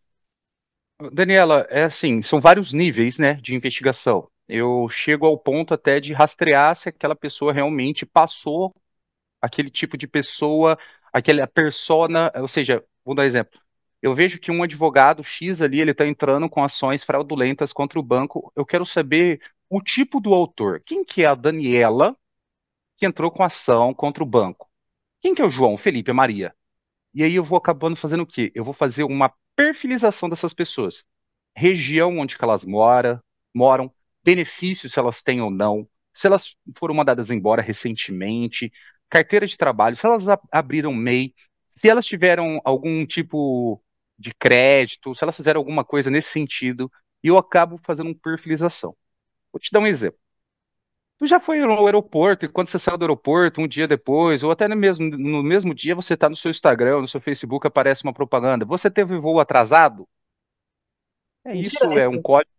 Daniela, 1.14 1.68
é 1.70 1.84
assim, 1.84 2.22
são 2.22 2.40
vários 2.42 2.74
níveis, 2.74 3.20
né, 3.20 3.34
de 3.36 3.54
investigação. 3.56 4.30
Eu 4.48 4.88
chego 4.90 5.26
ao 5.26 5.38
ponto 5.38 5.74
até 5.74 6.00
de 6.00 6.14
rastrear 6.14 6.76
se 6.76 6.90
aquela 6.90 7.16
pessoa 7.16 7.54
realmente 7.54 8.06
passou 8.06 8.74
aquele 9.42 9.72
tipo 9.72 9.98
de 9.98 10.08
pessoa, 10.08 10.78
aquela 11.14 11.48
persona, 11.48 12.32
ou 12.38 12.48
seja, 12.48 12.84
vou 13.06 13.16
dar 13.16 13.26
exemplo. 13.26 13.60
Eu 14.02 14.14
vejo 14.14 14.40
que 14.40 14.52
um 14.52 14.64
advogado 14.64 15.24
X 15.24 15.62
ali, 15.62 15.82
ele 15.82 15.92
está 15.92 16.06
entrando 16.06 16.50
com 16.50 16.64
ações 16.64 17.04
fraudulentas 17.04 17.74
contra 17.74 18.00
o 18.00 18.04
banco. 18.04 18.52
Eu 18.56 18.66
quero 18.66 18.86
saber 18.86 19.42
o 19.70 19.82
tipo 19.82 20.20
do 20.20 20.34
autor. 20.34 20.82
Quem 20.86 21.04
que 21.04 21.24
é 21.24 21.26
a 21.26 21.36
Daniela 21.36 22.16
que 22.98 23.06
entrou 23.06 23.32
com 23.32 23.44
ação 23.44 23.94
contra 23.94 24.24
o 24.24 24.28
banco? 24.28 24.70
Quem 25.22 25.34
que 25.34 25.42
é 25.42 25.46
o 25.46 25.50
João, 25.50 25.78
Felipe, 25.78 26.12
a 26.12 26.14
Maria? 26.14 26.56
E 27.14 27.24
aí 27.24 27.36
eu 27.36 27.44
vou 27.44 27.58
acabando 27.58 27.96
fazendo 27.96 28.22
o 28.22 28.28
quê? 28.28 28.52
Eu 28.54 28.64
vou 28.64 28.74
fazer 28.74 29.04
uma 29.04 29.34
perfilização 29.56 30.30
dessas 30.30 30.54
pessoas. 30.54 31.04
Região 31.56 32.20
onde 32.20 32.36
elas 32.40 32.64
moram, 32.64 33.20
moram, 33.54 33.92
benefícios 34.24 34.92
se 34.94 35.00
elas 35.00 35.24
têm 35.24 35.42
ou 35.42 35.50
não, 35.50 35.90
se 36.14 36.28
elas 36.28 36.56
foram 36.78 36.94
mandadas 36.94 37.32
embora 37.32 37.62
recentemente, 37.62 38.72
carteira 39.10 39.48
de 39.48 39.58
trabalho, 39.58 39.96
se 39.96 40.06
elas 40.06 40.26
abriram 40.52 40.94
MEI, 40.94 41.34
se 41.76 41.90
elas 41.90 42.06
tiveram 42.06 42.62
algum 42.64 43.06
tipo 43.06 43.82
de 44.18 44.34
crédito, 44.34 45.14
se 45.14 45.24
elas 45.24 45.36
fizeram 45.36 45.60
alguma 45.60 45.84
coisa 45.84 46.10
nesse 46.10 46.30
sentido, 46.30 46.92
e 47.24 47.28
eu 47.28 47.38
acabo 47.38 47.80
fazendo 47.84 48.08
uma 48.08 48.16
perfilização. 48.16 48.96
Vou 49.52 49.60
te 49.60 49.72
dar 49.72 49.80
um 49.80 49.88
exemplo. 49.88 50.20
Tu 51.18 51.26
já 51.26 51.40
foi 51.40 51.58
no 51.60 51.86
aeroporto 51.86 52.46
e 52.46 52.48
quando 52.48 52.68
você 52.68 52.78
saiu 52.78 52.98
do 52.98 53.04
aeroporto, 53.04 53.60
um 53.60 53.68
dia 53.68 53.88
depois, 53.88 54.44
ou 54.44 54.52
até 54.52 54.68
no 54.68 54.76
mesmo, 54.76 55.10
no 55.10 55.42
mesmo 55.42 55.74
dia, 55.74 55.96
você 55.96 56.14
está 56.14 56.30
no 56.30 56.36
seu 56.36 56.52
Instagram, 56.52 57.02
no 57.02 57.08
seu 57.08 57.20
Facebook, 57.20 57.66
aparece 57.66 58.04
uma 58.04 58.14
propaganda. 58.14 58.66
Você 58.66 58.90
teve 58.90 59.18
voo 59.18 59.40
atrasado? 59.40 60.08
É 61.44 61.56
isso, 61.56 61.76
é 61.82 61.88
um 61.88 61.90
Direto. 61.90 62.22
código. 62.22 62.52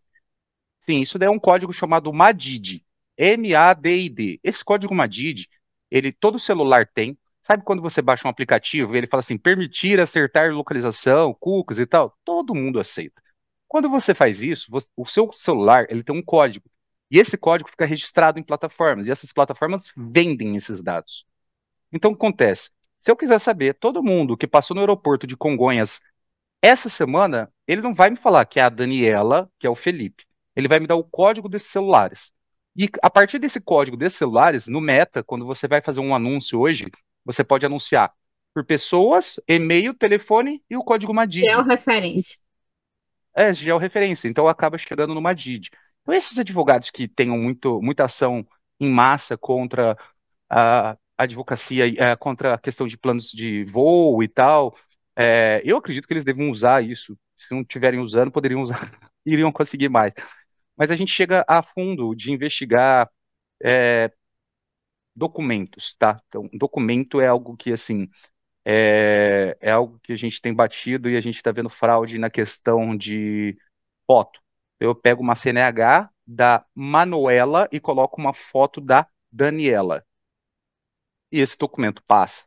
Sim, 0.81 1.01
isso 1.01 1.19
é 1.21 1.31
um 1.31 1.39
código 1.39 1.73
chamado 1.73 2.13
MADID. 2.13 2.85
M-A-D-I-D. 3.17 4.41
Esse 4.43 4.65
código 4.65 4.95
MADID, 4.95 5.49
ele 5.91 6.11
todo 6.11 6.39
celular 6.39 6.87
tem. 6.87 7.17
Sabe 7.51 7.65
quando 7.65 7.81
você 7.81 8.03
baixa 8.03 8.29
um 8.29 8.31
aplicativo 8.31 8.95
e 8.95 8.99
ele 8.99 9.07
fala 9.07 9.21
assim, 9.21 9.39
permitir 9.39 9.99
acertar 10.01 10.53
localização, 10.53 11.33
cookies 11.33 11.79
e 11.79 11.87
tal? 11.87 12.15
Todo 12.23 12.55
mundo 12.55 12.79
aceita. 12.79 13.23
Quando 13.67 13.89
você 13.89 14.15
faz 14.15 14.43
isso, 14.43 14.71
você- 14.71 14.87
o 14.95 15.07
seu 15.07 15.33
celular, 15.33 15.87
ele 15.89 16.03
tem 16.03 16.15
um 16.15 16.23
código. 16.23 16.69
E 17.11 17.19
esse 17.19 17.39
código 17.39 17.71
fica 17.71 17.87
registrado 17.87 18.39
em 18.39 18.43
plataformas, 18.43 19.07
e 19.07 19.11
essas 19.11 19.33
plataformas 19.33 19.91
vendem 19.97 20.57
esses 20.57 20.83
dados. 20.83 21.25
Então, 21.93 22.11
o 22.11 22.15
que 22.15 22.19
acontece? 22.19 22.71
Se 22.99 23.11
eu 23.11 23.17
quiser 23.17 23.39
saber, 23.41 23.75
todo 23.75 24.03
mundo 24.03 24.37
que 24.37 24.47
passou 24.47 24.75
no 24.75 24.81
aeroporto 24.81 25.27
de 25.27 25.37
Congonhas 25.37 26.01
essa 26.63 26.89
semana, 26.89 27.53
ele 27.67 27.81
não 27.83 27.95
vai 27.95 28.11
me 28.11 28.17
falar 28.17 28.45
que 28.47 28.61
é 28.61 28.63
a 28.65 28.69
Daniela, 28.69 29.51
que 29.59 29.67
é 29.67 29.71
o 29.71 29.75
Felipe. 29.75 30.27
Ele 30.57 30.69
vai 30.69 30.81
me 30.81 30.87
dar 30.87 30.97
o 30.97 31.05
código 31.05 31.49
desses 31.49 31.71
celulares. 31.71 32.33
E 32.77 32.89
a 33.03 33.11
partir 33.11 33.39
desse 33.39 33.61
código 33.61 33.97
desses 33.97 34.19
celulares, 34.19 34.67
no 34.67 34.81
Meta, 34.81 35.23
quando 35.25 35.47
você 35.47 35.69
vai 35.69 35.81
fazer 35.81 36.01
um 36.01 36.15
anúncio 36.15 36.61
hoje, 36.61 36.87
você 37.29 37.45
pode 37.45 37.67
anunciar 37.67 38.11
por 38.55 38.65
pessoas, 38.65 39.39
e-mail, 39.47 39.93
telefone 39.93 40.65
e 40.69 40.79
o 40.79 40.83
código 40.83 41.13
MADID. 41.13 41.45
Georreferência. 41.45 42.39
É, 43.37 43.53
georreferência, 43.53 44.29
então 44.29 44.49
acaba 44.49 44.79
chegando 44.79 45.15
no 45.15 45.21
MADID. 45.21 45.69
Então, 46.01 46.15
esses 46.15 46.39
advogados 46.39 46.89
que 46.89 47.07
tenham 47.07 47.37
muito, 47.37 47.83
muita 47.83 48.07
ação 48.07 48.47
em 48.81 48.91
massa 48.91 49.37
contra 49.37 49.95
a 50.49 50.97
advocacia, 51.19 51.87
eh, 51.87 52.17
contra 52.17 52.55
a 52.55 52.59
questão 52.59 52.87
de 52.87 52.97
planos 52.97 53.31
de 53.31 53.65
voo 53.65 54.23
e 54.23 54.29
tal, 54.29 54.75
eh, 55.15 55.61
eu 55.65 55.77
acredito 55.77 56.09
que 56.09 56.15
eles 56.15 56.25
devem 56.25 56.51
usar 56.51 56.83
isso. 56.83 57.15
Se 57.37 57.53
não 57.53 57.61
estiverem 57.61 58.01
usando, 58.01 58.33
poderiam 58.33 58.63
usar, 58.63 58.81
iriam 59.27 59.53
conseguir 59.53 59.91
mais. 59.91 60.15
Mas 60.75 60.91
a 60.91 60.97
gente 60.97 61.13
chega 61.13 61.45
a 61.47 61.63
fundo 61.63 62.15
de 62.15 62.33
investigar 62.33 63.11
eh, 63.63 64.11
documentos, 65.19 65.95
tá? 65.99 66.23
Então, 66.29 66.49
documento 66.55 67.21
é 67.21 67.27
algo 67.29 67.57
que, 67.57 67.73
assim, 67.73 68.09
é, 68.65 69.57
é 69.61 69.71
algo 69.73 69.99
que 70.01 70.13
a 70.13 70.17
gente 70.17 70.41
tem 70.41 70.55
batido 70.55 71.11
e 71.11 71.17
a 71.17 71.21
gente 71.21 71.37
está 71.37 71.53
vendo 71.53 71.71
fraude 71.71 72.19
na 72.19 72.31
questão 72.31 72.97
de 72.97 73.59
foto. 74.07 74.41
Eu 74.81 74.95
pego 74.95 75.23
uma 75.23 75.35
CNH 75.35 76.11
da 76.27 76.65
Manuela 76.75 77.69
e 77.73 77.81
coloco 77.81 78.21
uma 78.21 78.35
foto 78.35 78.81
da 78.81 79.07
Daniela. 79.33 80.05
E 81.33 81.41
esse 81.41 81.57
documento 81.59 82.03
passa. 82.07 82.45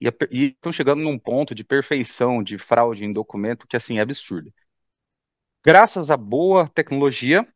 E, 0.00 0.06
e 0.30 0.44
estão 0.46 0.72
chegando 0.72 1.02
num 1.02 1.18
ponto 1.18 1.54
de 1.54 1.64
perfeição 1.64 2.42
de 2.42 2.58
fraude 2.58 3.04
em 3.04 3.12
documento 3.12 3.66
que, 3.66 3.76
assim, 3.76 3.98
é 3.98 4.02
absurdo. 4.02 4.52
Graças 5.64 6.10
à 6.10 6.16
boa 6.16 6.68
tecnologia, 6.68 7.46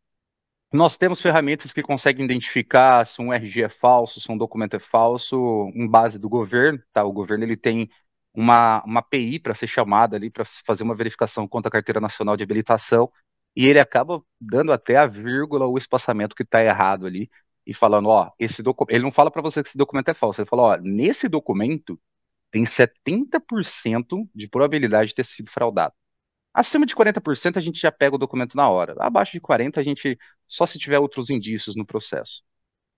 Nós 0.72 0.98
temos 0.98 1.20
ferramentas 1.20 1.72
que 1.72 1.82
conseguem 1.82 2.24
identificar 2.26 3.06
se 3.06 3.22
um 3.22 3.32
RG 3.32 3.62
é 3.64 3.68
falso, 3.70 4.20
se 4.20 4.30
um 4.30 4.36
documento 4.36 4.76
é 4.76 4.78
falso, 4.78 5.70
em 5.74 5.88
base 5.88 6.18
do 6.18 6.28
governo, 6.28 6.78
tá? 6.92 7.02
O 7.04 7.12
governo 7.12 7.44
ele 7.44 7.56
tem 7.56 7.88
uma, 8.34 8.82
uma 8.84 9.00
API 9.00 9.40
para 9.40 9.54
ser 9.54 9.66
chamada 9.66 10.16
ali 10.16 10.30
para 10.30 10.44
fazer 10.66 10.82
uma 10.82 10.94
verificação 10.94 11.48
contra 11.48 11.68
a 11.70 11.72
Carteira 11.72 12.00
Nacional 12.00 12.36
de 12.36 12.42
Habilitação, 12.44 13.10
e 13.56 13.66
ele 13.66 13.80
acaba 13.80 14.22
dando 14.40 14.72
até 14.72 14.96
a 14.96 15.06
vírgula, 15.06 15.66
o 15.66 15.78
espaçamento 15.78 16.36
que 16.36 16.42
está 16.42 16.62
errado 16.62 17.06
ali, 17.06 17.30
e 17.66 17.74
falando, 17.74 18.08
ó, 18.08 18.30
esse 18.38 18.62
documento. 18.62 18.94
Ele 18.94 19.04
não 19.04 19.12
fala 19.12 19.30
para 19.30 19.42
você 19.42 19.62
que 19.62 19.68
esse 19.68 19.78
documento 19.78 20.08
é 20.10 20.14
falso, 20.14 20.40
ele 20.40 20.48
fala, 20.48 20.62
ó, 20.62 20.76
nesse 20.78 21.28
documento 21.28 21.98
tem 22.50 22.64
70% 22.64 24.28
de 24.34 24.48
probabilidade 24.48 25.10
de 25.10 25.14
ter 25.16 25.24
sido 25.24 25.50
fraudado. 25.50 25.94
Acima 26.59 26.84
de 26.84 26.92
40% 26.92 27.56
a 27.56 27.61
gente 27.61 27.80
já 27.80 27.92
pega 27.92 28.16
o 28.16 28.18
documento 28.18 28.56
na 28.56 28.68
hora. 28.68 28.92
Abaixo 28.98 29.30
de 29.30 29.40
40% 29.40 29.78
a 29.78 29.82
gente 29.84 30.18
só 30.48 30.66
se 30.66 30.76
tiver 30.76 30.98
outros 30.98 31.30
indícios 31.30 31.76
no 31.76 31.86
processo. 31.86 32.42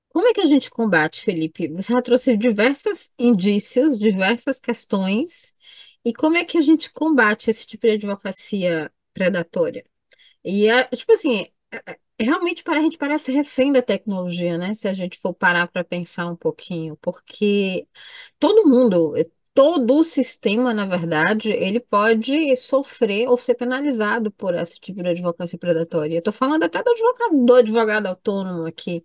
Como 0.08 0.26
é 0.26 0.32
que 0.32 0.40
a 0.40 0.46
gente 0.46 0.70
combate, 0.70 1.20
Felipe? 1.20 1.68
Você 1.68 1.92
já 1.92 2.00
trouxe 2.00 2.38
diversos 2.38 3.10
indícios, 3.18 3.98
diversas 3.98 4.58
questões. 4.58 5.54
E 6.02 6.10
como 6.14 6.38
é 6.38 6.44
que 6.44 6.56
a 6.56 6.62
gente 6.62 6.90
combate 6.90 7.50
esse 7.50 7.66
tipo 7.66 7.86
de 7.86 7.92
advocacia 7.92 8.90
predatória? 9.12 9.84
E, 10.42 10.66
é, 10.66 10.84
tipo 10.84 11.12
assim, 11.12 11.46
é, 11.70 11.92
é, 11.92 12.24
realmente 12.24 12.64
para 12.64 12.80
a 12.80 12.82
gente 12.82 12.96
parece 12.96 13.30
refém 13.30 13.72
da 13.72 13.82
tecnologia, 13.82 14.56
né? 14.56 14.72
Se 14.72 14.88
a 14.88 14.94
gente 14.94 15.18
for 15.18 15.34
parar 15.34 15.68
para 15.68 15.84
pensar 15.84 16.28
um 16.28 16.36
pouquinho, 16.36 16.96
porque 16.96 17.86
todo 18.38 18.66
mundo, 18.66 19.14
todo 19.54 19.96
o 19.98 20.04
sistema, 20.04 20.72
na 20.72 20.86
verdade, 20.86 21.50
ele 21.50 21.80
pode 21.80 22.56
sofrer 22.56 23.28
ou 23.28 23.36
ser 23.36 23.54
penalizado 23.54 24.30
por 24.32 24.54
esse 24.54 24.80
tipo 24.80 25.02
de 25.02 25.08
advocacia 25.10 25.58
predatória. 25.58 26.18
Estou 26.18 26.32
falando 26.32 26.64
até 26.64 26.82
do 26.82 26.90
advogado, 26.90 27.44
do 27.46 27.54
advogado 27.54 28.06
autônomo 28.06 28.66
aqui, 28.66 29.04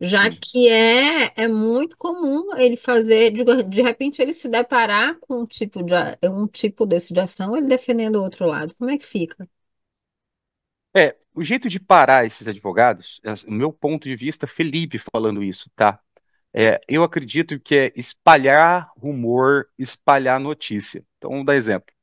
já 0.00 0.30
que 0.30 0.68
é, 0.68 1.32
é 1.36 1.48
muito 1.48 1.96
comum 1.96 2.54
ele 2.56 2.76
fazer, 2.76 3.30
de, 3.32 3.44
de 3.64 3.82
repente, 3.82 4.20
ele 4.22 4.32
se 4.32 4.48
deparar 4.48 5.18
com 5.20 5.42
um 5.42 5.46
tipo, 5.46 5.82
de, 5.82 5.94
um 6.28 6.46
tipo 6.46 6.86
desse 6.86 7.12
de 7.14 7.20
ação, 7.20 7.56
ele 7.56 7.66
defendendo 7.66 8.16
o 8.16 8.22
outro 8.22 8.46
lado. 8.46 8.74
Como 8.76 8.90
é 8.90 8.98
que 8.98 9.06
fica? 9.06 9.48
É, 10.96 11.14
o 11.34 11.42
jeito 11.44 11.68
de 11.68 11.78
parar 11.78 12.24
esses 12.24 12.48
advogados, 12.48 13.20
é, 13.22 13.32
o 13.46 13.52
meu 13.52 13.70
ponto 13.72 14.04
de 14.04 14.16
vista, 14.16 14.46
Felipe 14.46 14.98
falando 14.98 15.42
isso, 15.42 15.70
tá? 15.76 16.00
É, 16.58 16.80
eu 16.88 17.04
acredito 17.04 17.60
que 17.60 17.76
é 17.76 17.92
espalhar 17.94 18.90
rumor, 18.96 19.68
espalhar 19.78 20.40
notícia. 20.40 21.04
Então, 21.18 21.30
vamos 21.30 21.44
dar 21.44 21.54
exemplo. 21.54 21.94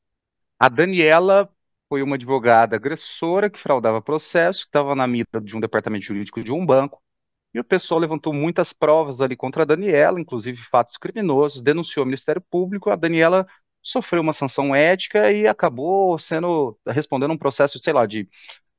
A 0.58 0.68
Daniela 0.68 1.50
foi 1.88 2.02
uma 2.02 2.16
advogada 2.16 2.76
agressora 2.76 3.50
que 3.50 3.58
fraudava 3.58 4.00
processo, 4.00 4.62
que 4.62 4.68
estava 4.68 4.94
na 4.94 5.06
mira 5.08 5.40
de 5.42 5.56
um 5.56 5.60
departamento 5.60 6.04
jurídico 6.06 6.42
de 6.42 6.52
um 6.52 6.64
banco, 6.64 7.02
e 7.52 7.60
o 7.60 7.64
pessoal 7.64 8.00
levantou 8.00 8.32
muitas 8.32 8.72
provas 8.72 9.20
ali 9.20 9.36
contra 9.36 9.62
a 9.62 9.66
Daniela, 9.66 10.20
inclusive 10.20 10.58
fatos 10.62 10.96
criminosos, 10.96 11.62
denunciou 11.62 12.04
o 12.04 12.06
Ministério 12.06 12.42
Público, 12.42 12.90
a 12.90 12.96
Daniela 12.96 13.46
sofreu 13.82 14.22
uma 14.22 14.32
sanção 14.32 14.74
ética 14.74 15.32
e 15.32 15.46
acabou 15.46 16.18
sendo 16.18 16.78
respondendo 16.86 17.32
um 17.32 17.38
processo, 17.38 17.78
sei 17.82 17.92
lá, 17.92 18.06
de 18.06 18.28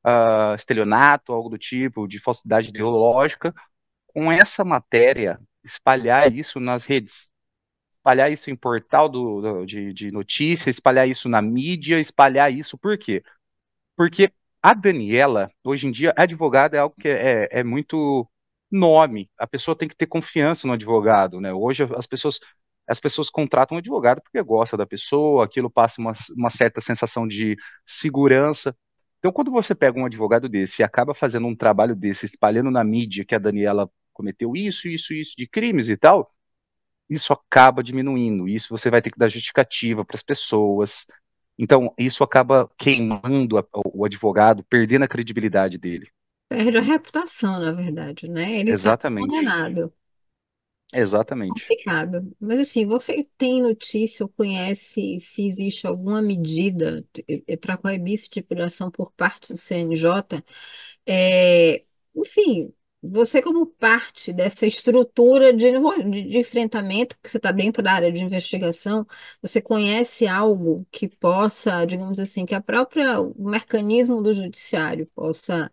uh, 0.05 0.55
estelionato, 0.55 1.34
algo 1.34 1.49
do 1.49 1.57
tipo, 1.57 2.07
de 2.07 2.19
falsidade 2.19 2.69
ideológica, 2.69 3.53
com 4.07 4.32
essa 4.32 4.63
matéria, 4.63 5.39
espalhar 5.66 6.34
isso 6.36 6.59
nas 6.59 6.86
redes, 6.86 7.32
espalhar 7.97 8.32
isso 8.32 8.49
em 8.49 8.55
portal 8.55 9.09
do, 9.09 9.41
do 9.41 9.66
de, 9.66 9.93
de 9.93 10.11
notícia, 10.11 10.70
espalhar 10.70 11.07
isso 11.09 11.28
na 11.30 11.41
mídia, 11.41 11.99
espalhar 11.99 12.53
isso, 12.53 12.78
por 12.78 12.97
quê? 12.97 13.24
Porque 13.97 14.32
a 14.61 14.74
Daniela, 14.74 15.51
hoje 15.63 15.88
em 15.88 15.91
dia, 15.91 16.13
advogada 16.18 16.78
é 16.78 16.80
algo 16.80 16.95
que 16.99 17.07
é, 17.09 17.49
é 17.51 17.63
muito 17.63 18.28
nome, 18.72 19.30
a 19.38 19.47
pessoa 19.47 19.78
tem 19.78 19.88
que 19.88 19.95
ter 19.95 20.07
confiança 20.07 20.68
no 20.68 20.74
advogado, 20.74 21.39
né? 21.41 21.53
Hoje 21.53 21.84
as 21.95 22.05
pessoas 22.05 22.39
as 22.88 22.99
pessoas 22.99 23.30
contratam 23.30 23.76
um 23.76 23.80
advogado 23.80 24.22
porque 24.22 24.41
gosta 24.43 24.78
da 24.78 24.86
pessoa, 24.86 25.45
aquilo 25.45 25.70
passa 25.70 25.99
uma, 25.99 26.11
uma 26.38 26.49
certa 26.49 26.80
sensação 26.82 27.28
de 27.28 27.57
segurança. 27.86 28.76
Então, 29.20 29.32
quando 29.32 29.51
você 29.51 29.74
pega 29.74 29.99
um 29.99 30.05
advogado 30.05 30.47
desse 30.47 30.82
e 30.82 30.86
acaba 30.86 31.16
fazendo 31.16 31.47
um 31.47 31.55
trabalho 31.55 31.95
desse, 31.95 32.26
espalhando 32.28 32.70
na 32.70 32.84
mídia 32.84 33.26
que 33.26 33.34
a 33.36 33.39
Daniela 33.39 33.89
cometeu 34.16 34.55
isso, 34.55 34.88
isso, 34.88 35.13
isso 35.13 35.36
de 35.38 35.45
crimes 35.45 35.89
e 35.89 35.97
tal, 35.97 36.34
isso 37.09 37.34
acaba 37.34 37.84
diminuindo. 37.84 38.47
Isso 38.47 38.70
você 38.70 38.89
vai 38.89 39.01
ter 39.01 39.11
que 39.11 39.20
dar 39.20 39.28
justificativa 39.28 40.03
para 40.03 40.16
as 40.16 40.24
pessoas. 40.24 41.05
Então, 41.57 41.93
isso 41.97 42.24
acaba 42.24 42.70
queimando 42.78 43.57
a, 43.57 43.66
o 43.93 44.03
advogado, 44.05 44.63
perdendo 44.63 45.03
a 45.03 45.07
credibilidade 45.07 45.78
dele. 45.78 46.09
Perde 46.49 46.78
a 46.78 46.82
reputação, 46.82 47.59
na 47.59 47.72
verdade, 47.72 48.28
né? 48.30 48.59
Ele 48.59 48.72
está 48.72 48.97
condenado. 48.97 49.93
Exatamente. 50.93 51.61
Complicado. 51.61 52.36
Mas 52.39 52.59
assim, 52.59 52.86
você 52.86 53.28
tem 53.38 53.61
notícia 53.61 54.24
ou 54.24 54.30
conhece 54.30 55.20
se 55.20 55.45
existe 55.45 55.88
alguma 55.88 56.22
medida 56.22 57.03
para 57.59 57.78
coibir 57.78 58.13
esse 58.13 58.30
tipo 58.30 58.53
de 58.53 58.61
ação 58.61 58.91
por 58.91 59.11
parte 59.11 59.51
do 59.51 59.57
CNJ? 59.57 60.43
É, 61.05 61.84
enfim, 62.16 62.72
você 63.12 63.41
como 63.41 63.66
parte 63.66 64.34
dessa 64.34 64.66
estrutura 64.66 65.53
de, 65.53 65.72
de, 66.10 66.38
enfrentamento, 66.38 67.18
que 67.22 67.30
você 67.30 67.38
está 67.38 67.51
dentro 67.51 67.84
da 67.84 67.93
área 67.93 68.12
de 68.12 68.24
investigação, 68.24 69.06
você 69.41 69.62
conhece 69.62 70.28
algo 70.28 70.86
que 70.91 71.08
possa, 71.08 71.86
digamos 71.86 72.20
assim, 72.20 72.45
que 72.45 72.56
a 72.56 72.62
própria 72.62 73.20
o 73.22 73.49
mecanismo 73.49 74.22
do 74.22 74.34
judiciário 74.34 75.10
possa 75.16 75.72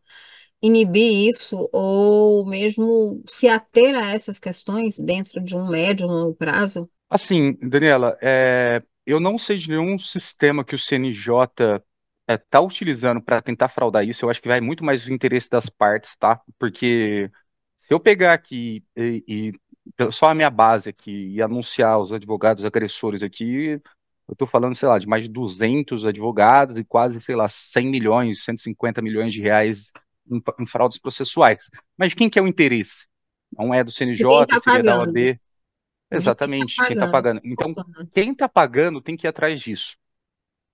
inibir 0.62 1.28
isso 1.28 1.68
ou 1.72 2.46
mesmo 2.46 3.22
se 3.26 3.48
ater 3.48 3.94
a 3.96 4.12
essas 4.12 4.38
questões 4.38 4.98
dentro 4.98 5.40
de 5.42 5.56
um 5.56 5.68
médio, 5.68 6.06
longo 6.06 6.34
prazo? 6.34 6.88
Assim, 7.10 7.54
Daniela, 7.60 8.16
é, 8.22 8.82
eu 9.04 9.18
não 9.18 9.36
sei 9.36 9.56
de 9.56 9.68
nenhum 9.68 9.98
sistema 9.98 10.64
que 10.64 10.74
o 10.74 10.78
CNJ 10.78 11.82
está 12.34 12.58
é, 12.58 12.60
tá 12.60 12.60
utilizando 12.60 13.20
para 13.20 13.42
tentar 13.42 13.68
fraudar 13.68 14.06
isso. 14.06 14.24
Eu 14.24 14.30
acho 14.30 14.40
que 14.40 14.48
vai 14.48 14.60
muito 14.60 14.84
mais 14.84 15.04
do 15.04 15.12
interesse 15.12 15.48
das 15.48 15.68
partes, 15.68 16.16
tá? 16.16 16.40
Porque 16.58 17.30
se 17.82 17.92
eu 17.92 18.00
pegar 18.00 18.32
aqui 18.32 18.84
e, 18.96 19.24
e 19.26 20.12
só 20.12 20.26
a 20.26 20.34
minha 20.34 20.50
base 20.50 20.88
aqui 20.88 21.34
e 21.34 21.42
anunciar 21.42 21.98
os 21.98 22.12
advogados 22.12 22.64
agressores 22.64 23.22
aqui, 23.22 23.80
eu 24.28 24.32
estou 24.32 24.46
falando, 24.46 24.74
sei 24.74 24.88
lá, 24.88 24.98
de 24.98 25.06
mais 25.06 25.24
de 25.24 25.28
200 25.28 26.06
advogados 26.06 26.76
e 26.76 26.84
quase, 26.84 27.20
sei 27.20 27.34
lá, 27.34 27.48
100 27.48 27.86
milhões, 27.88 28.44
150 28.44 29.02
milhões 29.02 29.32
de 29.32 29.40
reais 29.40 29.92
em, 30.30 30.42
em 30.60 30.66
fraudes 30.66 30.98
processuais. 30.98 31.68
Mas 31.96 32.14
quem 32.14 32.30
que 32.30 32.38
é 32.38 32.42
o 32.42 32.46
interesse? 32.46 33.06
Não 33.56 33.74
é 33.74 33.84
do 33.84 33.90
CNJ, 33.90 34.46
tá 34.46 34.60
seria 34.60 34.82
da 34.82 35.00
OAB. 35.00 35.38
Exatamente, 36.10 36.76
quem 36.76 36.94
está 36.94 37.10
pagando. 37.10 37.40
Quem 37.40 37.54
tá 37.54 37.64
pagando. 37.64 37.90
Então, 37.90 38.06
quem 38.12 38.32
está 38.32 38.48
pagando 38.48 39.00
tem 39.00 39.16
que 39.16 39.26
ir 39.26 39.28
atrás 39.28 39.60
disso. 39.60 39.96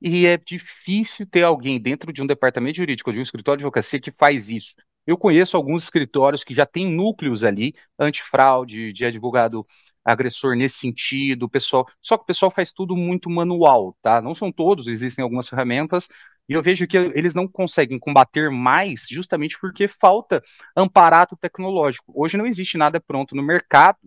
E 0.01 0.27
é 0.27 0.37
difícil 0.37 1.27
ter 1.27 1.43
alguém 1.43 1.81
dentro 1.81 2.13
de 2.13 2.23
um 2.23 2.27
departamento 2.27 2.77
jurídico, 2.77 3.13
de 3.13 3.19
um 3.19 3.23
escritório 3.23 3.59
de 3.59 3.65
advocacia, 3.65 4.01
que 4.01 4.13
faz 4.13 4.49
isso. 4.49 4.75
Eu 5.07 5.17
conheço 5.17 5.57
alguns 5.57 5.85
escritórios 5.85 6.45
que 6.45 6.55
já 6.55 6.67
têm 6.67 6.87
núcleos 6.87 7.43
ali, 7.43 7.75
antifraude, 7.99 8.93
de 8.93 9.05
advogado 9.05 9.67
agressor 10.05 10.55
nesse 10.57 10.79
sentido, 10.79 11.49
pessoal, 11.49 11.87
só 12.01 12.17
que 12.17 12.23
o 12.23 12.27
pessoal 12.27 12.51
faz 12.51 12.71
tudo 12.71 12.97
muito 12.97 13.29
manual, 13.29 13.97
tá? 14.03 14.23
Não 14.23 14.35
são 14.35 14.51
todos, 14.51 14.87
existem 14.87 15.23
algumas 15.23 15.49
ferramentas, 15.49 16.09
e 16.49 16.55
eu 16.55 16.63
vejo 16.63 16.87
que 16.87 16.97
eles 16.97 17.35
não 17.35 17.47
conseguem 17.47 17.99
combater 17.99 18.51
mais 18.51 19.07
justamente 19.11 19.59
porque 19.61 19.87
falta 19.87 20.43
amparato 20.75 21.37
tecnológico. 21.37 22.11
Hoje 22.17 22.39
não 22.39 22.47
existe 22.47 22.79
nada 22.79 22.99
pronto 23.01 23.35
no 23.37 23.43
mercado 23.43 23.99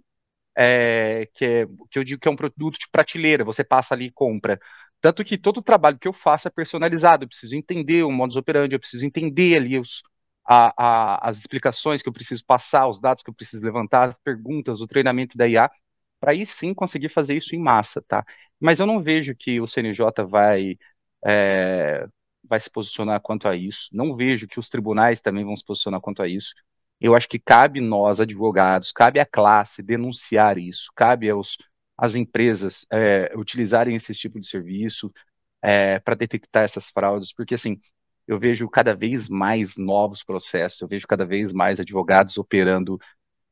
é, 0.58 1.28
que, 1.34 1.46
é, 1.46 1.66
que 1.90 2.00
eu 2.00 2.04
digo 2.04 2.20
que 2.22 2.28
é 2.28 2.32
um 2.32 2.36
produto 2.36 2.78
de 2.80 2.88
prateleira, 2.92 3.44
você 3.44 3.64
passa 3.64 3.94
ali 3.94 4.06
e 4.06 4.12
compra. 4.12 4.60
Tanto 5.02 5.24
que 5.26 5.38
todo 5.38 5.58
o 5.58 5.64
trabalho 5.64 5.98
que 6.00 6.08
eu 6.08 6.14
faço 6.14 6.48
é 6.48 6.52
personalizado, 6.52 7.24
eu 7.24 7.28
preciso 7.28 7.56
entender 7.56 8.04
o 8.04 8.12
modus 8.12 8.36
operandi, 8.36 8.76
eu 8.76 8.80
preciso 8.80 9.06
entender 9.06 9.56
ali 9.58 9.80
os, 9.80 10.04
a, 10.46 10.74
a, 11.18 11.30
as 11.30 11.38
explicações 11.38 12.02
que 12.02 12.10
eu 12.10 12.14
preciso 12.14 12.46
passar, 12.46 12.88
os 12.88 13.00
dados 13.02 13.24
que 13.24 13.30
eu 13.30 13.34
preciso 13.34 13.64
levantar, 13.64 14.10
as 14.10 14.18
perguntas, 14.20 14.82
o 14.82 14.88
treinamento 14.88 15.38
da 15.38 15.48
IA, 15.48 15.72
para 16.20 16.32
aí 16.32 16.46
sim 16.46 16.74
conseguir 16.74 17.10
fazer 17.10 17.36
isso 17.36 17.56
em 17.56 17.60
massa, 17.60 18.02
tá? 18.08 18.24
Mas 18.60 18.80
eu 18.80 18.86
não 18.86 19.02
vejo 19.02 19.36
que 19.36 19.60
o 19.60 19.68
CNJ 19.68 20.24
vai 20.26 20.78
é, 21.26 22.08
vai 22.44 22.60
se 22.60 22.70
posicionar 22.70 23.22
quanto 23.22 23.48
a 23.48 23.56
isso. 23.56 23.88
Não 23.92 24.16
vejo 24.16 24.48
que 24.48 24.60
os 24.60 24.70
tribunais 24.70 25.22
também 25.22 25.44
vão 25.46 25.56
se 25.56 25.66
posicionar 25.66 26.02
quanto 26.02 26.22
a 26.22 26.28
isso. 26.28 26.54
Eu 27.00 27.16
acho 27.16 27.28
que 27.28 27.40
cabe 27.40 27.82
nós, 27.82 28.20
advogados, 28.20 28.92
cabe 28.92 29.20
à 29.20 29.26
classe 29.26 29.82
denunciar 29.82 30.58
isso, 30.58 30.92
cabe 30.96 31.30
aos, 31.30 31.58
às 32.02 32.16
empresas 32.16 32.86
é, 32.92 33.32
utilizarem 33.38 33.96
esse 33.96 34.14
tipo 34.16 34.40
de 34.40 34.48
serviço 34.48 35.14
é, 35.62 36.00
para 36.00 36.16
detectar 36.16 36.64
essas 36.64 36.90
fraudes, 36.90 37.32
porque 37.34 37.54
assim, 37.54 37.80
eu 38.28 38.40
vejo 38.40 38.68
cada 38.70 38.96
vez 38.96 39.30
mais 39.30 39.78
novos 39.78 40.24
processos, 40.24 40.82
eu 40.82 40.88
vejo 40.88 41.06
cada 41.08 41.26
vez 41.26 41.54
mais 41.54 41.80
advogados 41.80 42.38
operando 42.38 43.00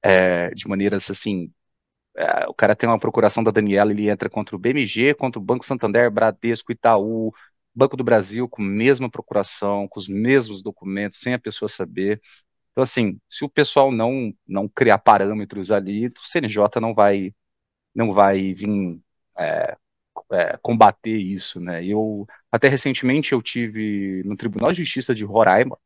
é, 0.01 0.49
de 0.51 0.67
maneiras 0.67 1.09
assim. 1.11 1.51
É, 2.17 2.47
o 2.47 2.53
cara 2.53 2.75
tem 2.75 2.89
uma 2.89 2.99
procuração 2.99 3.43
da 3.43 3.51
Daniela, 3.51 3.91
ele 3.91 4.09
entra 4.09 4.29
contra 4.29 4.55
o 4.55 4.59
BMG, 4.59 5.13
contra 5.15 5.39
o 5.39 5.43
Banco 5.43 5.65
Santander, 5.65 6.11
Bradesco, 6.11 6.71
Itaú, 6.71 7.31
Banco 7.75 7.95
do 7.97 8.03
Brasil 8.03 8.49
com 8.49 8.61
a 8.63 8.65
mesma 8.65 9.09
procuração, 9.09 9.87
com 9.87 9.99
os 9.99 10.07
mesmos 10.07 10.61
documentos, 10.63 11.19
sem 11.19 11.33
a 11.33 11.39
pessoa 11.39 11.69
saber. 11.69 12.19
Então, 12.71 12.83
assim, 12.83 13.19
se 13.29 13.45
o 13.45 13.49
pessoal 13.49 13.91
não, 13.91 14.33
não 14.47 14.67
criar 14.67 14.97
parâmetros 14.99 15.71
ali, 15.71 16.07
o 16.07 16.13
CNJ 16.23 16.79
não 16.81 16.93
vai, 16.93 17.33
não 17.93 18.11
vai 18.11 18.53
vir 18.53 19.01
é, 19.37 19.77
é, 20.31 20.57
combater 20.61 21.17
isso, 21.17 21.59
né? 21.59 21.83
Eu, 21.85 22.27
até 22.51 22.67
recentemente, 22.67 23.33
eu 23.33 23.41
tive 23.41 24.23
no 24.25 24.35
Tribunal 24.35 24.71
de 24.71 24.83
Justiça 24.83 25.13
de 25.15 25.23
Roraima, 25.25 25.77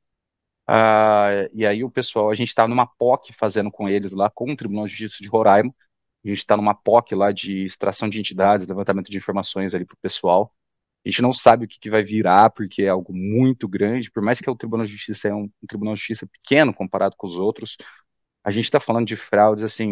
uh, 0.70 1.50
e 1.54 1.66
aí 1.66 1.84
o 1.84 1.90
pessoal, 1.92 2.30
a 2.30 2.36
gente 2.36 2.50
está 2.50 2.68
numa 2.68 2.88
POC 2.88 3.34
fazendo 3.34 3.72
com 3.72 3.88
eles 3.90 4.12
lá, 4.12 4.30
com 4.30 4.52
o 4.52 4.56
Tribunal 4.56 4.86
de 4.86 4.92
Justiça 4.94 5.24
de 5.24 5.30
Roraima, 5.30 5.74
a 6.26 6.28
gente 6.30 6.40
está 6.40 6.56
numa 6.58 6.74
POC 6.74 7.16
lá 7.16 7.32
de 7.32 7.64
extração 7.64 8.10
de 8.10 8.20
entidades, 8.20 8.68
levantamento 8.68 9.10
de 9.10 9.18
informações 9.18 9.74
ali 9.76 9.86
para 9.86 9.96
o 9.96 9.98
pessoal. 10.02 10.54
A 11.06 11.10
gente 11.10 11.22
não 11.22 11.34
sabe 11.34 11.66
o 11.66 11.68
que, 11.68 11.78
que, 11.80 11.90
vai 11.90 12.02
virar, 12.04 12.50
porque 12.52 12.84
é 12.84 12.90
algo 12.90 13.14
muito 13.14 13.68
grande, 13.68 14.10
por 14.10 14.24
mais 14.24 14.40
que 14.40 14.50
o 14.50 14.56
Tribunal 14.56 14.86
de 14.86 14.94
Justiça 14.94 15.28
é 15.28 15.34
um, 15.34 15.50
um 15.62 15.68
Tribunal 15.68 15.96
de 15.96 16.00
Justiça 16.00 16.26
pequeno 16.28 16.74
comparado 16.74 17.16
com 17.18 17.28
os 17.28 17.36
outros, 17.38 17.78
a 18.44 18.52
gente 18.52 18.66
está 18.66 18.80
falando 18.80 19.08
de 19.08 19.16
fraudes, 19.16 19.64
assim, 19.64 19.92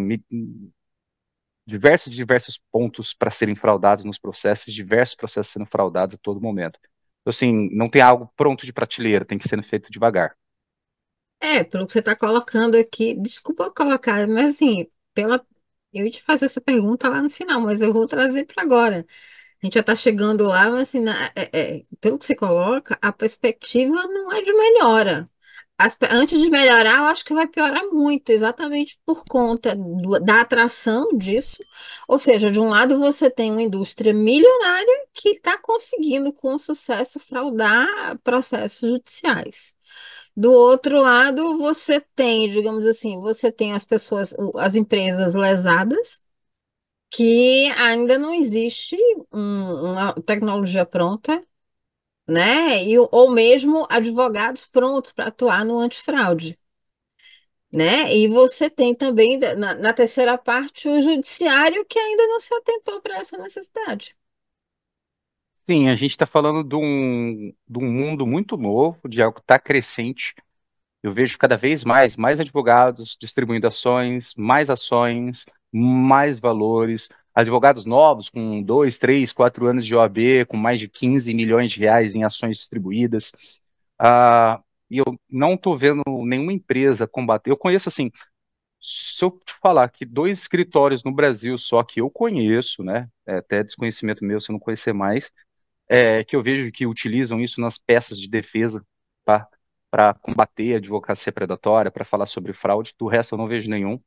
diversos 1.66 2.14
diversos 2.14 2.60
pontos 2.72 3.14
para 3.14 3.32
serem 3.32 3.56
fraudados 3.56 4.04
nos 4.06 4.18
processos, 4.20 4.74
diversos 4.74 5.16
processos 5.16 5.52
sendo 5.54 5.66
fraudados 5.66 6.16
a 6.16 6.18
todo 6.18 6.42
momento. 6.42 6.80
Então, 7.22 7.30
assim, 7.32 7.70
não 7.72 7.90
tem 7.90 8.02
algo 8.02 8.32
pronto 8.36 8.66
de 8.66 8.74
prateleira, 8.74 9.26
tem 9.26 9.38
que 9.38 9.48
ser 9.48 9.62
feito 9.64 9.92
devagar. 9.92 10.36
É, 11.40 11.64
pelo 11.64 11.88
que 11.88 11.94
você 11.94 12.00
está 12.00 12.16
colocando 12.16 12.76
aqui, 12.78 13.16
desculpa 13.16 13.72
colocar, 13.72 14.28
mas 14.28 14.56
assim, 14.56 14.88
pela, 15.14 15.44
eu 15.92 16.06
ia 16.06 16.12
te 16.12 16.22
fazer 16.22 16.46
essa 16.46 16.62
pergunta 16.62 17.10
lá 17.10 17.20
no 17.22 17.30
final, 17.32 17.60
mas 17.62 17.82
eu 17.82 17.92
vou 17.92 18.06
trazer 18.08 18.46
para 18.46 18.62
agora. 18.64 19.06
A 19.64 19.66
gente 19.68 19.76
já 19.76 19.82
está 19.82 19.96
chegando 19.96 20.46
lá, 20.46 20.70
mas 20.72 20.90
assim, 20.90 21.02
na- 21.02 21.32
é- 21.36 21.78
é, 21.80 21.86
pelo 22.02 22.20
que 22.20 22.26
você 22.26 22.36
coloca, 22.36 22.98
a 23.02 23.12
perspectiva 23.14 23.96
não 24.08 24.32
é 24.34 24.42
de 24.42 24.54
melhora. 24.54 25.30
As 25.84 25.98
antes 26.12 26.40
de 26.40 26.50
melhorar, 26.50 26.98
eu 27.00 27.04
acho 27.06 27.26
que 27.26 27.34
vai 27.34 27.48
piorar 27.48 27.84
muito, 27.92 28.30
exatamente 28.32 29.00
por 29.06 29.24
conta 29.26 29.76
do- 29.76 30.20
da 30.20 30.42
atração 30.42 31.08
disso. 31.18 31.58
Ou 32.08 32.20
seja, 32.20 32.52
de 32.52 32.60
um 32.60 32.70
lado 32.70 33.00
você 33.00 33.30
tem 33.30 33.52
uma 33.52 33.62
indústria 33.64 34.14
milionária 34.14 35.08
que 35.14 35.30
está 35.30 35.58
conseguindo 35.58 36.32
com 36.34 36.58
sucesso 36.58 37.20
fraudar 37.20 38.18
processos 38.24 38.90
judiciais. 38.90 39.74
Do 40.36 40.52
outro 40.54 41.00
lado, 41.02 41.58
você 41.58 42.02
tem, 42.16 42.50
digamos 42.50 42.86
assim, 42.86 43.20
você 43.20 43.52
tem 43.52 43.74
as 43.74 43.86
pessoas, 43.86 44.34
as 44.58 44.76
empresas 44.76 45.36
lesadas 45.36 46.22
que 47.10 47.68
ainda 47.78 48.18
não 48.18 48.34
existe 48.34 48.96
um- 49.32 49.92
uma 49.94 50.14
tecnologia 50.24 50.86
pronta, 50.86 51.44
né? 52.28 52.84
E, 52.86 52.98
ou 53.00 53.32
mesmo 53.32 53.86
advogados 53.90 54.66
prontos 54.66 55.12
para 55.12 55.28
atuar 55.28 55.66
no 55.66 55.78
antifraude, 55.80 56.58
né? 57.72 58.14
E 58.16 58.28
você 58.28 58.70
tem 58.70 58.94
também, 58.96 59.38
na, 59.40 59.76
na 59.76 59.94
terceira 59.94 60.38
parte, 60.38 60.88
o 60.90 61.02
judiciário 61.02 61.86
que 61.86 62.00
ainda 62.00 62.28
não 62.28 62.40
se 62.40 62.54
atentou 62.54 63.02
para 63.02 63.18
essa 63.18 63.38
necessidade. 63.38 64.16
Sim, 65.70 65.90
a 65.90 65.96
gente 65.96 66.12
está 66.12 66.26
falando 66.26 66.64
de 66.64 66.76
um, 66.76 67.54
de 67.68 67.80
um 67.80 67.92
mundo 67.92 68.26
muito 68.28 68.58
novo, 68.58 69.00
de 69.08 69.22
algo 69.22 69.36
que 69.36 69.42
está 69.42 69.60
crescente. 69.60 70.36
Eu 71.04 71.14
vejo 71.14 71.38
cada 71.38 71.58
vez 71.58 71.84
mais, 71.84 72.16
mais 72.16 72.40
advogados 72.40 73.18
distribuindo 73.20 73.68
ações, 73.68 74.34
mais 74.36 74.70
ações, 74.70 75.46
mais 75.72 76.40
valores, 76.40 77.10
advogados 77.34 77.86
novos 77.86 78.30
com 78.30 78.62
dois, 78.62 78.98
três, 78.98 79.32
quatro 79.32 79.68
anos 79.68 79.86
de 79.86 79.96
OAB, 79.96 80.46
com 80.48 80.58
mais 80.58 80.80
de 80.80 80.88
15 80.88 81.34
milhões 81.34 81.72
de 81.72 81.80
reais 81.80 82.16
em 82.16 82.24
ações 82.24 82.58
distribuídas. 82.58 83.32
Ah, 84.00 84.62
e 84.90 84.98
eu 84.98 85.06
não 85.30 85.54
estou 85.54 85.78
vendo 85.78 86.04
nenhuma 86.26 86.54
empresa 86.54 87.08
combater. 87.08 87.50
Eu 87.52 87.58
conheço 87.58 87.88
assim, 87.90 88.12
se 88.82 89.24
eu 89.24 89.32
te 89.32 89.54
falar 89.62 89.90
que 89.90 90.06
dois 90.06 90.40
escritórios 90.40 91.04
no 91.04 91.14
Brasil 91.14 91.58
só 91.58 91.84
que 91.84 92.02
eu 92.02 92.10
conheço, 92.10 92.84
né? 92.84 93.10
É 93.26 93.38
até 93.38 93.64
desconhecimento 93.64 94.26
meu 94.26 94.42
se 94.42 94.52
eu 94.52 94.54
não 94.54 94.60
conhecer 94.60 94.94
mais, 94.94 95.32
é, 95.88 96.24
que 96.24 96.36
eu 96.36 96.44
vejo 96.44 96.72
que 96.72 96.86
utilizam 96.88 97.40
isso 97.42 97.62
nas 97.62 97.78
peças 97.78 98.20
de 98.20 98.28
defesa, 98.30 98.86
tá? 99.26 99.48
Para 99.90 100.14
combater 100.16 100.76
a 100.76 100.78
advocacia 100.78 101.32
predatória, 101.32 101.92
para 101.92 102.06
falar 102.06 102.26
sobre 102.26 102.54
fraude. 102.54 102.94
Do 102.98 103.08
resto, 103.08 103.36
eu 103.36 103.38
não 103.38 103.48
vejo 103.48 103.70
nenhum. 103.70 104.00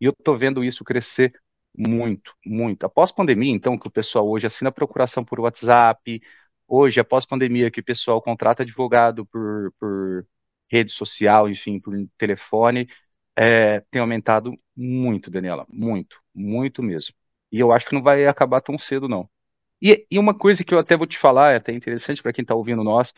E 0.00 0.06
eu 0.06 0.12
estou 0.18 0.36
vendo 0.36 0.64
isso 0.64 0.84
crescer 0.84 1.32
muito, 1.76 2.34
muito. 2.44 2.84
Após 2.86 3.12
pandemia, 3.12 3.52
então, 3.52 3.78
que 3.78 3.88
o 3.88 3.90
pessoal 3.90 4.28
hoje 4.28 4.46
assina 4.46 4.72
procuração 4.72 5.24
por 5.24 5.40
WhatsApp, 5.40 6.22
hoje, 6.66 7.00
após 7.00 7.26
pandemia, 7.26 7.70
que 7.70 7.80
o 7.80 7.84
pessoal 7.84 8.20
contrata 8.22 8.62
advogado 8.62 9.26
por, 9.26 9.72
por 9.78 10.26
rede 10.70 10.90
social, 10.90 11.48
enfim, 11.48 11.78
por 11.80 11.94
telefone, 12.18 12.88
é, 13.36 13.80
tem 13.90 14.00
aumentado 14.00 14.58
muito, 14.76 15.30
Daniela, 15.30 15.66
muito, 15.68 16.18
muito 16.34 16.82
mesmo. 16.82 17.14
E 17.52 17.60
eu 17.60 17.72
acho 17.72 17.86
que 17.86 17.94
não 17.94 18.02
vai 18.02 18.26
acabar 18.26 18.60
tão 18.60 18.78
cedo, 18.78 19.08
não. 19.08 19.28
E, 19.80 20.06
e 20.10 20.18
uma 20.18 20.34
coisa 20.34 20.64
que 20.64 20.74
eu 20.74 20.78
até 20.78 20.96
vou 20.96 21.06
te 21.06 21.18
falar, 21.18 21.52
é 21.52 21.56
até 21.56 21.72
interessante 21.72 22.22
para 22.22 22.32
quem 22.32 22.42
está 22.42 22.54
ouvindo 22.54 22.82
nós, 22.82 23.10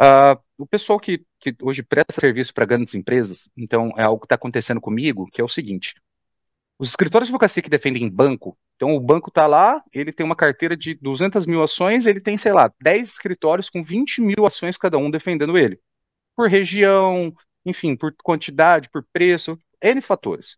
uh, 0.00 0.40
o 0.56 0.66
pessoal 0.66 1.00
que, 1.00 1.24
que 1.40 1.54
hoje 1.62 1.82
presta 1.82 2.20
serviço 2.20 2.54
para 2.54 2.64
grandes 2.66 2.94
empresas, 2.94 3.48
então 3.56 3.92
é 3.96 4.02
algo 4.04 4.20
que 4.20 4.26
está 4.26 4.36
acontecendo 4.36 4.80
comigo, 4.80 5.28
que 5.32 5.40
é 5.40 5.44
o 5.44 5.48
seguinte, 5.48 5.94
os 6.78 6.88
escritórios 6.90 7.28
de 7.28 7.32
advocacia 7.32 7.62
que 7.62 7.68
defendem 7.68 8.08
banco, 8.08 8.56
então 8.76 8.94
o 8.94 9.00
banco 9.00 9.28
está 9.28 9.46
lá, 9.46 9.82
ele 9.92 10.12
tem 10.12 10.24
uma 10.24 10.36
carteira 10.36 10.76
de 10.76 10.94
200 10.94 11.44
mil 11.44 11.60
ações, 11.62 12.06
ele 12.06 12.20
tem, 12.20 12.36
sei 12.36 12.52
lá, 12.52 12.72
10 12.80 13.08
escritórios 13.08 13.68
com 13.68 13.82
20 13.82 14.20
mil 14.20 14.46
ações 14.46 14.76
cada 14.76 14.96
um 14.96 15.10
defendendo 15.10 15.58
ele. 15.58 15.80
Por 16.36 16.48
região, 16.48 17.34
enfim, 17.66 17.96
por 17.96 18.14
quantidade, 18.22 18.88
por 18.90 19.04
preço, 19.12 19.58
N 19.82 20.00
fatores. 20.00 20.56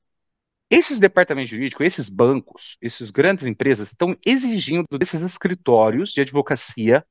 Esses 0.70 0.98
departamentos 0.98 1.50
jurídicos, 1.50 1.86
esses 1.86 2.08
bancos, 2.08 2.76
essas 2.82 3.10
grandes 3.10 3.44
empresas 3.44 3.88
estão 3.88 4.16
exigindo 4.24 4.86
desses 4.98 5.20
escritórios 5.20 6.12
de 6.12 6.20
advocacia 6.20 7.04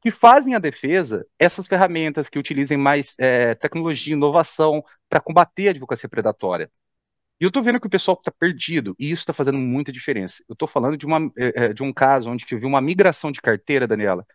que 0.00 0.10
fazem 0.10 0.54
a 0.54 0.58
defesa 0.58 1.26
essas 1.38 1.66
ferramentas 1.66 2.28
que 2.28 2.38
utilizem 2.38 2.78
mais 2.78 3.14
é, 3.18 3.54
tecnologia, 3.54 4.14
inovação 4.14 4.82
para 5.08 5.20
combater 5.20 5.68
a 5.68 5.70
advocacia 5.70 6.08
predatória. 6.08 6.70
E 7.40 7.44
eu 7.44 7.48
estou 7.48 7.62
vendo 7.62 7.80
que 7.80 7.86
o 7.86 7.90
pessoal 7.90 8.16
está 8.18 8.32
perdido, 8.32 8.96
e 8.98 9.10
isso 9.10 9.22
está 9.22 9.32
fazendo 9.32 9.58
muita 9.58 9.92
diferença. 9.92 10.42
Eu 10.48 10.54
estou 10.54 10.66
falando 10.66 10.96
de, 10.96 11.06
uma, 11.06 11.30
é, 11.36 11.72
de 11.72 11.82
um 11.82 11.92
caso 11.92 12.30
onde 12.30 12.44
eu 12.50 12.58
vi 12.58 12.66
uma 12.66 12.80
migração 12.80 13.30
de 13.30 13.40
carteira, 13.40 13.86
Daniela. 13.86 14.26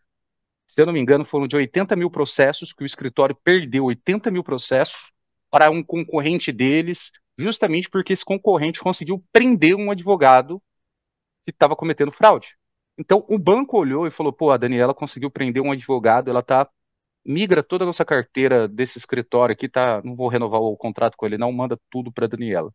Se 0.66 0.82
eu 0.82 0.86
não 0.86 0.94
me 0.94 1.00
engano, 1.00 1.26
foram 1.26 1.48
de 1.48 1.56
80 1.56 1.96
mil 1.96 2.10
processos 2.10 2.72
que 2.74 2.84
o 2.84 2.86
escritório 2.86 3.36
perdeu 3.36 3.86
80 3.86 4.32
mil 4.32 4.44
processos 4.44 5.12
para 5.52 5.70
um 5.70 5.84
concorrente 5.84 6.52
deles, 6.52 7.12
justamente 7.38 7.90
porque 7.90 8.14
esse 8.14 8.26
concorrente 8.26 8.80
conseguiu 8.80 9.24
prender 9.32 9.76
um 9.76 9.92
advogado 9.92 10.62
que 11.46 11.52
estava 11.52 11.76
cometendo 11.76 12.12
fraude. 12.12 12.56
Então 12.98 13.26
o 13.30 13.38
banco 13.38 13.78
olhou 13.78 14.08
e 14.08 14.12
falou: 14.12 14.32
pô, 14.34 14.52
a 14.52 14.58
Daniela 14.58 14.94
conseguiu 14.94 15.30
prender 15.30 15.62
um 15.62 15.72
advogado, 15.72 16.30
ela 16.30 16.42
tá 16.44 16.70
migra 17.26 17.64
toda 17.64 17.84
a 17.84 17.88
nossa 17.88 18.06
carteira 18.06 18.68
desse 18.68 18.98
escritório 18.98 19.54
aqui, 19.54 19.70
tá, 19.70 20.02
não 20.04 20.16
vou 20.16 20.28
renovar 20.28 20.62
o 20.62 20.78
contrato 20.78 21.16
com 21.18 21.26
ele, 21.26 21.38
não 21.38 21.52
manda 21.52 21.80
tudo 21.90 22.12
para 22.12 22.28
Daniela. 22.28 22.74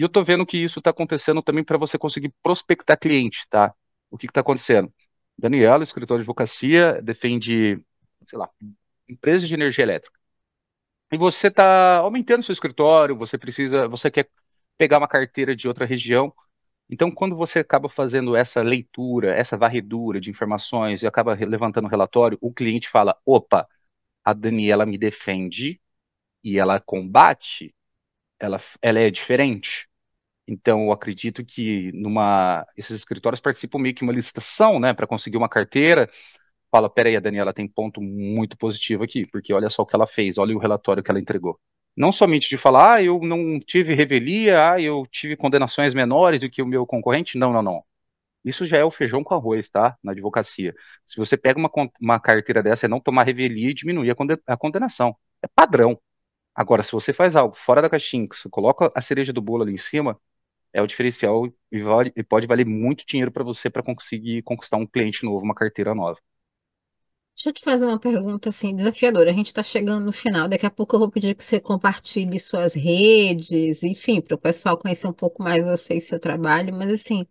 E 0.00 0.04
eu 0.04 0.08
tô 0.08 0.24
vendo 0.24 0.46
que 0.46 0.56
isso 0.58 0.80
está 0.80 0.90
acontecendo 0.90 1.42
também 1.42 1.64
para 1.64 1.78
você 1.78 1.98
conseguir 1.98 2.32
prospectar 2.42 2.98
cliente, 2.98 3.46
tá? 3.50 3.74
O 4.10 4.18
que 4.18 4.26
está 4.26 4.40
acontecendo? 4.40 4.92
Daniela, 5.38 5.84
escritório 5.84 6.20
de 6.20 6.24
advocacia, 6.24 7.00
defende, 7.02 7.78
sei 8.24 8.38
lá, 8.38 8.50
empresas 9.08 9.48
de 9.48 9.54
energia 9.54 9.84
elétrica 9.84 10.20
e 11.12 11.18
você 11.18 11.48
está 11.48 11.98
aumentando 11.98 12.42
seu 12.42 12.52
escritório, 12.52 13.16
você 13.16 13.36
precisa, 13.38 13.88
você 13.88 14.10
quer 14.10 14.28
pegar 14.78 14.98
uma 14.98 15.08
carteira 15.08 15.54
de 15.56 15.68
outra 15.68 15.84
região. 15.84 16.32
Então, 16.88 17.10
quando 17.10 17.36
você 17.36 17.60
acaba 17.60 17.88
fazendo 17.88 18.36
essa 18.36 18.62
leitura, 18.62 19.34
essa 19.34 19.56
varredura 19.56 20.20
de 20.20 20.30
informações 20.30 21.02
e 21.02 21.06
acaba 21.06 21.34
levantando 21.34 21.86
o 21.86 21.90
relatório, 21.90 22.38
o 22.40 22.52
cliente 22.52 22.88
fala: 22.88 23.16
opa, 23.24 23.68
a 24.24 24.32
Daniela 24.32 24.86
me 24.86 24.98
defende 24.98 25.80
e 26.44 26.58
ela 26.58 26.80
combate, 26.80 27.74
ela, 28.40 28.60
ela 28.82 29.00
é 29.00 29.10
diferente. 29.10 29.89
Então, 30.50 30.86
eu 30.86 30.92
acredito 30.92 31.44
que 31.44 31.92
numa, 31.92 32.66
esses 32.76 32.96
escritórios 32.96 33.38
participam 33.40 33.78
meio 33.78 33.94
que 33.94 34.02
uma 34.02 34.12
licitação, 34.12 34.80
né, 34.80 34.92
para 34.92 35.06
conseguir 35.06 35.36
uma 35.36 35.48
carteira 35.48 36.10
fala, 36.70 36.88
peraí, 36.88 37.16
a 37.16 37.20
Daniela 37.20 37.52
tem 37.52 37.68
ponto 37.68 38.00
muito 38.00 38.56
positivo 38.56 39.02
aqui, 39.04 39.26
porque 39.26 39.52
olha 39.52 39.68
só 39.68 39.82
o 39.82 39.86
que 39.86 39.94
ela 39.94 40.06
fez, 40.06 40.38
olha 40.38 40.54
o 40.56 40.58
relatório 40.58 41.02
que 41.02 41.10
ela 41.10 41.20
entregou. 41.20 41.58
Não 41.96 42.12
somente 42.12 42.48
de 42.48 42.56
falar, 42.56 42.94
ah, 42.94 43.02
eu 43.02 43.20
não 43.20 43.58
tive 43.60 43.94
revelia, 43.94 44.72
ah, 44.72 44.80
eu 44.80 45.06
tive 45.10 45.36
condenações 45.36 45.92
menores 45.94 46.40
do 46.40 46.48
que 46.50 46.62
o 46.62 46.66
meu 46.66 46.86
concorrente, 46.86 47.36
não, 47.38 47.52
não, 47.52 47.62
não. 47.62 47.84
Isso 48.44 48.64
já 48.64 48.78
é 48.78 48.84
o 48.84 48.90
feijão 48.90 49.22
com 49.24 49.34
arroz, 49.34 49.68
tá? 49.68 49.96
Na 50.02 50.12
advocacia. 50.12 50.74
Se 51.04 51.16
você 51.18 51.36
pega 51.36 51.58
uma, 51.58 51.70
uma 52.00 52.20
carteira 52.20 52.62
dessa, 52.62 52.86
é 52.86 52.88
não 52.88 53.00
tomar 53.00 53.24
revelia 53.24 53.70
e 53.70 53.74
diminuir 53.74 54.10
a, 54.10 54.14
conde 54.14 54.38
a 54.46 54.56
condenação. 54.56 55.16
É 55.42 55.48
padrão. 55.48 56.00
Agora, 56.54 56.82
se 56.82 56.92
você 56.92 57.12
faz 57.12 57.36
algo 57.36 57.54
fora 57.56 57.82
da 57.82 57.90
caixinha, 57.90 58.28
que 58.28 58.36
você 58.36 58.48
coloca 58.48 58.90
a 58.94 59.00
cereja 59.00 59.32
do 59.32 59.42
bolo 59.42 59.62
ali 59.62 59.72
em 59.74 59.76
cima, 59.76 60.18
é 60.72 60.82
o 60.82 60.86
diferencial 60.86 61.46
e, 61.72 61.82
vale, 61.82 62.12
e 62.16 62.22
pode 62.22 62.46
valer 62.46 62.66
muito 62.66 63.04
dinheiro 63.06 63.32
para 63.32 63.44
você 63.44 63.70
para 63.70 63.82
conseguir 63.82 64.42
conquistar 64.42 64.76
um 64.76 64.86
cliente 64.86 65.24
novo, 65.24 65.44
uma 65.44 65.54
carteira 65.54 65.94
nova. 65.94 66.18
Deixa 67.34 67.48
eu 67.50 67.52
te 67.54 67.62
fazer 67.64 67.86
uma 67.86 67.98
pergunta 67.98 68.50
assim 68.50 68.74
desafiadora. 68.74 69.30
A 69.30 69.32
gente 69.32 69.46
está 69.46 69.62
chegando 69.62 70.04
no 70.04 70.12
final. 70.12 70.46
Daqui 70.48 70.66
a 70.66 70.70
pouco 70.70 70.94
eu 70.94 71.00
vou 71.00 71.10
pedir 71.10 71.34
que 71.34 71.42
você 71.44 71.58
compartilhe 71.58 72.38
suas 72.38 72.74
redes, 72.74 73.82
enfim, 73.82 74.20
para 74.20 74.34
o 74.34 74.38
pessoal 74.38 74.76
conhecer 74.76 75.06
um 75.08 75.12
pouco 75.12 75.42
mais 75.42 75.64
você 75.64 75.94
e 75.96 76.00
seu 76.02 76.20
trabalho. 76.20 76.74
Mas 76.74 76.90
assim, 76.90 77.26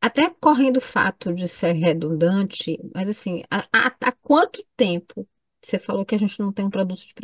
até 0.00 0.30
correndo 0.30 0.78
o 0.78 0.80
fato 0.82 1.34
de 1.34 1.48
ser 1.48 1.72
redundante, 1.74 2.78
mas 2.94 3.08
assim, 3.10 3.42
há, 3.50 3.66
há, 3.72 4.12
quanto 4.22 4.64
tempo 4.76 5.28
você 5.62 5.78
falou 5.78 6.04
que 6.06 6.14
a 6.14 6.18
gente 6.18 6.38
não 6.40 6.52
tem 6.52 6.64
um 6.66 6.70
produto 6.70 7.02
de 7.06 7.14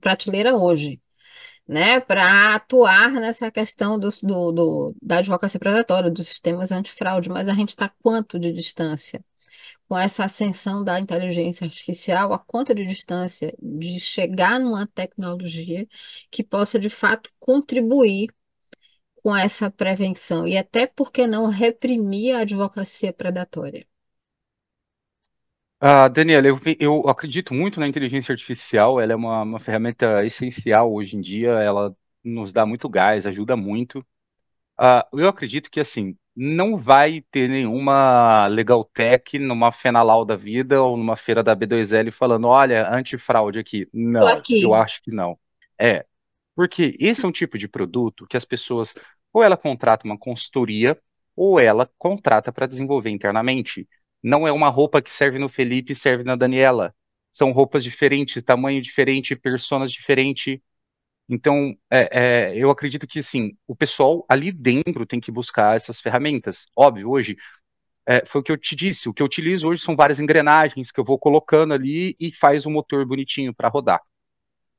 prateleira 0.00 0.56
hoje? 0.56 1.00
Né, 1.66 2.00
para 2.00 2.54
atuar 2.54 3.10
nessa 3.12 3.50
questão 3.50 3.98
do, 3.98 4.08
do, 4.22 4.52
do, 4.52 4.96
da 5.02 5.18
advocacia 5.18 5.60
predatória, 5.60 6.10
dos 6.10 6.28
sistemas 6.28 6.72
antifraude, 6.72 7.28
mas 7.30 7.48
a 7.48 7.54
gente 7.54 7.70
está 7.70 7.88
quanto 8.02 8.38
de 8.38 8.52
distância? 8.52 9.24
Com 9.88 9.98
essa 9.98 10.24
ascensão 10.24 10.84
da 10.84 11.00
inteligência 11.00 11.64
artificial, 11.66 12.32
a 12.32 12.38
quanto 12.38 12.74
de 12.74 12.86
distância 12.86 13.54
de 13.62 14.00
chegar 14.00 14.58
numa 14.60 14.86
tecnologia 14.86 15.86
que 16.30 16.42
possa, 16.44 16.78
de 16.78 16.90
fato, 16.90 17.30
contribuir 17.40 18.30
com 19.22 19.34
essa 19.36 19.70
prevenção 19.70 20.46
e 20.48 20.56
até, 20.58 20.86
por 20.86 21.12
que 21.12 21.26
não, 21.26 21.46
reprimir 21.46 22.36
a 22.36 22.40
advocacia 22.40 23.12
predatória? 23.12 23.86
Uh, 25.82 26.08
Daniela, 26.08 26.46
eu, 26.46 26.60
eu, 26.78 27.08
acredito 27.08 27.52
muito 27.52 27.80
na 27.80 27.88
inteligência 27.88 28.30
artificial, 28.32 29.00
ela 29.00 29.14
é 29.14 29.16
uma, 29.16 29.42
uma, 29.42 29.58
ferramenta 29.58 30.24
essencial 30.24 30.92
hoje 30.94 31.16
em 31.16 31.20
dia, 31.20 31.50
ela 31.50 31.92
nos 32.22 32.52
dá 32.52 32.64
muito 32.64 32.88
gás, 32.88 33.26
ajuda 33.26 33.56
muito. 33.56 33.98
Uh, 34.78 35.18
eu 35.18 35.26
acredito 35.26 35.68
que, 35.68 35.80
assim, 35.80 36.16
não 36.36 36.76
vai 36.76 37.20
ter 37.32 37.48
nenhuma 37.48 38.46
Legal 38.46 38.84
Tech 38.84 39.36
numa 39.40 39.72
Fenalau 39.72 40.24
da 40.24 40.36
vida 40.36 40.80
ou 40.80 40.96
numa 40.96 41.16
feira 41.16 41.42
da 41.42 41.56
B2L 41.56 42.12
falando, 42.12 42.46
olha, 42.46 42.88
antifraude 42.88 43.58
aqui. 43.58 43.88
Não, 43.92 44.28
aqui. 44.28 44.62
eu 44.62 44.74
acho 44.74 45.02
que 45.02 45.10
não. 45.10 45.36
É, 45.76 46.06
porque 46.54 46.96
esse 47.00 47.24
é 47.24 47.28
um 47.28 47.32
tipo 47.32 47.58
de 47.58 47.66
produto 47.66 48.24
que 48.28 48.36
as 48.36 48.44
pessoas, 48.44 48.94
ou 49.32 49.42
ela 49.42 49.56
contrata 49.56 50.06
uma 50.06 50.16
consultoria, 50.16 50.96
ou 51.34 51.58
ela 51.58 51.90
contrata 51.98 52.52
para 52.52 52.68
desenvolver 52.68 53.10
internamente 53.10 53.88
não 54.22 54.46
é 54.46 54.52
uma 54.52 54.68
roupa 54.68 55.02
que 55.02 55.10
serve 55.10 55.38
no 55.38 55.48
Felipe 55.48 55.92
e 55.92 55.96
serve 55.96 56.24
na 56.24 56.36
Daniela. 56.36 56.94
São 57.30 57.50
roupas 57.50 57.82
diferentes, 57.82 58.42
tamanho 58.42 58.80
diferente, 58.80 59.34
personas 59.34 59.90
diferentes. 59.90 60.58
Então, 61.28 61.74
é, 61.90 62.50
é, 62.52 62.56
eu 62.56 62.70
acredito 62.70 63.06
que, 63.06 63.22
sim, 63.22 63.56
o 63.66 63.74
pessoal 63.74 64.24
ali 64.28 64.52
dentro 64.52 65.06
tem 65.06 65.20
que 65.20 65.32
buscar 65.32 65.76
essas 65.76 66.00
ferramentas. 66.00 66.66
Óbvio, 66.76 67.10
hoje, 67.10 67.36
é, 68.06 68.24
foi 68.24 68.40
o 68.40 68.44
que 68.44 68.52
eu 68.52 68.58
te 68.58 68.74
disse, 68.74 69.08
o 69.08 69.14
que 69.14 69.22
eu 69.22 69.26
utilizo 69.26 69.68
hoje 69.68 69.82
são 69.82 69.96
várias 69.96 70.18
engrenagens 70.18 70.90
que 70.90 71.00
eu 71.00 71.04
vou 71.04 71.18
colocando 71.18 71.72
ali 71.72 72.16
e 72.18 72.32
faz 72.32 72.66
um 72.66 72.70
motor 72.70 73.06
bonitinho 73.06 73.54
para 73.54 73.68
rodar. 73.68 74.00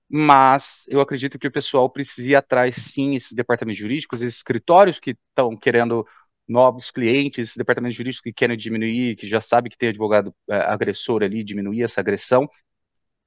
Mas 0.10 0.86
eu 0.89 1.02
acredito 1.02 1.39
que 1.39 1.48
o 1.48 1.52
pessoal 1.52 1.89
precisa 1.89 2.28
ir 2.30 2.36
atrás, 2.36 2.76
sim, 2.76 3.16
esses 3.16 3.32
departamentos 3.34 3.80
jurídicos, 3.80 4.22
esses 4.22 4.38
escritórios 4.38 5.00
que 5.00 5.18
estão 5.30 5.58
querendo 5.58 6.06
novos 6.48 6.91
clientes, 6.91 7.56
departamentos 7.56 7.96
jurídicos 7.96 8.22
que 8.22 8.34
querem 8.34 8.58
diminuir, 8.58 9.16
que 9.16 9.28
já 9.28 9.39
sabe 9.41 9.70
que 9.70 9.78
tem 9.78 9.89
advogado 9.89 10.36
é, 10.50 10.56
agressor 10.58 11.24
ali, 11.24 11.44
diminuir 11.44 11.84
essa 11.84 12.02
agressão. 12.02 12.50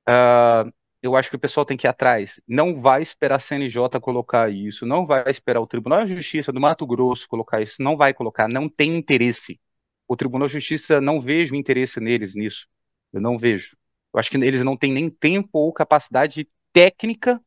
Uh, 0.09 0.73
eu 1.03 1.17
acho 1.17 1.31
que 1.31 1.37
o 1.37 1.39
pessoal 1.39 1.65
tem 1.65 1.77
que 1.77 1.87
ir 1.87 1.89
atrás. 1.89 2.41
Não 2.47 2.81
vai 2.81 3.03
esperar 3.03 3.37
a 3.37 3.39
CNJ 3.39 4.01
colocar 4.01 4.51
isso, 4.51 4.87
não 4.87 5.07
vai 5.07 5.29
esperar 5.31 5.61
o 5.61 5.67
Tribunal 5.67 6.05
de 6.05 6.15
Justiça 6.15 6.53
do 6.53 6.61
Mato 6.61 6.87
Grosso 6.87 7.29
colocar 7.29 7.61
isso, 7.63 7.83
não 7.83 7.97
vai 7.97 8.13
colocar, 8.15 8.49
não 8.49 8.69
tem 8.69 8.97
interesse. 8.97 9.61
O 10.09 10.17
Tribunal 10.17 10.49
de 10.49 10.55
Justiça 10.55 11.01
não 11.01 11.21
vejo 11.21 11.55
interesse 11.55 12.01
neles 12.01 12.35
nisso. 12.35 12.67
Eu 13.13 13.21
não 13.21 13.39
vejo. 13.39 13.77
Eu 14.13 14.21
acho 14.21 14.31
que 14.31 14.37
eles 14.37 14.63
não 14.63 14.77
têm 14.77 14.93
nem 14.93 15.11
tempo 15.11 15.51
ou 15.59 15.73
capacidade 15.73 16.49
técnica, 16.73 17.41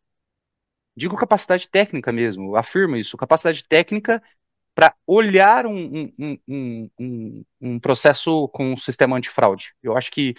digo 0.96 1.16
capacidade 1.16 1.70
técnica 1.70 2.12
mesmo, 2.12 2.56
afirmo 2.56 2.96
isso, 2.96 3.18
capacidade 3.18 3.64
técnica 3.68 4.22
para 4.80 4.96
olhar 5.06 5.66
um, 5.66 6.10
um, 6.18 6.90
um, 6.98 7.46
um, 7.60 7.80
processo 7.82 8.48
com 8.48 8.72
um 8.72 8.78
sistema 8.78 9.18
antifraude. 9.18 9.74
Eu 9.84 9.98
acho 9.98 10.10
que 10.10 10.36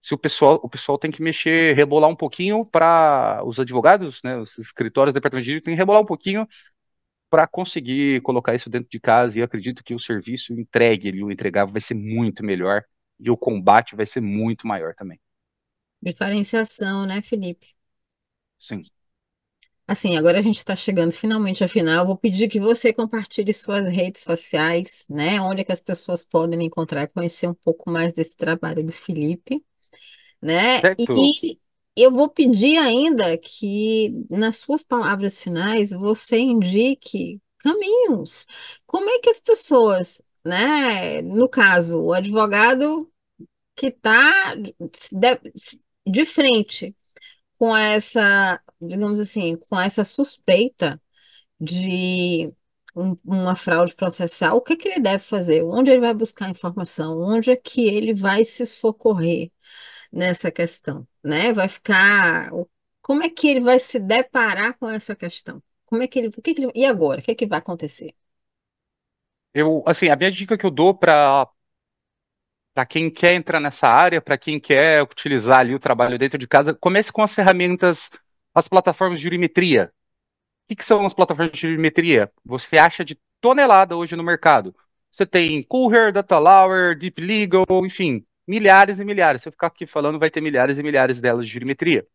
se 0.00 0.14
o 0.14 0.18
pessoal, 0.18 0.60
o 0.62 0.68
pessoal 0.68 0.96
tem 0.96 1.10
que 1.10 1.20
mexer, 1.20 1.74
rebolar 1.74 2.08
um 2.08 2.14
pouquinho 2.14 2.64
para 2.64 3.42
os 3.44 3.58
advogados, 3.58 4.22
né, 4.22 4.36
os 4.38 4.56
escritórios, 4.56 5.12
departamento 5.12 5.42
de 5.42 5.46
direito, 5.46 5.64
tem 5.64 5.74
que 5.74 5.78
rebolar 5.78 6.00
um 6.00 6.06
pouquinho 6.06 6.46
para 7.28 7.44
conseguir 7.48 8.22
colocar 8.22 8.54
isso 8.54 8.70
dentro 8.70 8.88
de 8.88 9.00
casa. 9.00 9.36
E 9.36 9.42
acredito 9.42 9.82
que 9.82 9.96
o 9.96 9.98
serviço 9.98 10.52
entregue, 10.52 11.08
ele, 11.08 11.24
o 11.24 11.32
entregável, 11.32 11.72
vai 11.72 11.80
ser 11.80 11.94
muito 11.94 12.44
melhor 12.44 12.84
e 13.18 13.32
o 13.32 13.36
combate 13.36 13.96
vai 13.96 14.06
ser 14.06 14.20
muito 14.20 14.64
maior 14.64 14.94
também. 14.94 15.20
Diferenciação, 16.00 17.04
né, 17.04 17.20
Felipe? 17.20 17.74
Sim. 18.60 18.80
Assim, 19.92 20.16
agora 20.16 20.38
a 20.38 20.42
gente 20.42 20.56
está 20.56 20.74
chegando 20.74 21.12
finalmente 21.12 21.62
ao 21.62 21.68
final. 21.68 22.06
Vou 22.06 22.16
pedir 22.16 22.48
que 22.48 22.58
você 22.58 22.94
compartilhe 22.94 23.52
suas 23.52 23.86
redes 23.86 24.22
sociais, 24.22 25.04
né? 25.06 25.38
Onde 25.38 25.60
é 25.60 25.64
que 25.64 25.72
as 25.72 25.82
pessoas 25.82 26.24
podem 26.24 26.62
encontrar, 26.64 27.06
conhecer 27.08 27.46
um 27.46 27.52
pouco 27.52 27.90
mais 27.90 28.10
desse 28.14 28.34
trabalho 28.34 28.82
do 28.82 28.90
Felipe, 28.90 29.62
né? 30.40 30.80
Certo. 30.80 31.14
E 31.14 31.58
eu 31.94 32.10
vou 32.10 32.30
pedir 32.30 32.78
ainda 32.78 33.36
que, 33.36 34.24
nas 34.30 34.56
suas 34.56 34.82
palavras 34.82 35.38
finais, 35.38 35.90
você 35.90 36.38
indique 36.38 37.38
caminhos. 37.58 38.46
Como 38.86 39.10
é 39.10 39.18
que 39.18 39.28
as 39.28 39.40
pessoas, 39.40 40.22
né? 40.42 41.20
No 41.20 41.50
caso, 41.50 42.02
o 42.02 42.14
advogado 42.14 43.12
que 43.76 43.88
está 43.88 44.54
de, 44.54 44.74
de 46.06 46.24
frente 46.24 46.96
com 47.62 47.76
essa, 47.76 48.60
digamos 48.80 49.20
assim, 49.20 49.56
com 49.56 49.78
essa 49.80 50.04
suspeita 50.04 51.00
de 51.60 52.52
um- 52.96 53.16
uma 53.24 53.56
fraude 53.56 53.94
processual, 53.96 54.56
o 54.58 54.62
que 54.62 54.76
que 54.76 54.88
ele 54.88 55.00
deve 55.00 55.20
fazer? 55.24 55.62
Onde 55.64 55.90
ele 55.92 56.00
vai 56.00 56.14
buscar 56.14 56.50
informação? 56.50 57.20
Onde 57.20 57.50
é 57.52 57.56
que 57.56 57.86
ele 57.86 58.14
vai 58.14 58.44
se 58.44 58.66
socorrer 58.66 59.52
nessa 60.12 60.50
questão, 60.52 61.06
né? 61.24 61.52
Vai 61.52 61.68
ficar, 61.68 62.50
como 63.02 63.22
é 63.24 63.30
que 63.30 63.48
ele 63.48 63.60
vai 63.60 63.78
se 63.80 63.98
deparar 64.00 64.78
com 64.78 64.88
essa 64.90 65.16
questão? 65.16 65.62
Como 65.86 66.02
é 66.02 66.08
que 66.08 66.18
ele, 66.20 66.28
o 66.28 66.32
que 66.42 66.54
que 66.54 66.62
ele, 66.64 66.72
e 66.74 66.84
agora? 66.86 67.20
O 67.20 67.24
que 67.24 67.34
que 67.34 67.46
vai 67.46 67.58
acontecer? 67.60 68.14
Eu, 69.54 69.82
assim, 69.86 70.08
a 70.08 70.16
minha 70.16 70.30
dica 70.30 70.56
que 70.56 70.64
eu 70.66 70.70
dou 70.70 70.94
para 70.94 71.48
para 72.74 72.86
quem 72.86 73.10
quer 73.10 73.34
entrar 73.34 73.60
nessa 73.60 73.88
área, 73.88 74.20
para 74.20 74.38
quem 74.38 74.58
quer 74.58 75.02
utilizar 75.02 75.60
ali 75.60 75.74
o 75.74 75.78
trabalho 75.78 76.18
dentro 76.18 76.38
de 76.38 76.46
casa, 76.46 76.74
comece 76.74 77.12
com 77.12 77.22
as 77.22 77.34
ferramentas, 77.34 78.10
as 78.54 78.66
plataformas 78.68 79.18
de 79.18 79.24
jurimetria. 79.24 79.92
O 80.64 80.68
que, 80.68 80.76
que 80.76 80.84
são 80.84 81.04
as 81.04 81.12
plataformas 81.12 81.52
de 81.52 81.60
jurimetria? 81.60 82.32
Você 82.44 82.78
acha 82.78 83.04
de 83.04 83.18
tonelada 83.40 83.96
hoje 83.96 84.16
no 84.16 84.22
mercado. 84.22 84.74
Você 85.10 85.26
tem 85.26 85.62
Courier, 85.62 86.12
DataLower, 86.12 86.96
Deep 86.96 87.20
Legal, 87.20 87.66
enfim, 87.84 88.24
milhares 88.46 88.98
e 88.98 89.04
milhares. 89.04 89.42
Se 89.42 89.48
eu 89.48 89.52
ficar 89.52 89.66
aqui 89.66 89.84
falando, 89.84 90.18
vai 90.18 90.30
ter 90.30 90.40
milhares 90.40 90.78
e 90.78 90.82
milhares 90.82 91.20
delas 91.20 91.46
de 91.46 91.52
jurimetria. 91.52 92.06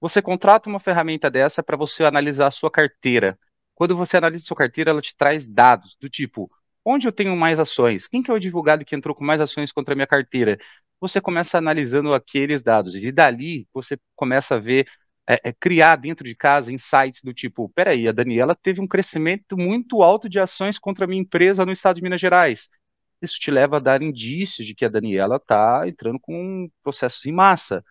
Você 0.00 0.22
contrata 0.22 0.68
uma 0.68 0.80
ferramenta 0.80 1.30
dessa 1.30 1.62
para 1.62 1.76
você 1.76 2.04
analisar 2.04 2.46
a 2.46 2.50
sua 2.50 2.70
carteira. 2.70 3.38
Quando 3.74 3.94
você 3.94 4.16
analisa 4.16 4.44
a 4.44 4.46
sua 4.46 4.56
carteira, 4.56 4.90
ela 4.90 5.02
te 5.02 5.14
traz 5.14 5.46
dados 5.46 5.94
do 6.00 6.08
tipo 6.08 6.50
Onde 6.84 7.06
eu 7.06 7.12
tenho 7.12 7.36
mais 7.36 7.58
ações? 7.58 8.06
Quem 8.08 8.22
que 8.22 8.30
é 8.30 8.34
o 8.34 8.36
advogado 8.36 8.84
que 8.84 8.94
entrou 8.96 9.14
com 9.14 9.24
mais 9.24 9.40
ações 9.40 9.70
contra 9.72 9.94
a 9.94 9.96
minha 9.96 10.06
carteira? 10.06 10.58
Você 11.00 11.20
começa 11.20 11.58
analisando 11.58 12.14
aqueles 12.14 12.62
dados 12.62 12.94
e 12.94 13.12
dali 13.12 13.68
você 13.72 13.98
começa 14.16 14.56
a 14.56 14.58
ver, 14.58 14.86
é, 15.28 15.50
é, 15.50 15.52
criar 15.52 15.96
dentro 15.96 16.24
de 16.24 16.34
casa 16.34 16.72
insights 16.72 17.20
do 17.22 17.32
tipo, 17.34 17.68
peraí, 17.70 18.08
a 18.08 18.12
Daniela 18.12 18.54
teve 18.54 18.80
um 18.80 18.86
crescimento 18.88 19.56
muito 19.56 20.02
alto 20.02 20.28
de 20.28 20.38
ações 20.38 20.78
contra 20.78 21.04
a 21.04 21.08
minha 21.08 21.20
empresa 21.22 21.64
no 21.66 21.72
estado 21.72 21.96
de 21.96 22.02
Minas 22.02 22.20
Gerais. 22.20 22.68
Isso 23.22 23.38
te 23.38 23.50
leva 23.50 23.76
a 23.76 23.80
dar 23.80 24.02
indícios 24.02 24.66
de 24.66 24.74
que 24.74 24.84
a 24.84 24.88
Daniela 24.88 25.36
está 25.36 25.86
entrando 25.86 26.18
com 26.20 26.70
processos 26.82 27.24
em 27.26 27.32
massa. 27.32 27.84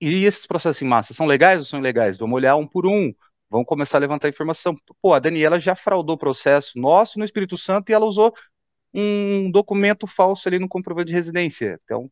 E 0.00 0.24
esses 0.24 0.46
processos 0.46 0.82
em 0.82 0.86
massa 0.86 1.14
são 1.14 1.26
legais 1.26 1.60
ou 1.60 1.64
são 1.66 1.78
ilegais? 1.80 2.18
Vamos 2.18 2.36
olhar 2.36 2.56
um 2.56 2.66
por 2.66 2.86
um. 2.86 3.12
Vamos 3.50 3.66
começar 3.66 3.98
a 3.98 4.00
levantar 4.00 4.28
informação. 4.28 4.76
Pô, 5.02 5.12
a 5.12 5.18
Daniela 5.18 5.58
já 5.58 5.74
fraudou 5.74 6.14
o 6.14 6.18
processo 6.18 6.78
nosso 6.78 7.18
no 7.18 7.24
Espírito 7.24 7.56
Santo 7.58 7.90
e 7.90 7.92
ela 7.92 8.06
usou 8.06 8.32
um 8.94 9.50
documento 9.50 10.06
falso 10.06 10.48
ali 10.48 10.58
no 10.58 10.68
comprovante 10.68 11.08
de 11.08 11.14
residência. 11.14 11.80
Então, 11.84 12.10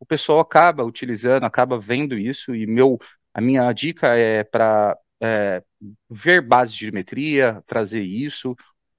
o 0.00 0.06
pessoal 0.06 0.40
acaba 0.40 0.84
utilizando, 0.84 1.44
acaba 1.44 1.78
vendo 1.78 2.18
isso, 2.18 2.54
e 2.54 2.66
meu, 2.66 2.98
a 3.34 3.40
minha 3.40 3.72
dica 3.72 4.16
é 4.16 4.44
para 4.44 4.98
é, 5.22 5.62
ver 6.10 6.42
bases 6.42 6.74
de 6.74 6.82
geometria, 6.86 7.62
trazer 7.66 8.02
isso, 8.02 8.56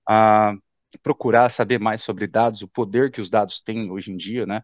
a, 0.07 0.55
procurar 1.03 1.49
saber 1.49 1.79
mais 1.79 2.01
sobre 2.01 2.27
dados, 2.27 2.61
o 2.61 2.67
poder 2.67 3.11
que 3.11 3.21
os 3.21 3.29
dados 3.29 3.59
têm 3.61 3.91
hoje 3.91 4.11
em 4.11 4.17
dia, 4.17 4.45
né? 4.45 4.63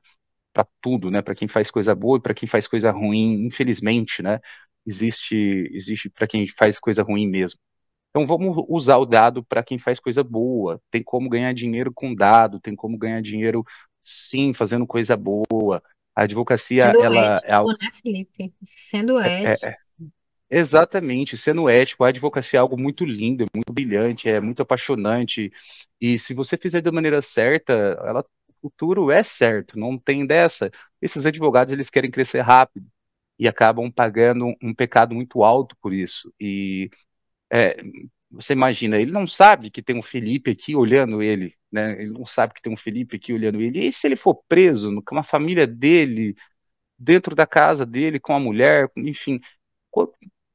Para 0.54 0.68
tudo, 0.82 1.12
né? 1.12 1.22
Para 1.22 1.36
quem 1.36 1.48
faz 1.48 1.72
coisa 1.72 1.96
boa 1.96 2.18
e 2.20 2.22
para 2.22 2.34
quem 2.34 2.48
faz 2.50 2.68
coisa 2.68 2.92
ruim, 2.92 3.46
infelizmente, 3.46 4.24
né? 4.24 4.40
Existe, 4.86 5.70
existe 5.74 6.10
para 6.10 6.28
quem 6.28 6.48
faz 6.48 6.80
coisa 6.80 7.04
ruim 7.04 7.28
mesmo. 7.28 7.60
Então 8.10 8.28
vamos 8.28 8.66
usar 8.68 8.98
o 8.98 9.06
dado 9.06 9.44
para 9.44 9.64
quem 9.64 9.78
faz 9.78 10.00
coisa 10.00 10.24
boa. 10.24 10.82
Tem 10.92 11.02
como 11.02 11.30
ganhar 11.30 11.54
dinheiro 11.54 11.92
com 11.94 12.14
dado, 12.14 12.60
tem 12.60 12.76
como 12.76 12.98
ganhar 12.98 13.22
dinheiro 13.22 13.64
sim 14.04 14.54
fazendo 14.54 14.86
coisa 14.86 15.16
boa. 15.16 15.82
A 16.14 16.24
advocacia, 16.24 16.88
sendo 16.88 17.04
ela 17.04 17.36
ético, 17.36 17.48
é 17.48 17.54
algo... 17.54 17.72
né, 17.72 17.90
Felipe? 18.04 18.54
Sendo 18.64 19.18
ético. 19.18 19.66
É, 19.66 19.70
é, 19.70 19.78
exatamente, 20.50 21.38
sendo 21.38 21.70
ético, 21.70 22.04
a 22.04 22.10
advocacia 22.10 22.58
é 22.58 22.62
algo 22.62 22.78
muito 22.78 23.06
lindo, 23.06 23.46
muito 23.56 23.72
brilhante, 23.72 24.28
é 24.28 24.42
muito 24.42 24.62
apaixonante, 24.62 25.50
e 26.02 26.20
se 26.20 26.34
você 26.34 26.58
fizer 26.58 26.82
da 26.82 26.92
maneira 26.92 27.22
certa, 27.22 27.72
ela, 27.74 28.26
o 28.62 28.70
futuro 28.70 29.10
é 29.10 29.24
certo, 29.24 29.80
não 29.80 29.98
tem 29.98 30.26
dessa. 30.28 30.70
Esses 31.02 31.26
advogados, 31.26 31.72
eles 31.72 31.90
querem 31.90 32.12
crescer 32.12 32.42
rápido, 32.42 32.86
e 33.42 33.48
acabam 33.48 33.92
pagando 33.92 34.56
um, 34.64 34.72
pecado 34.72 35.16
muito 35.16 35.44
alto 35.44 35.76
por 35.82 35.94
isso, 35.94 36.32
e 36.40 36.92
é, 37.52 37.76
você 38.30 38.54
imagina, 38.54 39.00
ele 39.00 39.12
não 39.12 39.26
sabe 39.26 39.72
que 39.72 39.82
tem 39.82 39.98
um 39.98 40.02
Felipe 40.02 40.52
aqui 40.52 40.76
olhando 40.76 41.24
ele, 41.24 41.56
né? 41.72 42.02
Ele 42.02 42.12
não 42.12 42.24
sabe 42.26 42.54
que 42.54 42.62
tem 42.62 42.72
um 42.72 42.78
Felipe 42.78 43.16
aqui 43.18 43.34
olhando 43.34 43.60
ele. 43.62 43.88
E 43.88 43.92
se 43.92 44.08
ele 44.08 44.16
for 44.16 44.36
preso 44.48 45.02
com 45.04 45.18
a 45.18 45.24
família 45.24 45.68
dele, 45.68 46.36
dentro 46.98 47.36
da 47.36 47.48
casa 47.48 47.86
dele, 47.86 48.20
com 48.20 48.34
a 48.36 48.40
mulher, 48.40 48.92
enfim, 48.96 49.40
quanto, 49.90 50.14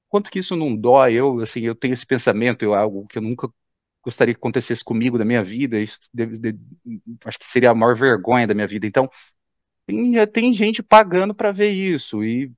quanto 0.09 0.31
que 0.31 0.39
isso 0.39 0.57
não 0.57 0.77
dói? 0.77 1.15
Eu, 1.15 1.41
assim, 1.41 1.63
eu 1.63 1.75
tenho 1.75 1.93
esse 1.93 2.07
pensamento, 2.07 2.63
eu 2.65 2.75
algo 2.75 3.07
que 3.09 3.19
eu 3.19 3.23
nunca 3.23 3.49
gostaria 4.05 4.35
que 4.35 4.39
acontecesse 4.39 4.85
comigo 4.85 5.19
na 5.19 5.25
minha 5.25 5.43
vida. 5.45 5.81
Isso 5.81 5.99
deve, 6.15 6.37
acho 7.25 7.39
que 7.39 7.47
seria 7.49 7.71
a 7.73 7.75
maior 7.75 7.97
vergonha 7.97 8.47
da 8.47 8.55
minha 8.55 8.67
vida. 8.67 8.87
Então, 8.87 9.11
tem, 9.87 10.27
tem 10.29 10.53
gente 10.53 10.83
pagando 10.83 11.35
para 11.35 11.53
ver 11.53 11.71
isso 11.71 12.25
e 12.25 12.53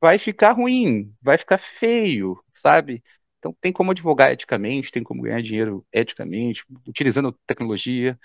vai 0.00 0.18
ficar 0.18 0.52
ruim, 0.52 1.12
vai 1.20 1.38
ficar 1.38 1.58
feio, 1.58 2.42
sabe? 2.54 3.02
Então, 3.38 3.54
tem 3.60 3.72
como 3.72 3.90
advogar 3.90 4.32
eticamente, 4.32 4.90
tem 4.90 5.02
como 5.02 5.22
ganhar 5.22 5.42
dinheiro 5.42 5.84
eticamente, 5.92 6.64
utilizando 6.88 7.32
tecnologia. 7.46 8.18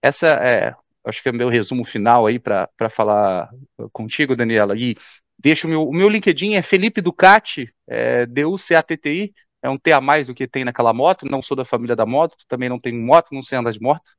Essa 0.00 0.28
é, 0.28 0.74
acho 1.04 1.22
que 1.22 1.28
é 1.28 1.32
o 1.32 1.34
meu 1.34 1.48
resumo 1.48 1.84
final 1.84 2.26
aí 2.26 2.38
para 2.38 2.68
falar 2.90 3.50
contigo, 3.92 4.36
Daniela. 4.36 4.76
E 4.76 4.94
deixa 5.38 5.66
o 5.66 5.70
meu, 5.70 5.88
o 5.88 5.92
meu 5.92 6.08
LinkedIn 6.08 6.54
é 6.54 6.62
Felipe 6.62 7.00
Ducati, 7.00 7.74
é 7.88 8.24
D-U-C-A-T-T-I, 8.26 9.34
é 9.62 9.68
um 9.68 9.78
T 9.78 9.92
a 9.92 10.00
mais 10.00 10.26
do 10.26 10.34
que 10.34 10.46
tem 10.46 10.64
naquela 10.64 10.92
moto. 10.92 11.26
Não 11.28 11.42
sou 11.42 11.56
da 11.56 11.64
família 11.64 11.96
da 11.96 12.06
moto, 12.06 12.36
também 12.46 12.68
não 12.68 12.78
tenho 12.78 13.00
moto, 13.00 13.28
não 13.32 13.42
sei 13.42 13.58
andar 13.58 13.72
de 13.72 13.80
moto, 13.80 14.10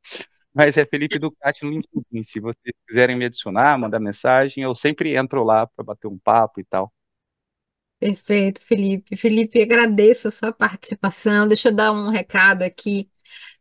mas 0.54 0.78
é 0.78 0.86
Felipe 0.86 1.20
Ducati 1.20 1.64
no 1.66 1.72
LinkedIn. 1.72 2.24
Se 2.24 2.40
vocês 2.40 2.76
quiserem 2.88 3.18
me 3.18 3.26
adicionar, 3.26 3.78
mandar 3.78 4.00
mensagem, 4.00 4.64
eu 4.64 4.76
sempre 4.76 5.16
entro 5.16 5.44
lá 5.44 5.66
para 5.68 5.84
bater 5.84 6.08
um 6.08 6.18
papo 6.18 6.60
e 6.60 6.64
tal. 6.64 6.94
Perfeito, 8.00 8.62
Felipe. 8.62 9.16
Felipe, 9.16 9.62
agradeço 9.62 10.28
a 10.28 10.32
sua 10.32 10.52
participação. 10.52 11.48
Deixa 11.48 11.70
eu 11.70 11.74
dar 11.74 11.92
um 11.94 12.10
recado 12.10 12.64
aqui 12.64 13.10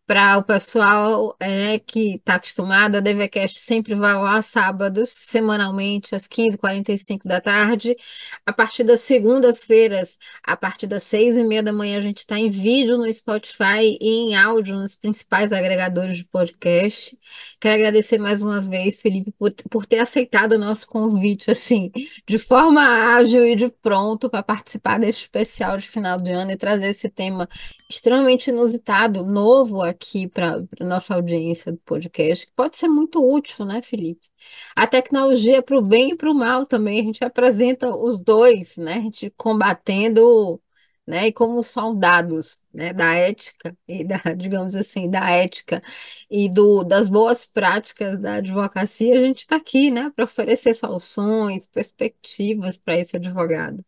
para 0.07 0.37
o 0.37 0.43
pessoal 0.43 1.37
é, 1.39 1.79
que 1.79 2.17
está 2.17 2.35
acostumado, 2.35 2.97
a 2.97 3.01
DVCast 3.01 3.59
sempre 3.61 3.95
vai 3.95 4.15
lá 4.15 4.43
sábados, 4.43 5.11
semanalmente, 5.11 6.15
às 6.15 6.27
15h45 6.27 7.21
da 7.25 7.41
tarde. 7.41 7.97
A 8.45 8.53
partir 8.53 8.83
das 8.83 9.01
segundas-feiras, 9.03 10.19
a 10.43 10.57
partir 10.57 10.87
das 10.87 11.05
seis 11.05 11.37
e 11.37 11.45
meia 11.45 11.63
da 11.63 11.73
manhã, 11.73 11.99
a 11.99 12.01
gente 12.01 12.19
está 12.19 12.39
em 12.39 12.51
vídeo 12.51 12.99
no 12.99 13.11
Spotify 13.13 13.97
e 14.01 14.09
em 14.31 14.37
áudio 14.37 14.75
nos 14.75 14.95
principais 14.97 15.53
agregadores 15.53 16.17
de 16.17 16.25
podcast. 16.25 17.17
Quero 17.61 17.77
agradecer 17.77 18.19
mais 18.19 18.43
uma 18.43 18.61
vez, 18.61 19.01
Felipe, 19.01 19.33
por, 19.39 19.53
por 19.71 19.87
ter 19.87 20.01
aceitado 20.01 20.55
o 20.55 20.59
nosso 20.59 20.87
convite, 20.87 21.51
assim, 21.51 21.93
de 22.27 22.39
forma 22.39 22.83
ágil 23.15 23.47
e 23.47 23.55
de 23.55 23.69
pronto 23.69 24.29
para 24.29 24.43
participar 24.43 24.99
desse 24.99 25.21
especial 25.21 25.77
de 25.77 25.89
final 25.89 26.19
de 26.21 26.33
ano 26.33 26.51
e 26.51 26.57
trazer 26.57 26.89
esse 26.89 27.09
tema 27.09 27.49
extremamente 27.89 28.51
inusitado, 28.51 29.25
novo 29.25 29.83
aqui 29.93 30.29
para 30.29 30.65
a 30.81 30.85
nossa 30.85 31.15
audiência 31.15 31.73
do 31.73 31.79
podcast, 31.79 32.47
que 32.47 32.53
pode 32.53 32.77
ser 32.77 32.89
muito 32.89 33.25
útil, 33.25 33.65
né, 33.65 33.81
Felipe? 33.83 34.29
A 34.77 34.87
tecnologia 34.87 35.63
para 35.63 35.79
o 35.79 35.83
bem 35.83 36.11
e 36.13 36.17
para 36.17 36.31
o 36.31 36.35
mal 36.35 36.67
também, 36.67 37.01
a 37.01 37.05
gente 37.05 37.25
apresenta 37.25 37.95
os 37.95 38.21
dois, 38.21 38.77
né? 38.77 38.95
A 38.95 39.01
gente 39.01 39.31
combatendo, 39.37 40.61
né, 41.07 41.29
e 41.29 41.33
como 41.33 41.63
soldados, 41.63 42.61
né, 42.73 42.93
da 42.93 43.15
ética 43.15 43.77
e 43.89 44.05
da, 44.05 44.19
digamos 44.37 44.75
assim, 44.77 45.11
da 45.11 45.31
ética 45.31 45.83
e 46.31 46.49
do, 46.49 46.85
das 46.85 47.09
boas 47.09 47.47
práticas 47.47 48.19
da 48.19 48.35
advocacia, 48.35 49.19
a 49.19 49.23
gente 49.23 49.41
está 49.41 49.57
aqui, 49.57 49.91
né, 49.91 50.11
para 50.15 50.25
oferecer 50.25 50.75
soluções, 50.75 51.67
perspectivas 51.67 52.77
para 52.77 52.97
esse 52.97 53.17
advogado. 53.17 53.85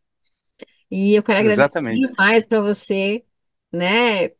E 0.91 1.15
eu 1.15 1.23
quero 1.23 1.41
agradecer 1.41 1.65
Exatamente. 1.65 2.01
demais 2.01 2.47
para 2.47 2.61
você 2.61 3.25
né, 3.73 4.31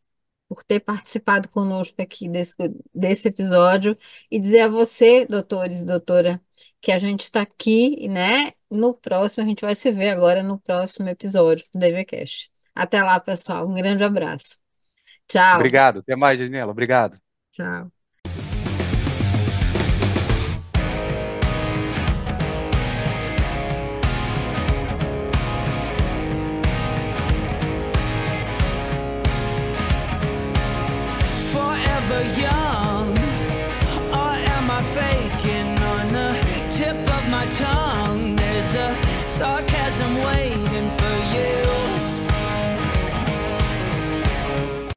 por 0.55 0.63
ter 0.65 0.81
participado 0.81 1.49
conosco 1.49 2.01
aqui 2.01 2.29
desse, 2.29 2.57
desse 2.95 3.29
episódio 3.29 3.97
e 4.31 4.39
dizer 4.39 4.61
a 4.61 4.69
você, 4.69 5.27
doutores 5.27 5.81
e 5.81 5.85
doutora, 5.85 6.41
que 6.81 6.93
a 6.93 6.99
gente 6.99 7.25
está 7.25 7.41
aqui, 7.43 8.09
né? 8.09 8.53
No 8.71 8.95
próximo, 8.95 9.43
a 9.43 9.47
gente 9.47 9.63
vai 9.63 9.75
se 9.75 9.91
ver 9.91 10.11
agora 10.11 10.43
no 10.43 10.59
próximo 10.61 11.09
episódio 11.09 11.65
do 11.73 11.81
DVCast. 11.81 12.51
Até 12.75 13.03
lá, 13.03 13.19
pessoal. 13.19 13.69
Um 13.69 13.75
grande 13.75 14.05
abraço. 14.05 14.59
Tchau. 15.27 15.57
Obrigado. 15.57 16.01
Até 16.01 16.15
mais, 16.15 16.39
Daniela. 16.39 16.71
Obrigado. 16.71 17.19
Tchau. 17.51 18.04